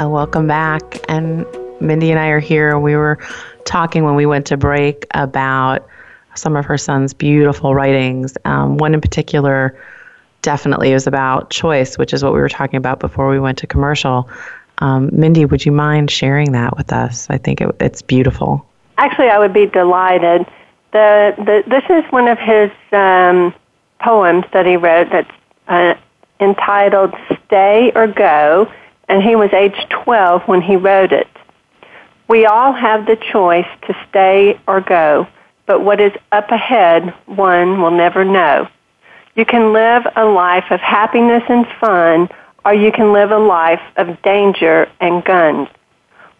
Uh, 0.00 0.08
welcome 0.08 0.48
back. 0.48 0.82
And 1.08 1.46
Mindy 1.80 2.10
and 2.10 2.18
I 2.18 2.30
are 2.30 2.40
here. 2.40 2.76
We 2.76 2.96
were 2.96 3.16
talking 3.64 4.02
when 4.02 4.16
we 4.16 4.26
went 4.26 4.46
to 4.46 4.56
break 4.56 5.06
about 5.12 5.86
some 6.34 6.56
of 6.56 6.64
her 6.64 6.76
son's 6.76 7.14
beautiful 7.14 7.72
writings. 7.72 8.36
Um, 8.44 8.78
one 8.78 8.94
in 8.94 9.00
particular 9.00 9.80
definitely 10.42 10.92
was 10.92 11.06
about 11.06 11.50
choice, 11.50 11.96
which 11.98 12.12
is 12.12 12.24
what 12.24 12.32
we 12.32 12.40
were 12.40 12.48
talking 12.48 12.78
about 12.78 12.98
before 12.98 13.28
we 13.28 13.38
went 13.38 13.58
to 13.58 13.68
commercial. 13.68 14.28
Um, 14.78 15.10
Mindy, 15.12 15.44
would 15.44 15.64
you 15.64 15.72
mind 15.72 16.10
sharing 16.10 16.52
that 16.52 16.76
with 16.76 16.92
us? 16.92 17.28
I 17.30 17.38
think 17.38 17.60
it, 17.60 17.74
it's 17.80 18.02
beautiful. 18.02 18.64
Actually, 18.96 19.28
I 19.28 19.38
would 19.38 19.52
be 19.52 19.66
delighted. 19.66 20.46
The, 20.92 21.34
the 21.36 21.64
this 21.68 21.84
is 21.90 22.10
one 22.10 22.28
of 22.28 22.38
his 22.38 22.70
um, 22.92 23.54
poems 24.00 24.44
that 24.52 24.66
he 24.66 24.76
wrote 24.76 25.10
that's 25.10 25.30
uh, 25.68 25.94
entitled 26.40 27.14
"Stay 27.46 27.92
or 27.94 28.06
Go," 28.06 28.70
and 29.08 29.22
he 29.22 29.36
was 29.36 29.52
age 29.52 29.86
12 29.90 30.42
when 30.46 30.62
he 30.62 30.76
wrote 30.76 31.12
it. 31.12 31.28
We 32.28 32.44
all 32.44 32.72
have 32.72 33.06
the 33.06 33.16
choice 33.16 33.66
to 33.86 33.96
stay 34.08 34.60
or 34.66 34.82
go, 34.82 35.26
but 35.64 35.82
what 35.82 35.98
is 35.98 36.12
up 36.30 36.50
ahead, 36.50 37.14
one 37.24 37.80
will 37.80 37.90
never 37.90 38.22
know. 38.22 38.68
You 39.34 39.46
can 39.46 39.72
live 39.72 40.06
a 40.14 40.26
life 40.26 40.70
of 40.70 40.80
happiness 40.80 41.42
and 41.48 41.66
fun 41.80 42.28
or 42.68 42.74
you 42.74 42.92
can 42.92 43.14
live 43.14 43.30
a 43.30 43.38
life 43.38 43.80
of 43.96 44.20
danger 44.20 44.86
and 45.00 45.24
guns. 45.24 45.68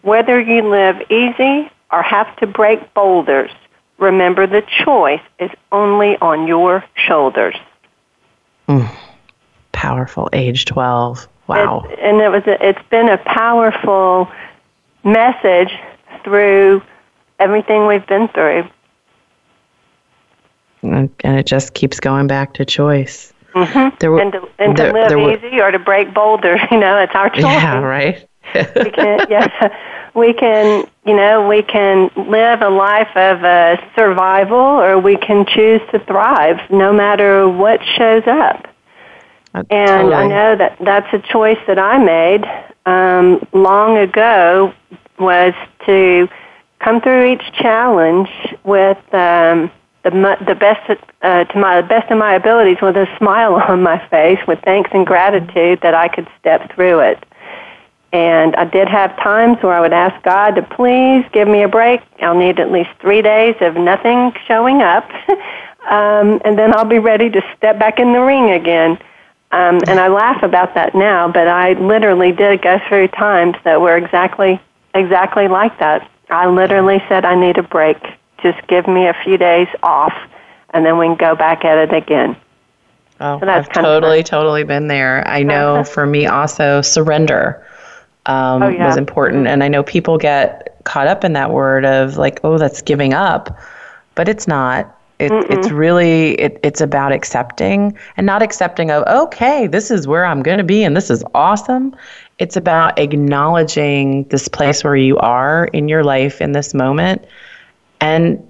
Whether 0.03 0.39
you 0.39 0.61
live 0.61 1.01
easy 1.09 1.71
or 1.91 2.03
have 2.03 2.35
to 2.35 2.45
break 2.45 2.93
boulders, 2.93 3.49
remember 3.97 4.45
the 4.45 4.63
choice 4.85 5.23
is 5.39 5.49
only 5.71 6.17
on 6.17 6.45
your 6.47 6.85
shoulders. 6.93 7.55
Mm. 8.67 8.87
Powerful, 9.71 10.29
age 10.31 10.65
12. 10.65 11.27
Wow. 11.47 11.79
And 11.99 12.21
it 12.21 12.29
was 12.29 12.43
a, 12.45 12.63
it's 12.63 12.87
been 12.91 13.09
a 13.09 13.17
powerful 13.17 14.29
message 15.03 15.71
through 16.23 16.83
everything 17.39 17.87
we've 17.87 18.05
been 18.05 18.27
through. 18.27 18.69
And 20.83 21.09
it 21.23 21.47
just 21.47 21.73
keeps 21.73 21.99
going 21.99 22.27
back 22.27 22.53
to 22.53 22.65
choice. 22.65 23.33
Mm-hmm. 23.65 23.97
There 23.99 24.11
were, 24.11 24.21
and 24.21 24.33
to, 24.33 24.49
and 24.59 24.77
there, 24.77 24.91
to 24.91 25.17
live 25.17 25.43
easy 25.43 25.59
or 25.59 25.71
to 25.71 25.79
break 25.79 26.13
boulders, 26.13 26.59
you 26.71 26.79
know, 26.79 26.97
it's 26.97 27.13
our 27.15 27.29
choice. 27.29 27.43
Yeah, 27.43 27.79
right. 27.79 28.27
we 28.55 28.91
can, 28.91 29.25
yeah, 29.29 29.77
we 30.15 30.33
can, 30.33 30.85
you 31.05 31.15
know, 31.15 31.47
we 31.47 31.61
can 31.61 32.09
live 32.15 32.61
a 32.61 32.69
life 32.69 33.15
of 33.15 33.43
uh, 33.43 33.77
survival, 33.95 34.57
or 34.57 34.99
we 34.99 35.17
can 35.17 35.45
choose 35.45 35.81
to 35.91 35.99
thrive, 35.99 36.57
no 36.71 36.91
matter 36.91 37.47
what 37.47 37.79
shows 37.97 38.23
up. 38.25 38.67
And 39.53 39.67
totally. 39.69 40.13
I 40.13 40.27
know 40.27 40.55
that 40.55 40.77
that's 40.79 41.11
a 41.13 41.19
choice 41.19 41.57
that 41.67 41.79
I 41.79 41.97
made 41.97 42.45
um, 42.85 43.45
long 43.53 43.97
ago 43.97 44.73
was 45.17 45.53
to 45.85 46.27
come 46.79 47.01
through 47.01 47.33
each 47.33 47.43
challenge 47.53 48.29
with 48.63 48.97
um, 49.13 49.71
the 50.03 50.37
the 50.45 50.55
best 50.55 50.89
uh, 51.21 51.43
to 51.43 51.57
my 51.57 51.81
best 51.81 52.11
of 52.11 52.17
my 52.17 52.35
abilities 52.35 52.77
with 52.81 52.95
a 52.95 53.07
smile 53.17 53.55
on 53.67 53.81
my 53.83 54.05
face, 54.09 54.39
with 54.47 54.59
thanks 54.61 54.89
and 54.93 55.05
gratitude 55.05 55.79
that 55.81 55.93
I 55.93 56.07
could 56.07 56.27
step 56.39 56.73
through 56.73 56.99
it. 56.99 57.23
And 58.11 58.55
I 58.55 58.65
did 58.65 58.87
have 58.87 59.15
times 59.17 59.61
where 59.61 59.73
I 59.73 59.81
would 59.81 59.93
ask 59.93 60.23
God 60.23 60.55
to 60.55 60.63
please 60.63 61.23
give 61.31 61.47
me 61.47 61.61
a 61.61 61.67
break. 61.67 62.01
I'll 62.21 62.37
need 62.37 62.59
at 62.59 62.71
least 62.71 62.89
three 62.99 63.21
days 63.21 63.55
of 63.61 63.75
nothing 63.75 64.33
showing 64.47 64.81
up, 64.81 65.07
um, 65.89 66.41
and 66.43 66.57
then 66.57 66.75
I'll 66.75 66.85
be 66.85 66.99
ready 66.99 67.29
to 67.29 67.41
step 67.55 67.77
back 67.77 67.99
in 67.99 68.13
the 68.13 68.21
ring 68.21 68.51
again. 68.51 68.97
Um, 69.51 69.79
and 69.87 69.99
I 69.99 70.07
laugh 70.09 70.43
about 70.43 70.75
that 70.75 70.93
now, 70.93 71.27
but 71.27 71.47
I 71.47 71.73
literally 71.73 72.31
did 72.31 72.61
go 72.61 72.79
through 72.87 73.07
times 73.09 73.55
that 73.63 73.81
were 73.81 73.97
exactly 73.97 74.59
exactly 74.93 75.47
like 75.47 75.77
that. 75.79 76.09
I 76.29 76.47
literally 76.47 77.03
said 77.09 77.25
I 77.25 77.35
need 77.35 77.57
a 77.57 77.63
break 77.63 77.97
just 78.41 78.65
give 78.67 78.87
me 78.87 79.07
a 79.07 79.15
few 79.23 79.37
days 79.37 79.67
off, 79.83 80.13
and 80.71 80.85
then 80.85 80.97
we 80.97 81.07
can 81.07 81.15
go 81.15 81.35
back 81.35 81.65
at 81.65 81.77
it 81.77 81.93
again. 81.93 82.35
Oh, 83.19 83.39
so 83.39 83.47
I've 83.47 83.69
totally, 83.71 84.23
totally 84.23 84.63
been 84.63 84.87
there. 84.87 85.27
I 85.27 85.43
know 85.43 85.75
uh-huh. 85.75 85.83
for 85.83 86.05
me 86.05 86.25
also, 86.25 86.81
surrender 86.81 87.65
um, 88.25 88.63
oh, 88.63 88.69
yeah. 88.69 88.87
was 88.87 88.97
important. 88.97 89.47
And 89.47 89.63
I 89.63 89.67
know 89.67 89.83
people 89.83 90.17
get 90.17 90.79
caught 90.83 91.07
up 91.07 91.23
in 91.23 91.33
that 91.33 91.51
word 91.51 91.85
of 91.85 92.17
like, 92.17 92.39
oh, 92.43 92.57
that's 92.57 92.81
giving 92.81 93.13
up. 93.13 93.57
But 94.15 94.29
it's 94.29 94.47
not. 94.47 94.95
It, 95.19 95.33
it's 95.49 95.69
really 95.69 96.35
it, 96.35 96.61
it's 96.63 96.79
about 96.79 97.11
accepting 97.11 97.97
and 98.15 98.25
not 98.25 98.41
accepting 98.41 98.89
of 98.89 99.03
okay 99.05 99.67
this 99.67 99.91
is 99.91 100.07
where 100.07 100.25
i'm 100.25 100.41
going 100.41 100.59
to 100.59 100.63
be 100.63 100.81
and 100.81 100.95
this 100.95 101.09
is 101.09 101.25
awesome 101.35 101.93
it's 102.37 102.55
about 102.55 102.97
acknowledging 102.97 104.23
this 104.29 104.47
place 104.47 104.81
where 104.81 104.95
you 104.95 105.17
are 105.17 105.65
in 105.73 105.89
your 105.89 106.05
life 106.05 106.39
in 106.39 106.53
this 106.53 106.73
moment 106.73 107.25
and 108.01 108.45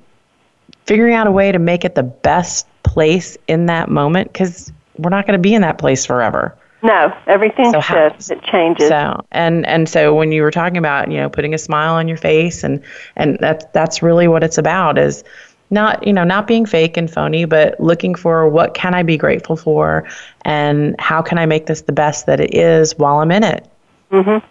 figuring 0.86 1.14
out 1.14 1.28
a 1.28 1.32
way 1.32 1.52
to 1.52 1.60
make 1.60 1.86
it 1.86 1.96
the 1.96 2.04
best 2.04 2.68
place 2.84 3.38
in 3.48 3.68
that 3.68 3.90
moment 3.90 4.32
because 4.32 4.72
we're 4.98 5.10
not 5.10 5.26
going 5.26 5.38
to 5.38 5.42
be 5.42 5.54
in 5.54 5.62
that 5.62 5.78
place 5.78 6.06
forever. 6.06 6.56
No, 6.82 7.14
everything 7.28 7.72
so 7.72 7.82
shifts. 7.82 8.30
it 8.30 8.42
changes. 8.42 8.88
So 8.88 9.26
and 9.32 9.66
and 9.66 9.90
so 9.90 10.16
when 10.16 10.32
you 10.32 10.42
were 10.42 10.52
talking 10.52 10.78
about 10.78 11.12
you 11.12 11.18
know 11.18 11.30
putting 11.30 11.54
a 11.54 11.58
smile 11.58 11.96
on 11.96 12.08
your 12.08 12.18
face 12.18 12.64
and 12.64 12.82
and 13.18 13.38
that's 13.40 13.66
that's 13.74 14.02
really 14.02 14.28
what 14.30 14.44
it's 14.44 14.58
about 14.58 14.98
is 14.98 15.24
not 15.72 16.08
you 16.08 16.14
know 16.14 16.24
not 16.24 16.48
being 16.48 16.66
fake 16.66 16.96
and 16.96 17.12
phony 17.12 17.44
but 17.44 17.80
looking 17.82 18.16
for 18.16 18.48
what 18.48 18.74
can 18.76 18.94
I 18.94 19.04
be 19.04 19.18
grateful 19.18 19.58
for 19.58 20.08
and 20.44 20.96
how 21.00 21.22
can 21.22 21.38
I 21.38 21.46
make 21.46 21.66
this 21.66 21.82
the 21.82 21.92
best 21.92 22.26
that 22.28 22.40
it 22.40 22.56
is 22.56 22.98
while 22.98 23.20
I'm 23.20 23.32
in 23.32 23.44
it. 23.44 23.68
Mhm. 24.12 24.42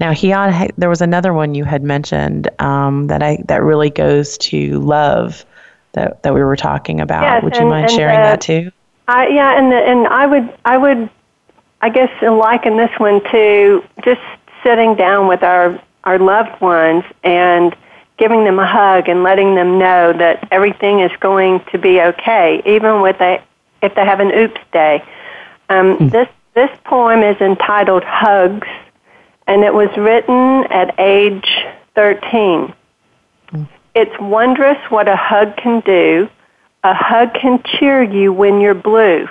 Now, 0.00 0.12
Hian, 0.12 0.70
there 0.78 0.88
was 0.88 1.02
another 1.02 1.34
one 1.34 1.54
you 1.54 1.64
had 1.64 1.82
mentioned 1.82 2.48
um, 2.58 3.06
that 3.08 3.22
I 3.22 3.42
that 3.48 3.62
really 3.62 3.90
goes 3.90 4.38
to 4.38 4.78
love 4.80 5.44
that 5.92 6.22
that 6.22 6.32
we 6.34 6.40
were 6.42 6.56
talking 6.56 7.00
about. 7.00 7.22
Yes, 7.22 7.44
would 7.44 7.54
you 7.54 7.60
and, 7.60 7.68
mind 7.68 7.84
and, 7.84 7.92
sharing 7.92 8.18
uh, 8.18 8.22
that 8.22 8.40
too? 8.40 8.72
I, 9.08 9.28
yeah, 9.28 9.58
and 9.58 9.72
and 9.72 10.06
I 10.08 10.26
would 10.26 10.58
I 10.64 10.78
would 10.78 11.10
I 11.82 11.90
guess 11.90 12.10
liken 12.22 12.78
this 12.78 12.90
one 12.98 13.22
to 13.30 13.84
just 14.02 14.22
sitting 14.62 14.94
down 14.94 15.28
with 15.28 15.42
our 15.42 15.78
our 16.04 16.18
loved 16.18 16.60
ones 16.62 17.04
and 17.22 17.76
giving 18.16 18.44
them 18.44 18.58
a 18.58 18.66
hug 18.66 19.08
and 19.08 19.22
letting 19.22 19.54
them 19.54 19.78
know 19.78 20.14
that 20.14 20.48
everything 20.50 21.00
is 21.00 21.12
going 21.20 21.62
to 21.72 21.78
be 21.78 22.00
okay, 22.00 22.62
even 22.64 23.02
with 23.02 23.20
a 23.20 23.42
if 23.82 23.94
they 23.94 24.04
have 24.04 24.20
an 24.20 24.32
oops 24.32 24.60
day. 24.72 25.04
Um, 25.68 25.98
mm. 25.98 26.10
This 26.10 26.28
this 26.54 26.70
poem 26.84 27.22
is 27.22 27.38
entitled 27.42 28.04
"Hugs." 28.04 28.68
And 29.46 29.64
it 29.64 29.74
was 29.74 29.88
written 29.96 30.64
at 30.70 30.98
age 30.98 31.48
13. 31.94 32.74
Mm. 33.52 33.68
It's 33.94 34.20
wondrous 34.20 34.78
what 34.90 35.08
a 35.08 35.16
hug 35.16 35.56
can 35.56 35.80
do. 35.80 36.28
A 36.84 36.94
hug 36.94 37.34
can 37.34 37.62
cheer 37.64 38.02
you 38.02 38.32
when 38.32 38.60
you're 38.60 38.74
blue. 38.74 39.28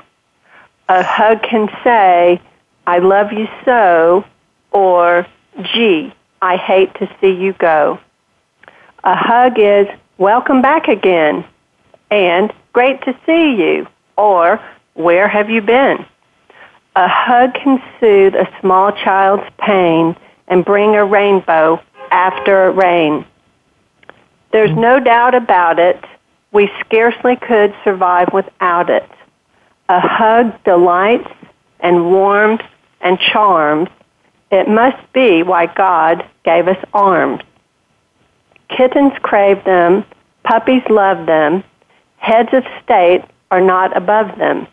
A 0.88 1.04
hug 1.04 1.42
can 1.44 1.70
say, 1.84 2.42
I 2.86 3.00
love 3.00 3.32
you 3.32 3.48
so, 3.66 4.26
or, 4.72 5.26
gee, 5.74 6.14
I 6.42 6.58
hate 6.58 6.94
to 6.96 7.10
see 7.22 7.32
you 7.32 7.54
go. 7.54 8.00
A 9.04 9.16
hug 9.16 9.60
is, 9.60 9.88
welcome 10.18 10.62
back 10.62 10.88
again, 10.88 11.46
and 12.12 12.52
great 12.74 13.02
to 13.04 13.16
see 13.26 13.56
you, 13.56 13.88
or, 14.18 14.60
where 14.96 15.28
have 15.28 15.50
you 15.50 15.62
been? 15.62 16.06
A 17.00 17.08
hug 17.08 17.54
can 17.54 17.82
soothe 17.98 18.36
a 18.36 18.46
small 18.60 18.92
child's 18.92 19.50
pain 19.58 20.18
and 20.50 20.66
bring 20.66 20.98
a 20.98 21.06
rainbow 21.06 21.82
after 22.12 22.66
a 22.66 22.72
rain. 22.72 23.26
There's 24.52 24.76
no 24.76 25.00
doubt 25.00 25.34
about 25.34 25.80
it. 25.80 26.04
We 26.52 26.70
scarcely 26.82 27.38
could 27.38 27.74
survive 27.86 28.34
without 28.34 28.90
it. 28.90 29.10
A 29.88 30.02
hug 30.02 30.62
delights 30.66 31.32
and 31.80 32.12
warms 32.12 32.60
and 33.00 33.18
charms. 33.18 33.88
It 34.52 34.68
must 34.68 35.02
be 35.14 35.42
why 35.42 35.68
God 35.68 36.28
gave 36.44 36.68
us 36.68 36.84
arms. 36.94 37.40
Kittens 38.68 39.14
crave 39.22 39.64
them, 39.64 40.04
Puppies 40.44 40.84
love 40.90 41.26
them. 41.28 41.64
Heads 42.18 42.50
of 42.52 42.66
state 42.84 43.24
are 43.52 43.62
not 43.62 43.96
above 43.96 44.38
them. 44.38 44.68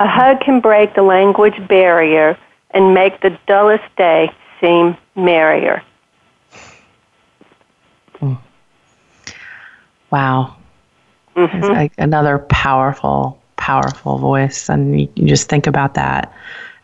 A 0.00 0.08
hug 0.08 0.40
can 0.40 0.60
break 0.60 0.94
the 0.94 1.02
language 1.02 1.66
barrier 1.68 2.36
and 2.72 2.94
make 2.94 3.20
the 3.20 3.38
dullest 3.46 3.84
day 3.96 4.30
seem 4.60 4.96
merrier. 5.14 5.82
Wow. 10.10 10.56
Mm-hmm. 11.36 11.62
Like 11.62 11.92
another 11.98 12.38
powerful, 12.38 13.40
powerful 13.56 14.18
voice. 14.18 14.68
And 14.68 15.00
you, 15.00 15.08
you 15.14 15.28
just 15.28 15.48
think 15.48 15.66
about 15.66 15.94
that. 15.94 16.32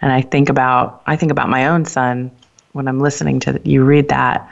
And 0.00 0.12
I 0.12 0.20
think 0.22 0.48
about 0.48 1.02
I 1.06 1.16
think 1.16 1.32
about 1.32 1.48
my 1.48 1.66
own 1.66 1.84
son 1.84 2.30
when 2.72 2.86
I'm 2.86 3.00
listening 3.00 3.40
to 3.40 3.60
you 3.64 3.82
read 3.82 4.08
that 4.10 4.48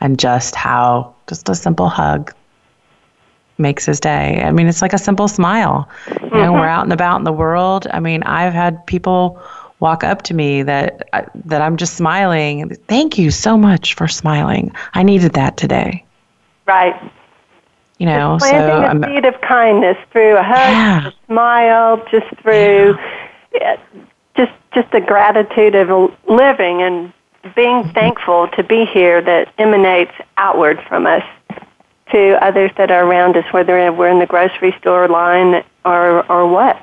and 0.00 0.18
just 0.18 0.54
how 0.54 1.14
just 1.26 1.48
a 1.48 1.54
simple 1.54 1.88
hug 1.88 2.32
makes 3.58 3.84
his 3.86 4.00
day. 4.00 4.42
I 4.42 4.50
mean, 4.50 4.66
it's 4.66 4.82
like 4.82 4.92
a 4.92 4.98
simple 4.98 5.28
smile. 5.28 5.88
You 6.08 6.14
know, 6.14 6.28
mm-hmm. 6.28 6.52
we're 6.54 6.66
out 6.66 6.84
and 6.84 6.92
about 6.92 7.18
in 7.18 7.24
the 7.24 7.32
world. 7.32 7.86
I 7.92 8.00
mean, 8.00 8.22
I've 8.24 8.52
had 8.52 8.84
people 8.86 9.40
walk 9.80 10.04
up 10.04 10.22
to 10.22 10.34
me 10.34 10.62
that 10.62 11.08
that 11.44 11.60
I'm 11.60 11.76
just 11.76 11.94
smiling. 11.94 12.74
Thank 12.88 13.18
you 13.18 13.30
so 13.30 13.56
much 13.56 13.94
for 13.94 14.08
smiling. 14.08 14.72
I 14.94 15.02
needed 15.02 15.32
that 15.34 15.56
today. 15.56 16.04
Right. 16.66 16.94
You 17.98 18.06
know, 18.06 18.38
just 18.38 18.50
planting 18.50 18.70
so 18.70 18.82
a 18.82 18.86
I'm, 18.86 19.14
seed 19.14 19.24
of 19.24 19.40
kindness 19.40 19.96
through 20.10 20.36
a 20.36 20.42
hug, 20.42 20.56
yeah. 20.56 21.08
a 21.08 21.12
smile, 21.26 22.04
just 22.10 22.26
through 22.42 22.96
yeah. 23.54 23.76
just 24.36 24.52
just 24.74 24.90
the 24.90 25.00
gratitude 25.00 25.74
of 25.76 25.88
living 26.28 26.82
and 26.82 27.12
being 27.54 27.82
mm-hmm. 27.82 27.90
thankful 27.90 28.48
to 28.48 28.64
be 28.64 28.84
here 28.86 29.20
that 29.22 29.52
emanates 29.58 30.12
outward 30.38 30.80
from 30.88 31.06
us 31.06 31.22
to 32.10 32.44
others 32.44 32.70
that 32.76 32.90
are 32.90 33.04
around 33.04 33.36
us, 33.36 33.44
whether 33.52 33.92
we're 33.92 34.08
in 34.08 34.18
the 34.18 34.26
grocery 34.26 34.74
store 34.78 35.08
line 35.08 35.64
or 35.84 36.30
or 36.30 36.46
what. 36.46 36.80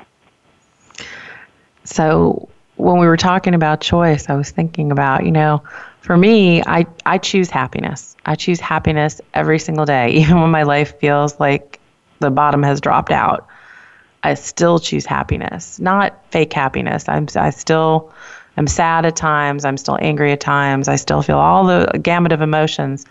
So 1.84 2.48
when 2.76 2.98
we 2.98 3.06
were 3.06 3.16
talking 3.16 3.54
about 3.54 3.80
choice, 3.80 4.28
I 4.28 4.34
was 4.34 4.50
thinking 4.50 4.90
about, 4.90 5.24
you 5.24 5.30
know, 5.30 5.62
for 6.00 6.16
me, 6.16 6.62
I, 6.64 6.86
I 7.06 7.18
choose 7.18 7.48
happiness. 7.48 8.16
I 8.26 8.34
choose 8.34 8.58
happiness 8.60 9.20
every 9.34 9.58
single 9.58 9.84
day, 9.84 10.10
even 10.14 10.40
when 10.40 10.50
my 10.50 10.64
life 10.64 10.98
feels 10.98 11.38
like 11.38 11.80
the 12.18 12.30
bottom 12.30 12.62
has 12.62 12.80
dropped 12.80 13.12
out. 13.12 13.46
I 14.24 14.34
still 14.34 14.78
choose 14.78 15.04
happiness, 15.04 15.80
not 15.80 16.24
fake 16.30 16.52
happiness. 16.52 17.08
I'm 17.08 17.26
I 17.34 17.50
still 17.50 18.12
I'm 18.56 18.66
sad 18.66 19.04
at 19.04 19.16
times, 19.16 19.64
I'm 19.64 19.76
still 19.76 19.98
angry 20.00 20.30
at 20.32 20.40
times, 20.40 20.86
I 20.86 20.96
still 20.96 21.22
feel 21.22 21.38
all 21.38 21.64
the 21.64 21.98
gamut 22.00 22.32
of 22.32 22.40
emotions, 22.40 23.04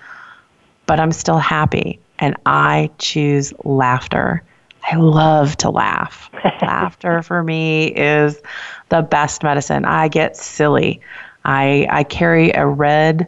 but 0.92 1.00
I'm 1.00 1.14
still 1.14 1.38
happy 1.38 2.02
and 2.20 2.36
I 2.46 2.89
choose 2.98 3.54
laughter. 3.64 4.44
I 4.92 4.98
love 4.98 5.56
to 5.58 5.70
laugh. 5.70 6.30
Laughter 6.62 7.22
for 7.22 7.42
me 7.42 7.88
is 7.88 8.42
the 8.89 9.02
best 9.02 9.42
medicine. 9.42 9.86
I 9.86 10.10
get 10.10 10.36
silly. 10.36 11.00
I 11.46 11.88
I 11.89 12.04
carry 12.04 12.52
a 12.52 12.68
red 12.68 13.26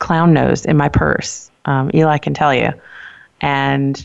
clown 0.00 0.32
nose 0.32 0.66
in 0.66 0.76
my 0.76 0.88
purse. 0.88 1.52
Um, 1.66 1.92
Eli 1.94 2.18
can 2.18 2.34
tell 2.34 2.52
you. 2.52 2.72
And 3.40 4.04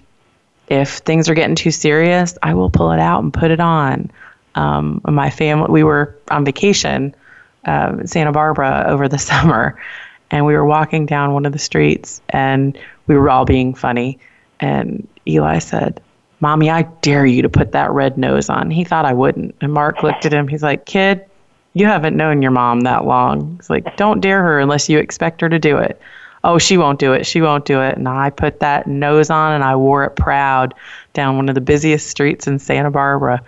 if 0.68 0.98
things 0.98 1.30
are 1.30 1.34
getting 1.34 1.56
too 1.56 1.72
serious, 1.72 2.38
I 2.44 2.54
will 2.54 2.70
pull 2.70 2.92
it 2.92 3.00
out 3.00 3.24
and 3.24 3.34
put 3.34 3.50
it 3.50 3.60
on. 3.60 4.12
Um, 4.54 5.02
my 5.04 5.32
family, 5.32 5.72
we 5.72 5.84
were 5.84 6.16
on 6.30 6.46
vacation 6.46 7.16
uh, 7.66 7.96
in 8.02 8.06
Santa 8.06 8.34
Barbara 8.34 8.86
over 8.86 9.08
the 9.08 9.18
summer, 9.32 9.80
and 10.34 10.48
we 10.48 10.56
were 10.56 10.66
walking 10.66 11.06
down 11.06 11.34
one 11.34 11.46
of 11.46 11.54
the 11.54 11.60
streets, 11.60 12.20
and 12.30 12.76
we 13.06 13.16
were 13.16 13.30
all 13.30 13.46
being 13.46 13.76
funny. 13.76 14.18
And 14.60 15.08
Eli 15.28 15.60
said, 15.60 16.02
Mommy, 16.40 16.72
I 16.72 16.82
dare 17.04 17.24
you 17.24 17.44
to 17.44 17.50
put 17.50 17.72
that 17.74 17.92
red 17.92 18.18
nose 18.18 18.50
on. 18.50 18.72
He 18.72 18.84
thought 18.84 19.06
I 19.06 19.14
wouldn't. 19.14 19.56
And 19.62 19.72
Mark 19.72 20.02
looked 20.02 20.26
at 20.26 20.34
him. 20.34 20.48
He's 20.48 20.64
like, 20.64 20.88
Kid, 20.88 21.24
you 21.76 21.86
haven't 21.86 22.18
known 22.18 22.42
your 22.42 22.50
mom 22.50 22.82
that 22.82 23.06
long. 23.06 23.58
He's 23.58 23.70
like, 23.70 23.96
Don't 23.96 24.22
dare 24.22 24.42
her 24.42 24.60
unless 24.60 24.90
you 24.90 24.98
expect 24.98 25.40
her 25.42 25.50
to 25.50 25.60
do 25.60 25.78
it. 25.78 26.02
Oh, 26.44 26.58
she 26.58 26.80
won't 26.80 27.00
do 27.00 27.14
it. 27.14 27.28
She 27.28 27.40
won't 27.40 27.66
do 27.66 27.80
it. 27.82 27.96
And 27.96 28.10
I 28.10 28.32
put 28.32 28.60
that 28.60 28.88
nose 28.88 29.30
on 29.30 29.54
and 29.54 29.64
I 29.64 29.76
wore 29.76 30.04
it 30.04 30.16
proud 30.16 30.74
down 31.14 31.38
one 31.38 31.48
of 31.48 31.54
the 31.54 31.62
busiest 31.62 32.10
streets 32.10 32.48
in 32.48 32.58
Santa 32.58 32.90
Barbara. 32.90 33.40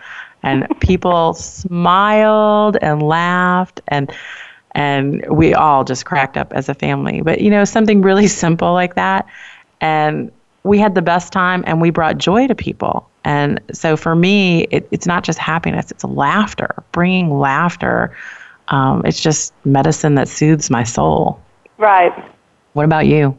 And 0.44 0.68
people 0.82 1.34
smiled 1.34 2.78
and 2.80 3.02
laughed 3.02 3.82
and 3.88 4.14
and 4.76 5.26
we 5.30 5.54
all 5.54 5.86
just 5.86 6.06
cracked 6.06 6.38
up 6.38 6.54
as 6.54 6.70
a 6.70 6.74
family. 6.74 7.22
But 7.22 7.42
you 7.42 7.50
know, 7.50 7.66
something 7.66 8.02
really 8.02 8.28
simple 8.44 8.74
like 8.74 8.96
that. 8.96 9.26
And 9.82 10.32
we 10.64 10.78
had 10.78 10.96
the 10.96 11.02
best 11.02 11.32
time 11.32 11.64
and 11.66 11.82
we 11.82 11.90
brought 11.90 12.18
joy 12.18 12.48
to 12.48 12.56
people. 12.56 13.10
And 13.24 13.60
so 13.72 13.98
for 13.98 14.16
me, 14.16 14.64
it, 14.66 14.88
it's 14.92 15.08
not 15.08 15.24
just 15.24 15.40
happiness, 15.40 15.90
it's 15.92 16.04
laughter, 16.04 16.84
bringing 16.92 17.40
laughter. 17.40 18.16
Um, 18.68 19.04
it's 19.06 19.20
just 19.20 19.54
medicine 19.64 20.16
that 20.16 20.28
soothes 20.28 20.70
my 20.70 20.84
soul. 20.84 21.40
Right. 21.78 22.14
What 22.74 22.86
about 22.86 23.08
you? 23.08 23.38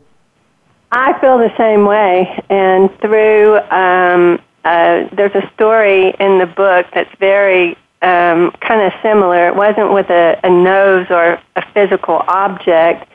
I 0.93 1.19
feel 1.21 1.39
the 1.39 1.55
same 1.57 1.85
way. 1.85 2.43
And 2.49 2.97
through, 3.01 3.59
um, 3.71 4.41
uh, 4.65 5.09
there's 5.13 5.35
a 5.35 5.51
story 5.55 6.15
in 6.19 6.39
the 6.39 6.47
book 6.47 6.87
that's 6.95 7.15
very 7.19 7.77
um, 8.03 8.51
kind 8.61 8.83
of 8.83 8.93
similar. 9.03 9.49
It 9.49 9.57
wasn't 9.57 9.93
with 9.93 10.11
a, 10.11 10.39
a 10.45 10.51
nose 10.51 11.07
or 11.11 11.41
a 11.57 11.73
physical 11.73 12.23
object, 12.29 13.09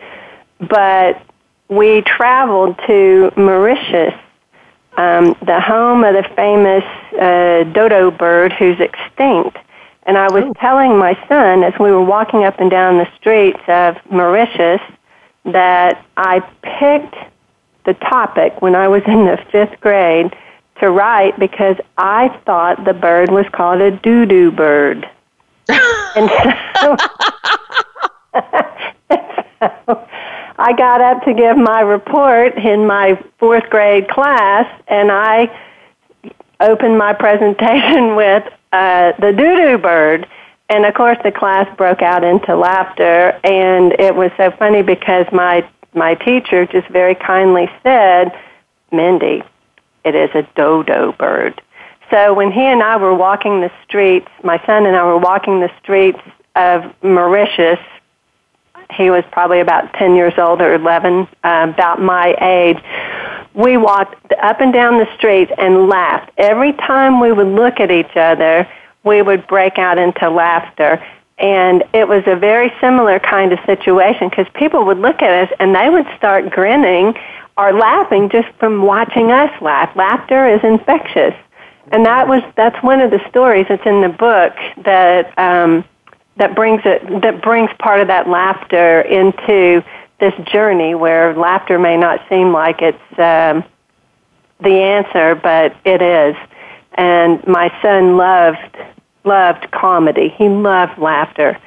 but 0.60 1.22
we 1.70 2.02
traveled 2.02 2.78
to 2.88 3.32
Mauritius, 3.38 4.14
um, 4.98 5.36
the 5.46 5.60
home 5.60 6.04
of 6.04 6.14
the 6.14 6.30
famous 6.36 6.84
uh, 7.20 7.64
dodo 7.72 8.12
bird 8.12 8.52
who's 8.54 8.80
extinct. 8.80 9.58
And 10.04 10.18
I 10.18 10.32
was 10.32 10.44
oh. 10.46 10.54
telling 10.60 10.98
my 10.98 11.14
son 11.28 11.64
as 11.64 11.74
we 11.80 11.92
were 11.92 12.04
walking 12.04 12.44
up 12.44 12.60
and 12.60 12.70
down 12.70 12.98
the 12.98 13.10
streets 13.18 13.62
of 13.68 13.98
Mauritius 14.12 14.82
that 15.46 16.06
I 16.18 16.40
picked 16.62 17.16
the 17.86 17.94
topic 17.94 18.62
when 18.62 18.76
I 18.76 18.88
was 18.88 19.04
in 19.08 19.26
the 19.26 19.38
fifth 19.52 19.80
grade 19.80 20.36
to 20.82 20.92
write 20.92 21.40
because 21.40 21.78
I 21.98 22.30
thought 22.46 22.84
the 22.84 22.94
bird 22.94 23.32
was 23.32 23.46
called 23.54 23.82
a 23.82 23.92
doo 23.92 24.26
doo 24.26 24.52
bird. 24.52 25.10
and 25.70 26.30
so, 26.76 26.98
so 29.86 30.08
I 30.58 30.74
got 30.74 31.02
up 31.02 31.24
to 31.24 31.34
give 31.34 31.58
my 31.58 31.82
report 31.82 32.58
in 32.58 32.86
my 32.86 33.22
fourth 33.40 33.70
grade 33.70 34.10
class, 34.10 34.68
and 34.88 35.12
I 35.12 35.50
opened 36.60 36.98
my 36.98 37.14
presentation 37.14 38.16
with 38.16 38.44
uh, 38.72 39.14
the 39.20 39.32
doo 39.32 39.56
doo 39.56 39.78
bird. 39.78 40.28
And 40.70 40.86
of 40.86 40.94
course, 40.94 41.18
the 41.24 41.32
class 41.32 41.68
broke 41.78 42.02
out 42.02 42.24
into 42.24 42.56
laughter, 42.56 43.40
and 43.44 43.94
it 44.00 44.16
was 44.16 44.32
so 44.38 44.52
funny 44.52 44.82
because 44.82 45.26
my 45.32 45.68
my 45.94 46.16
teacher 46.16 46.66
just 46.66 46.88
very 46.88 47.16
kindly 47.16 47.70
said, 47.84 48.32
"Mindy, 48.92 49.44
it 50.04 50.16
is 50.16 50.30
a 50.34 50.43
dodo 50.56 51.12
bird." 51.14 51.62
So 52.10 52.34
when 52.34 52.52
he 52.52 52.62
and 52.62 52.84
I 52.84 52.97
were 52.97 53.14
walking 53.14 53.62
the 53.62 53.72
streets, 53.84 54.28
my 54.43 54.58
son 54.66 54.86
and 54.86 54.95
I 54.95 55.04
were 55.06 55.18
walking 55.18 55.62
the 55.62 55.72
streets 55.82 56.20
of 56.56 56.84
Mauritius 57.02 57.80
he 58.93 59.10
was 59.10 59.24
probably 59.32 59.60
about 59.60 59.93
10 59.93 60.16
years 60.16 60.34
old 60.38 60.62
or 60.62 60.74
11, 60.74 61.28
uh, 61.43 61.68
about 61.74 62.02
my 62.02 62.36
age. 62.41 62.78
We 63.54 63.78
walked 63.78 64.32
up 64.41 64.62
and 64.62 64.72
down 64.72 64.97
the 64.97 65.08
streets 65.16 65.52
and 65.58 65.88
laughed. 65.88 66.32
Every 66.38 66.74
time 66.74 67.20
we 67.20 67.32
would 67.32 67.47
look 67.47 67.80
at 67.80 67.91
each 67.91 68.16
other, 68.16 68.68
we 69.04 69.22
would 69.22 69.47
break 69.47 69.78
out 69.78 69.97
into 69.97 70.30
laughter. 70.30 71.04
And 71.42 71.84
it 71.92 72.08
was 72.08 72.24
a 72.28 72.36
very 72.36 72.72
similar 72.80 73.20
kind 73.20 73.52
of 73.52 73.60
situation 73.66 74.30
because 74.30 74.46
people 74.54 74.86
would 74.86 75.00
look 75.00 75.24
at 75.24 75.50
us 75.50 75.56
and 75.60 75.76
they 75.76 75.89
would 75.89 76.06
start 76.16 76.52
grinning 76.52 77.16
or 77.58 77.74
laughing 77.74 78.30
just 78.30 78.48
from 78.60 78.84
watching 78.84 79.32
us 79.32 79.52
laugh. 79.60 79.94
Laughter 79.96 80.48
is 80.48 80.64
infectious. 80.64 81.34
And 81.92 82.06
that 82.06 82.28
was 82.28 82.44
that's 82.56 82.82
one 82.84 83.02
of 83.02 83.10
the 83.10 83.20
stories 83.28 83.66
that's 83.68 83.86
in 83.88 84.02
the 84.02 84.10
book 84.10 84.54
that 84.86 85.38
um, 85.38 85.84
that 86.38 86.56
brings 86.56 86.82
it 86.86 87.22
that 87.22 87.42
brings 87.42 87.72
part 87.80 88.00
of 88.00 88.08
that 88.08 88.30
laughter 88.30 89.02
into 89.02 89.84
this 90.20 90.34
journey 90.46 90.94
where 90.94 91.36
laughter 91.36 91.80
may 91.80 91.98
not 91.98 92.22
seem 92.30 92.54
like 92.54 92.82
it's 92.84 93.20
um, 93.20 93.64
the 94.62 94.80
answer, 94.80 95.34
but 95.34 95.76
it 95.84 96.02
is. 96.02 96.36
And 96.94 97.46
my 97.48 97.74
son 97.82 98.16
loved 98.16 98.78
loved 99.24 99.72
comedy. 99.72 100.30
He 100.30 100.49
loved 100.49 100.97
laughter, 100.97 101.57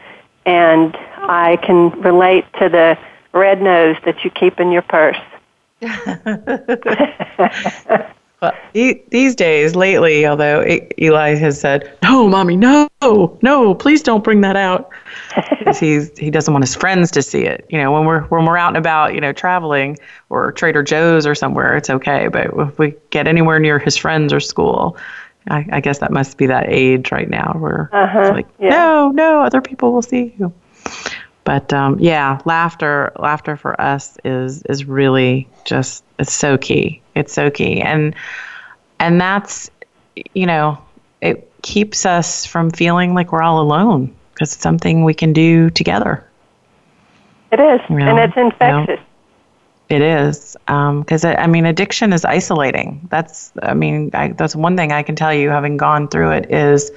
and 0.47 0.97
I 1.17 1.57
can 1.63 1.91
relate 2.01 2.45
to 2.61 2.69
the 2.69 2.99
red 3.33 3.63
nose 3.63 3.97
that 4.05 4.25
you 4.25 4.31
keep 4.31 4.61
in 4.61 4.71
your 4.71 4.83
purse. 4.83 5.19
Well, 8.45 8.53
these 8.75 9.35
days, 9.35 9.75
lately, 9.75 10.27
although 10.27 10.63
Eli 11.01 11.35
has 11.35 11.59
said, 11.59 11.91
"No, 12.03 12.29
mommy, 12.29 12.57
no, 12.57 12.91
no, 13.01 13.75
please 13.75 14.03
don't 14.03 14.23
bring 14.23 14.43
that 14.43 14.55
out," 14.55 14.91
he's 15.81 16.17
he 16.19 16.31
doesn't 16.31 16.53
want 16.53 16.63
his 16.63 16.75
friends 16.75 17.11
to 17.13 17.23
see 17.23 17.41
it. 17.41 17.65
You 17.71 17.79
know, 17.79 17.91
when 17.91 18.05
we're 18.05 18.21
when 18.25 18.45
we're 18.45 18.59
out 18.59 18.69
and 18.69 18.77
about, 18.77 19.15
you 19.15 19.21
know, 19.23 19.33
traveling 19.33 19.97
or 20.29 20.53
Trader 20.53 20.83
Joe's 20.83 21.27
or 21.27 21.35
somewhere, 21.35 21.75
it's 21.75 21.89
okay. 21.89 22.29
But 22.29 22.49
if 22.55 22.79
we 22.79 22.95
get 23.09 23.27
anywhere 23.27 23.59
near 23.59 23.79
his 23.79 23.97
friends 23.97 24.31
or 24.31 24.41
school, 24.41 24.99
I, 25.49 25.67
I 25.73 25.81
guess 25.81 25.99
that 25.99 26.11
must 26.11 26.39
be 26.39 26.47
that 26.47 26.67
age 26.69 27.13
right 27.13 27.29
now 27.29 27.57
where 27.59 27.91
uh-huh, 27.93 28.21
it's 28.21 28.31
like, 28.31 28.47
yeah. 28.59 28.71
no, 28.71 29.11
no, 29.11 29.43
other 29.43 29.61
people 29.61 29.93
will 29.93 30.03
see 30.03 30.35
you. 30.39 30.53
But 31.45 31.73
um, 31.75 31.99
yeah, 32.01 32.41
laughter, 32.47 33.13
laughter 33.19 33.57
for 33.57 33.79
us 33.79 34.17
is 34.25 34.63
is 34.63 34.87
really 34.87 35.47
just 35.65 36.03
it's 36.19 36.33
so 36.33 36.57
key. 36.57 37.03
It's 37.15 37.35
so 37.35 37.51
key, 37.51 37.83
and 37.83 38.15
and 38.99 39.21
that's 39.21 39.71
you 40.33 40.47
know 40.47 40.79
it 41.21 41.51
keeps 41.61 42.07
us 42.07 42.47
from 42.47 42.71
feeling 42.71 43.13
like 43.13 43.31
we're 43.31 43.43
all 43.43 43.61
alone 43.61 44.15
because 44.33 44.55
it's 44.55 44.63
something 44.63 45.05
we 45.05 45.13
can 45.13 45.35
do 45.35 45.69
together. 45.69 46.27
It 47.53 47.61
is, 47.61 47.81
you 47.91 47.97
know, 47.97 48.07
and 48.07 48.19
it's 48.19 48.37
infectious. 48.37 49.04
It 49.95 50.03
is 50.03 50.57
because 50.67 51.25
um, 51.25 51.37
I 51.39 51.47
mean, 51.47 51.67
addiction 51.67 52.13
is 52.13 52.25
isolating. 52.25 53.07
That's 53.13 53.53
I 53.63 53.75
mean, 53.75 54.11
I, 54.13 54.29
that's 54.29 54.57
one 54.57 54.77
thing 54.77 54.91
I 54.91 55.05
can 55.05 55.15
tell 55.15 55.33
you, 55.33 55.51
having 55.51 55.77
gone 55.77 56.09
through 56.09 56.33
it, 56.33 56.51
is 56.51 56.91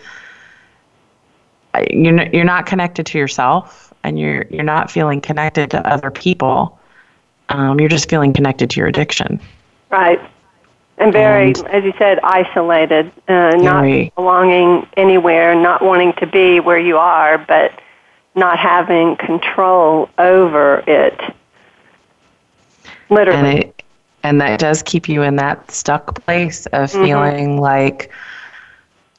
you're 1.91 2.25
you're 2.29 2.43
not 2.43 2.65
connected 2.65 3.05
to 3.05 3.19
yourself, 3.19 3.93
and 4.03 4.17
you're 4.19 4.47
you're 4.49 4.63
not 4.63 4.89
feeling 4.89 5.21
connected 5.21 5.69
to 5.71 5.87
other 5.87 6.09
people. 6.09 6.79
Um, 7.49 7.79
you're 7.79 7.87
just 7.87 8.09
feeling 8.09 8.33
connected 8.33 8.71
to 8.71 8.79
your 8.79 8.87
addiction. 8.87 9.39
Right, 9.91 10.19
and 10.97 11.13
very, 11.13 11.49
and, 11.49 11.67
as 11.67 11.83
you 11.83 11.93
said, 11.99 12.19
isolated, 12.23 13.11
uh, 13.27 13.51
not 13.57 14.15
belonging 14.15 14.87
anywhere, 14.97 15.53
not 15.53 15.83
wanting 15.83 16.13
to 16.13 16.25
be 16.25 16.59
where 16.59 16.79
you 16.79 16.97
are, 16.97 17.37
but 17.37 17.79
not 18.33 18.57
having 18.57 19.17
control 19.17 20.09
over 20.17 20.83
it. 20.87 21.19
Literally. 23.09 23.39
And, 23.39 23.59
it, 23.59 23.83
and 24.23 24.41
that 24.41 24.59
does 24.59 24.83
keep 24.83 25.07
you 25.07 25.21
in 25.21 25.35
that 25.37 25.69
stuck 25.71 26.23
place 26.25 26.65
of 26.67 26.89
mm-hmm. 26.91 27.03
feeling 27.03 27.61
like, 27.61 28.11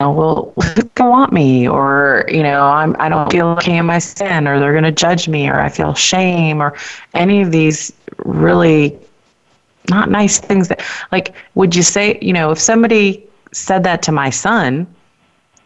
oh, 0.00 0.12
well, 0.12 0.52
who's 0.74 0.84
gonna 0.94 1.10
want 1.10 1.32
me, 1.32 1.68
or 1.68 2.24
you 2.28 2.42
know, 2.42 2.62
I'm 2.62 2.96
I 2.98 3.08
don't 3.08 3.30
feel 3.30 3.48
okay 3.48 3.78
in 3.78 3.86
my 3.86 3.98
sin, 3.98 4.46
or 4.46 4.58
they're 4.58 4.74
gonna 4.74 4.92
judge 4.92 5.28
me, 5.28 5.48
or 5.48 5.60
I 5.60 5.68
feel 5.68 5.94
shame, 5.94 6.60
or 6.60 6.76
any 7.14 7.40
of 7.40 7.50
these 7.50 7.92
really 8.18 8.98
not 9.90 10.10
nice 10.10 10.38
things 10.38 10.68
that 10.68 10.82
like 11.12 11.34
would 11.54 11.74
you 11.74 11.82
say 11.82 12.18
you 12.20 12.32
know 12.32 12.50
if 12.50 12.58
somebody 12.58 13.26
said 13.52 13.82
that 13.84 14.02
to 14.02 14.12
my 14.12 14.30
son 14.30 14.86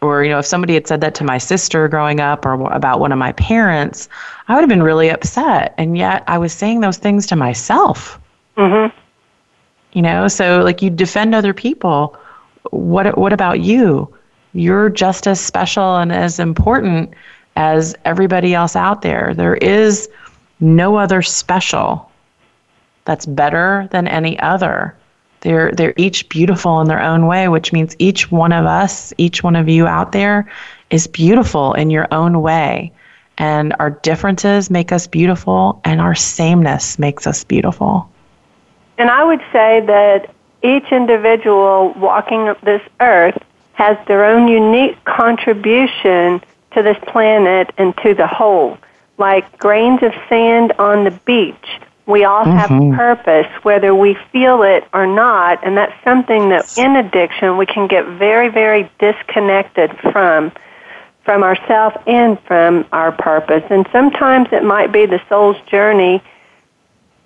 or 0.03 0.24
you 0.24 0.30
know 0.30 0.38
if 0.38 0.46
somebody 0.46 0.74
had 0.74 0.86
said 0.86 1.00
that 1.00 1.14
to 1.14 1.24
my 1.24 1.38
sister 1.38 1.88
growing 1.88 2.20
up 2.20 2.44
or 2.44 2.55
about 2.72 3.00
one 3.00 3.12
of 3.12 3.18
my 3.18 3.32
parents 3.32 4.09
i 4.48 4.55
would 4.55 4.61
have 4.61 4.68
been 4.68 4.82
really 4.82 5.09
upset. 5.09 5.74
And 5.78 5.96
yet 5.96 6.24
i 6.26 6.38
was 6.38 6.53
saying 6.53 6.80
those 6.80 6.98
things 6.98 7.26
to 7.26 7.36
myself. 7.36 8.18
Mm-hmm. 8.57 8.94
you 9.92 10.03
know 10.03 10.28
so 10.28 10.61
like 10.62 10.82
you 10.82 10.90
defend 10.90 11.34
other 11.34 11.55
people. 11.55 12.16
What 12.70 13.16
what 13.16 13.32
about 13.32 13.61
you? 13.61 14.12
You're 14.53 14.90
just 14.90 15.26
as 15.26 15.40
special 15.40 15.96
and 15.96 16.12
as 16.12 16.38
important 16.38 17.14
as 17.57 17.94
everybody 18.05 18.55
else 18.55 18.76
out 18.76 19.03
there. 19.03 19.34
There 19.34 19.57
is 19.57 20.09
no 20.61 20.96
other 20.96 21.22
special 21.22 22.11
that's 23.05 23.26
better 23.26 23.88
than 23.90 24.07
any 24.07 24.38
other 24.40 24.94
they're 25.43 25.72
they're 25.72 25.95
each 25.97 26.28
beautiful 26.28 26.80
in 26.80 26.88
their 26.88 27.03
own 27.03 27.26
way, 27.26 27.49
which 27.49 27.72
means 27.72 27.95
each 27.99 28.30
one 28.30 28.53
of 28.53 28.64
us, 28.64 29.12
each 29.18 29.43
one 29.43 29.57
of 29.57 29.68
you 29.68 29.86
out 29.86 30.12
there 30.12 30.51
is 30.90 31.07
beautiful 31.07 31.74
in 31.74 31.90
your 31.90 32.09
own 32.12 32.40
way. 32.40 32.93
And 33.38 33.74
our 33.78 33.90
differences 33.90 34.70
make 34.70 34.93
us 34.93 35.07
beautiful 35.07 35.80
and 35.84 36.01
our 36.01 36.14
sameness 36.14 36.99
makes 36.99 37.26
us 37.26 37.45
beautiful. 37.45 38.09
And 38.99 39.11
I 39.11 39.24
would 39.24 39.40
say 39.53 39.80
that 39.80 40.32
each 40.62 40.93
individual 40.93 41.93
walking 41.97 42.55
this 42.62 42.82
earth 43.01 43.43
has 43.72 43.97
their 44.07 44.24
own 44.24 44.47
unique 44.47 45.03
contribution 45.05 46.40
to 46.72 46.82
this 46.82 46.99
planet 47.09 47.70
and 47.78 47.97
to 47.99 48.14
the 48.14 48.26
whole. 48.28 48.78
Like 49.18 49.59
grains 49.59 50.03
of 50.03 50.12
sand 50.28 50.72
on 50.78 51.05
the 51.05 51.11
beach 51.11 51.80
we 52.12 52.24
all 52.24 52.44
have 52.44 52.70
mm-hmm. 52.70 52.94
purpose, 52.94 53.46
whether 53.62 53.94
we 53.94 54.14
feel 54.30 54.62
it 54.62 54.86
or 54.92 55.06
not, 55.06 55.66
and 55.66 55.76
that's 55.76 55.94
something 56.04 56.50
that 56.50 56.76
in 56.76 56.94
addiction 56.94 57.56
we 57.56 57.66
can 57.66 57.88
get 57.88 58.06
very, 58.06 58.48
very 58.50 58.90
disconnected 59.00 59.90
from, 60.12 60.52
from 61.24 61.42
ourselves 61.42 61.96
and 62.06 62.38
from 62.40 62.84
our 62.92 63.10
purpose. 63.10 63.64
And 63.70 63.88
sometimes 63.90 64.48
it 64.52 64.62
might 64.62 64.92
be 64.92 65.06
the 65.06 65.20
soul's 65.28 65.60
journey 65.62 66.22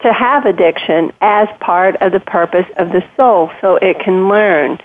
to 0.01 0.12
have 0.12 0.47
addiction 0.47 1.12
as 1.20 1.49
part 1.59 1.97
of 1.97 2.12
the 2.12 2.20
purpose 2.20 2.66
of 2.76 2.93
the 2.93 3.05
soul 3.16 3.51
so 3.61 3.76
it 3.76 3.99
can 3.99 4.28
learn. 4.28 4.78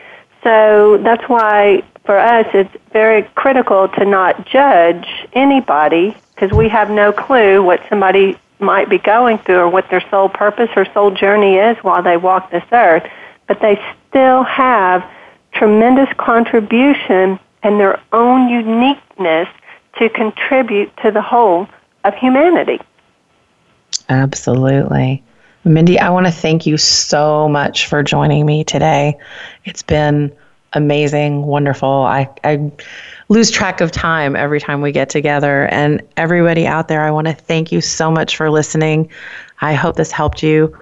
So 0.44 0.98
that's 1.04 1.30
why 1.30 1.84
for 2.06 2.18
us 2.18 2.48
it's 2.54 2.76
very 2.92 3.24
critical 3.36 3.88
to 3.90 4.06
not 4.06 4.48
judge 4.48 5.08
anybody 5.34 6.18
because 6.34 6.52
we 6.52 6.70
have 6.70 6.90
no 6.90 7.12
clue 7.12 7.62
what 7.62 7.82
somebody 7.88 8.40
might 8.62 8.90
be 8.90 8.98
going 8.98 9.38
through 9.40 9.58
or 9.58 9.70
what 9.70 9.90
their 9.90 10.04
soul 10.10 10.30
purpose 10.30 10.70
or 10.76 10.86
soul 10.94 11.12
journey 11.12 11.56
is 11.56 11.78
while 11.84 12.04
they 12.04 12.18
walk 12.18 12.52
this 12.52 12.64
earth, 12.72 13.10
but 13.48 13.60
they 13.60 13.82
still 14.10 14.44
have 14.44 15.04
tremendous 15.54 16.10
contribution 16.18 17.40
and 17.64 17.80
their 17.80 18.00
own 18.14 18.50
uniqueness 18.50 19.48
to 20.00 20.10
contribute 20.10 20.96
to 20.98 21.12
the 21.12 21.22
whole 21.22 21.68
of 22.04 22.16
humanity. 22.16 22.80
Absolutely. 24.10 25.24
Mindy, 25.64 26.00
I 26.00 26.10
want 26.10 26.26
to 26.26 26.32
thank 26.32 26.66
you 26.66 26.78
so 26.78 27.48
much 27.48 27.88
for 27.88 28.02
joining 28.02 28.46
me 28.46 28.64
today. 28.64 29.18
It's 29.64 29.84
been 29.84 30.36
amazing, 30.74 31.44
wonderful. 31.44 31.90
I, 31.90 32.30
I 32.44 32.72
lose 33.30 33.52
track 33.52 33.82
of 33.82 33.92
time 33.92 34.36
every 34.36 34.60
time 34.60 34.82
we 34.82 34.92
get 34.92 35.10
together. 35.10 35.68
And 35.68 36.02
everybody 36.18 36.68
out 36.68 36.88
there, 36.88 37.02
I 37.02 37.12
want 37.12 37.28
to 37.28 37.34
thank 37.34 37.72
you 37.72 37.82
so 37.82 38.12
much 38.12 38.36
for 38.36 38.50
listening. 38.50 39.10
I 39.62 39.74
hope 39.74 39.96
this 39.96 40.12
helped 40.12 40.44
you 40.44 40.78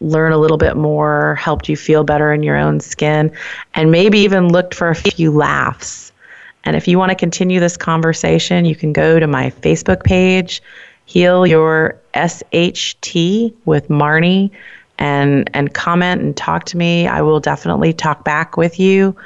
learn 0.00 0.32
a 0.32 0.38
little 0.38 0.56
bit 0.56 0.76
more, 0.76 1.36
helped 1.36 1.68
you 1.68 1.76
feel 1.76 2.04
better 2.04 2.32
in 2.32 2.42
your 2.42 2.56
own 2.56 2.80
skin, 2.80 3.30
and 3.74 3.90
maybe 3.90 4.18
even 4.18 4.48
looked 4.48 4.74
for 4.74 4.88
a 4.88 4.94
few 4.94 5.30
laughs. 5.30 6.12
And 6.64 6.76
if 6.76 6.86
you 6.86 6.98
want 6.98 7.10
to 7.10 7.16
continue 7.16 7.60
this 7.60 7.76
conversation, 7.76 8.64
you 8.64 8.76
can 8.76 8.92
go 8.92 9.18
to 9.18 9.26
my 9.26 9.50
Facebook 9.50 10.04
page, 10.04 10.62
Heal 11.06 11.46
Your 11.46 11.98
SHT 12.14 13.52
with 13.64 13.88
Marnie, 13.88 14.50
and, 15.02 15.50
and 15.52 15.74
comment 15.74 16.22
and 16.22 16.36
talk 16.36 16.64
to 16.64 16.76
me. 16.76 17.08
I 17.08 17.22
will 17.22 17.40
definitely 17.40 17.92
talk 17.92 18.24
back 18.24 18.56
with 18.56 18.78
you. 18.78 19.16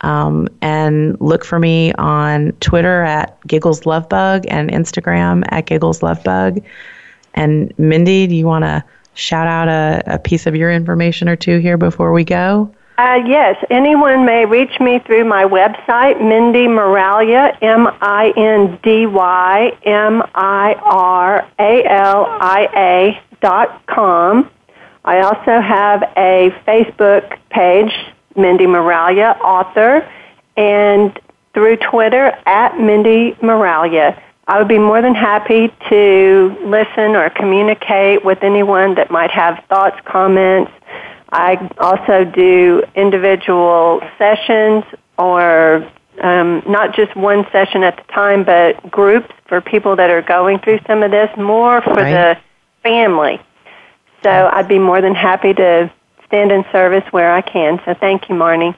Um, 0.00 0.48
and 0.60 1.18
look 1.20 1.44
for 1.44 1.60
me 1.60 1.92
on 1.92 2.52
Twitter 2.60 3.02
at 3.02 3.38
Giggles 3.46 3.82
Lovebug 3.82 4.46
and 4.48 4.70
Instagram 4.70 5.44
at 5.50 5.66
Giggles 5.66 6.00
Lovebug. 6.00 6.64
And 7.34 7.72
Mindy, 7.78 8.26
do 8.26 8.34
you 8.34 8.46
want 8.46 8.64
to 8.64 8.82
shout 9.14 9.46
out 9.46 9.68
a, 9.68 10.02
a, 10.14 10.18
piece 10.18 10.46
of 10.46 10.56
your 10.56 10.72
information 10.72 11.28
or 11.28 11.36
two 11.36 11.58
here 11.58 11.76
before 11.76 12.12
we 12.12 12.24
go? 12.24 12.74
Uh, 12.98 13.22
yes, 13.24 13.62
anyone 13.70 14.24
may 14.24 14.46
reach 14.46 14.80
me 14.80 14.98
through 14.98 15.24
my 15.24 15.44
website, 15.44 16.20
Mindy 16.20 16.66
Miralia, 16.66 17.56
M 17.62 17.86
I 18.00 18.32
N 18.36 18.78
D 18.82 19.06
Y 19.06 19.78
M 19.84 20.22
I 20.34 20.74
R 20.82 21.46
A 21.58 21.84
L 21.84 22.26
I 22.26 22.68
A 22.74 23.22
dot 23.40 23.86
com. 23.86 24.50
I 25.04 25.20
also 25.20 25.60
have 25.60 26.02
a 26.16 26.50
Facebook 26.66 27.38
page 27.50 27.92
Mindy 28.36 28.66
Miralia, 28.66 29.38
author, 29.40 30.08
and 30.56 31.18
through 31.54 31.76
Twitter 31.76 32.36
at 32.46 32.78
Mindy 32.78 33.32
Miralia. 33.42 34.20
I 34.46 34.58
would 34.58 34.68
be 34.68 34.78
more 34.78 35.00
than 35.00 35.14
happy 35.14 35.72
to 35.88 36.56
listen 36.64 37.16
or 37.16 37.30
communicate 37.30 38.24
with 38.24 38.42
anyone 38.42 38.94
that 38.96 39.10
might 39.10 39.30
have 39.30 39.62
thoughts, 39.68 39.96
comments. 40.04 40.72
I 41.32 41.70
also 41.78 42.24
do 42.24 42.82
individual 42.96 44.00
sessions 44.18 44.84
or 45.18 45.88
um, 46.20 46.62
not 46.66 46.94
just 46.94 47.14
one 47.16 47.46
session 47.52 47.82
at 47.84 47.96
the 47.96 48.12
time, 48.12 48.44
but 48.44 48.90
groups 48.90 49.32
for 49.46 49.60
people 49.60 49.96
that 49.96 50.10
are 50.10 50.22
going 50.22 50.58
through 50.58 50.80
some 50.86 51.02
of 51.02 51.10
this, 51.10 51.30
more 51.36 51.80
for 51.82 51.94
right. 51.94 52.12
the 52.12 52.38
family. 52.82 53.40
So 54.22 54.50
I'd 54.52 54.68
be 54.68 54.78
more 54.78 55.00
than 55.00 55.14
happy 55.14 55.54
to 55.54 55.90
stand 56.26 56.52
in 56.52 56.64
service 56.70 57.04
where 57.12 57.32
I 57.32 57.40
can. 57.40 57.80
So 57.84 57.94
thank 57.94 58.28
you, 58.28 58.34
Marnie. 58.34 58.74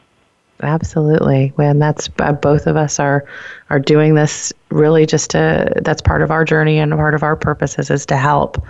Absolutely. 0.63 1.53
And 1.59 1.83
that's 1.83 2.09
uh, 2.21 2.33
both 2.33 2.67
of 2.67 2.77
us 2.77 3.01
are 3.01 3.27
are 3.71 3.81
doing 3.81 4.15
this 4.15 4.53
really 4.71 5.07
just 5.07 5.31
to 5.31 5.73
that's 5.83 6.01
part 6.01 6.23
of 6.23 6.31
our 6.31 6.45
journey 6.45 6.79
and 6.79 6.93
part 6.93 7.15
of 7.15 7.23
our 7.23 7.35
purposes 7.35 7.91
is 7.91 8.07
to 8.07 8.17
help. 8.17 8.65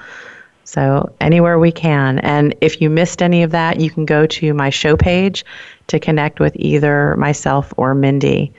So 0.64 1.12
anywhere 1.20 1.59
we 1.59 1.70
can. 1.70 2.18
And 2.20 2.55
if 2.61 2.81
you 2.81 2.89
missed 2.89 3.20
any 3.20 3.43
of 3.43 3.51
that, 3.51 3.81
you 3.81 3.91
can 3.91 4.07
go 4.07 4.27
to 4.27 4.55
my 4.55 4.70
show 4.70 4.97
page 4.97 5.45
to 5.89 6.01
connect 6.01 6.41
with 6.41 6.55
either 6.57 7.16
myself 7.16 7.75
or 7.77 7.95
Mindy. 7.95 8.53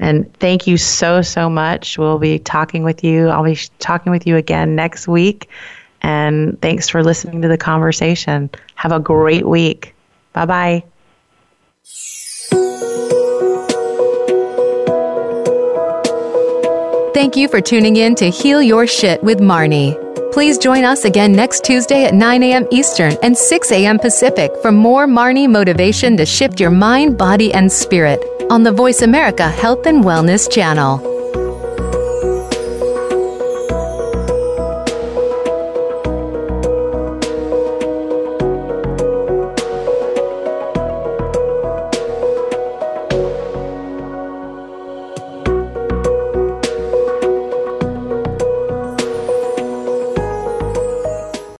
And 0.00 0.32
thank 0.38 0.66
you 0.66 0.76
so, 0.76 1.22
so 1.22 1.48
much. 1.48 1.96
We'll 1.96 2.18
be 2.18 2.38
talking 2.40 2.82
with 2.82 3.04
you. 3.04 3.28
I'll 3.28 3.44
be 3.44 3.58
talking 3.78 4.10
with 4.10 4.26
you 4.26 4.36
again 4.36 4.74
next 4.74 5.06
week. 5.06 5.48
And 6.04 6.60
thanks 6.60 6.86
for 6.86 7.02
listening 7.02 7.40
to 7.40 7.48
the 7.48 7.56
conversation. 7.56 8.50
Have 8.74 8.92
a 8.92 9.00
great 9.00 9.46
week. 9.46 9.94
Bye 10.34 10.44
bye. 10.44 10.84
Thank 17.14 17.36
you 17.36 17.48
for 17.48 17.62
tuning 17.62 17.96
in 17.96 18.14
to 18.16 18.28
Heal 18.28 18.60
Your 18.62 18.86
Shit 18.86 19.24
with 19.24 19.38
Marnie. 19.38 19.98
Please 20.30 20.58
join 20.58 20.84
us 20.84 21.06
again 21.06 21.32
next 21.32 21.64
Tuesday 21.64 22.04
at 22.04 22.12
9 22.12 22.42
a.m. 22.42 22.66
Eastern 22.70 23.16
and 23.22 23.34
6 23.34 23.72
a.m. 23.72 23.98
Pacific 23.98 24.50
for 24.60 24.72
more 24.72 25.06
Marnie 25.06 25.48
motivation 25.48 26.18
to 26.18 26.26
shift 26.26 26.60
your 26.60 26.70
mind, 26.70 27.16
body, 27.16 27.54
and 27.54 27.72
spirit 27.72 28.20
on 28.50 28.62
the 28.62 28.72
Voice 28.72 29.00
America 29.00 29.48
Health 29.48 29.86
and 29.86 30.04
Wellness 30.04 30.52
channel. 30.52 31.13